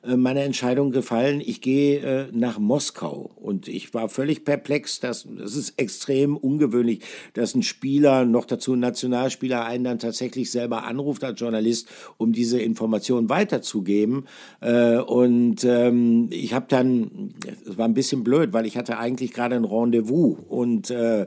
[0.06, 3.30] äh, meine Entscheidung gefallen, ich gehe äh, nach Moskau.
[3.36, 7.00] Und ich war völlig perplex, dass, das ist extrem ungewöhnlich,
[7.34, 12.32] dass ein Spieler, noch dazu ein Nationalspieler, einen dann tatsächlich selber anruft als Journalist, um
[12.32, 14.26] diese Information weiterzugeben.
[14.60, 14.98] Äh,
[15.64, 17.34] und ähm, ich habe dann,
[17.66, 21.26] es war ein bisschen blöd, weil ich hatte eigentlich gerade ein Rendezvous und äh, äh,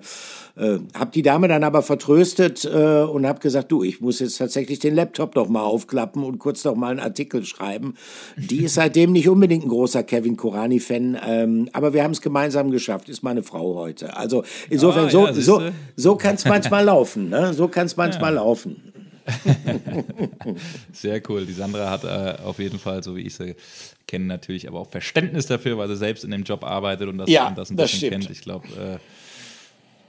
[0.94, 4.80] habe die Dame dann aber vertröstet äh, und habe gesagt, du, ich muss jetzt tatsächlich
[4.80, 7.96] den Laptop noch mal aufklappen und kurz noch mal einen Artikel schreiben.
[8.38, 12.72] Die ist seitdem nicht unbedingt ein großer Kevin Korani-Fan, ähm, aber wir haben es gemeinsam
[12.72, 13.10] geschafft.
[13.10, 14.16] Ist meine Frau heute.
[14.16, 15.62] Also insofern, ah, ja, so, so,
[15.96, 17.30] so kann es manchmal laufen.
[17.30, 17.54] Ne?
[17.54, 18.42] So kann es manchmal ja.
[18.42, 18.94] laufen.
[20.94, 21.46] Sehr cool.
[21.46, 23.56] Die Sandra hat äh, auf jeden Fall, so wie ich sie
[24.08, 27.30] kenne, natürlich aber auch Verständnis dafür, weil sie selbst in dem Job arbeitet und das,
[27.30, 28.30] ja, und das ein bisschen kennt.
[28.30, 28.98] Ich glaube, äh,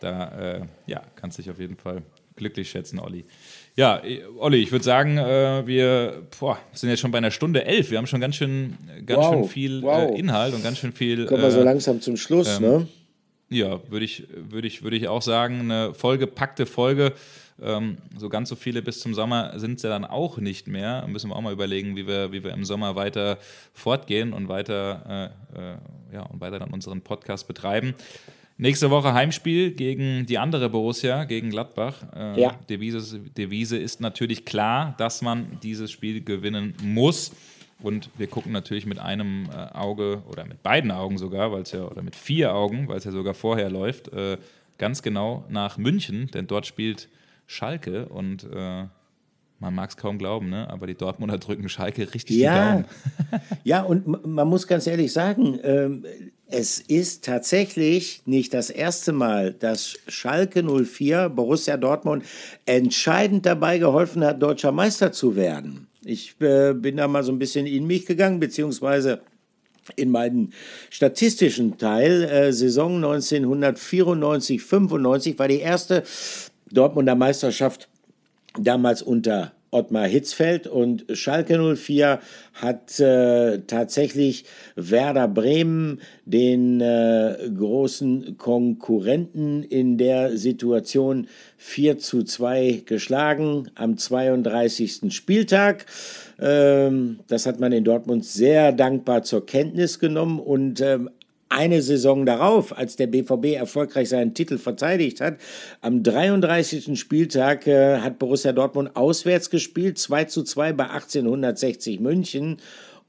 [0.00, 2.02] da äh, ja, kannst du dich auf jeden Fall
[2.36, 3.24] glücklich schätzen, Olli.
[3.76, 4.00] Ja,
[4.38, 7.90] Olli, ich würde sagen, äh, wir boah, sind jetzt schon bei einer Stunde elf.
[7.90, 10.10] Wir haben schon ganz schön, ganz wow, schön viel wow.
[10.10, 11.26] äh, Inhalt und ganz schön viel.
[11.26, 12.88] Kommen wir so äh, langsam zum Schluss, ähm, ne?
[13.50, 17.12] Ja, würde ich, würd ich, würd ich auch sagen, eine vollgepackte Folge.
[17.60, 21.06] Ähm, so ganz so viele bis zum Sommer sind es ja dann auch nicht mehr.
[21.08, 23.38] Müssen wir auch mal überlegen, wie wir, wie wir im Sommer weiter
[23.72, 25.76] fortgehen und weiter, äh, äh,
[26.14, 27.94] ja, und weiter dann unseren Podcast betreiben.
[28.60, 32.02] Nächste Woche Heimspiel gegen die andere Borussia, gegen Gladbach.
[32.14, 32.58] Äh, ja.
[32.68, 37.32] Devise, Devise ist natürlich klar, dass man dieses Spiel gewinnen muss.
[37.80, 41.72] Und wir gucken natürlich mit einem äh, Auge oder mit beiden Augen sogar, weil es
[41.72, 44.38] ja, oder mit vier Augen, weil es ja sogar vorher läuft, äh,
[44.78, 47.08] ganz genau nach München, denn dort spielt
[47.48, 48.84] Schalke und äh,
[49.58, 50.70] man mag es kaum glauben, ne?
[50.70, 52.52] aber die Dortmunder drücken Schalke richtig ja.
[52.52, 52.84] die Daumen.
[53.64, 56.04] ja, und man muss ganz ehrlich sagen, ähm,
[56.46, 62.22] es ist tatsächlich nicht das erste Mal, dass Schalke 04 Borussia Dortmund
[62.66, 65.88] entscheidend dabei geholfen hat, deutscher Meister zu werden.
[66.04, 69.22] Ich äh, bin da mal so ein bisschen in mich gegangen, beziehungsweise
[69.96, 70.52] in meinen
[70.90, 72.24] statistischen Teil.
[72.24, 76.02] Äh, Saison 1994-95 war die erste
[76.72, 77.88] Dortmunder Meisterschaft
[78.58, 82.20] damals unter Ottmar Hitzfeld und Schalke 04
[82.54, 84.44] hat äh, tatsächlich
[84.76, 91.28] Werder Bremen, den äh, großen Konkurrenten in der Situation
[91.58, 95.14] 4 zu 2 geschlagen am 32.
[95.14, 95.84] Spieltag.
[96.40, 101.10] Ähm, das hat man in Dortmund sehr dankbar zur Kenntnis genommen und ähm,
[101.48, 105.38] eine Saison darauf, als der BVB erfolgreich seinen Titel verteidigt hat,
[105.80, 106.98] am 33.
[106.98, 112.58] Spieltag äh, hat Borussia Dortmund auswärts gespielt, 2 zu 2 bei 1860 München.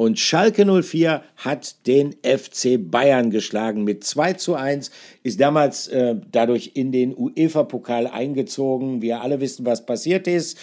[0.02, 4.92] Und Schalke 04 hat den FC Bayern geschlagen mit 2 zu 1,
[5.24, 9.02] ist damals äh, dadurch in den UEFA-Pokal eingezogen.
[9.02, 10.58] Wir alle wissen, was passiert ist.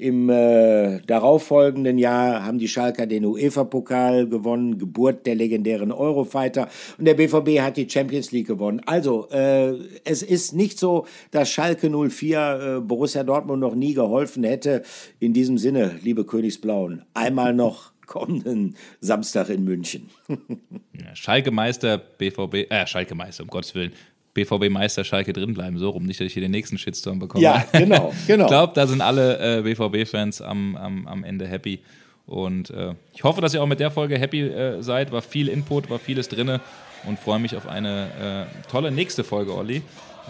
[0.00, 6.68] Im äh, darauffolgenden Jahr haben die Schalker den UEFA-Pokal gewonnen, Geburt der legendären Eurofighter.
[6.96, 8.80] Und der BVB hat die Champions League gewonnen.
[8.86, 9.74] Also, äh,
[10.04, 14.82] es ist nicht so, dass Schalke 04 äh, Borussia Dortmund noch nie geholfen hätte.
[15.18, 20.10] In diesem Sinne, liebe Königsblauen, einmal noch kommenden Samstag in München.
[20.28, 23.92] ja, Schalke Meister, BVB, äh, Schalke Meister, um Gottes Willen.
[24.34, 27.42] BVB Meister Schalke drin bleiben, so rum, nicht, dass ich hier den nächsten Shitstorm bekomme.
[27.42, 28.44] Ja, genau, genau.
[28.44, 31.80] ich glaube, da sind alle äh, BVB-Fans am, am, am Ende happy.
[32.26, 35.10] Und äh, ich hoffe, dass ihr auch mit der Folge happy äh, seid.
[35.10, 36.60] War viel Input, war vieles drin
[37.06, 39.78] und freue mich auf eine äh, tolle nächste Folge, Olli.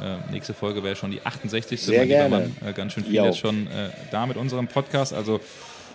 [0.02, 1.82] Äh, nächste Folge wäre schon die 68.
[1.82, 2.52] Sehr gerne.
[2.60, 3.24] Man, äh, ganz schön viel jo.
[3.26, 3.68] jetzt schon
[4.10, 5.12] da mit unserem Podcast.
[5.12, 5.40] Also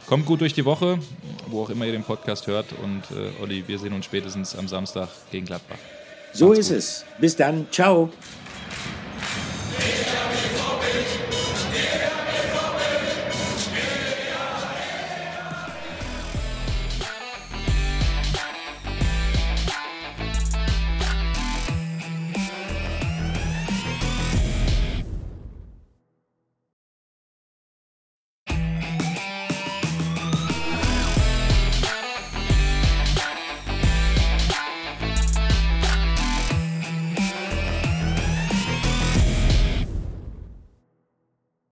[0.05, 0.99] Kommt gut durch die Woche,
[1.47, 2.67] wo auch immer ihr den Podcast hört.
[2.83, 3.01] Und
[3.41, 5.79] Olli, wir sehen uns spätestens am Samstag gegen Gladbach.
[6.35, 6.77] So Macht's ist gut.
[6.77, 7.05] es.
[7.17, 7.67] Bis dann.
[7.71, 8.09] Ciao.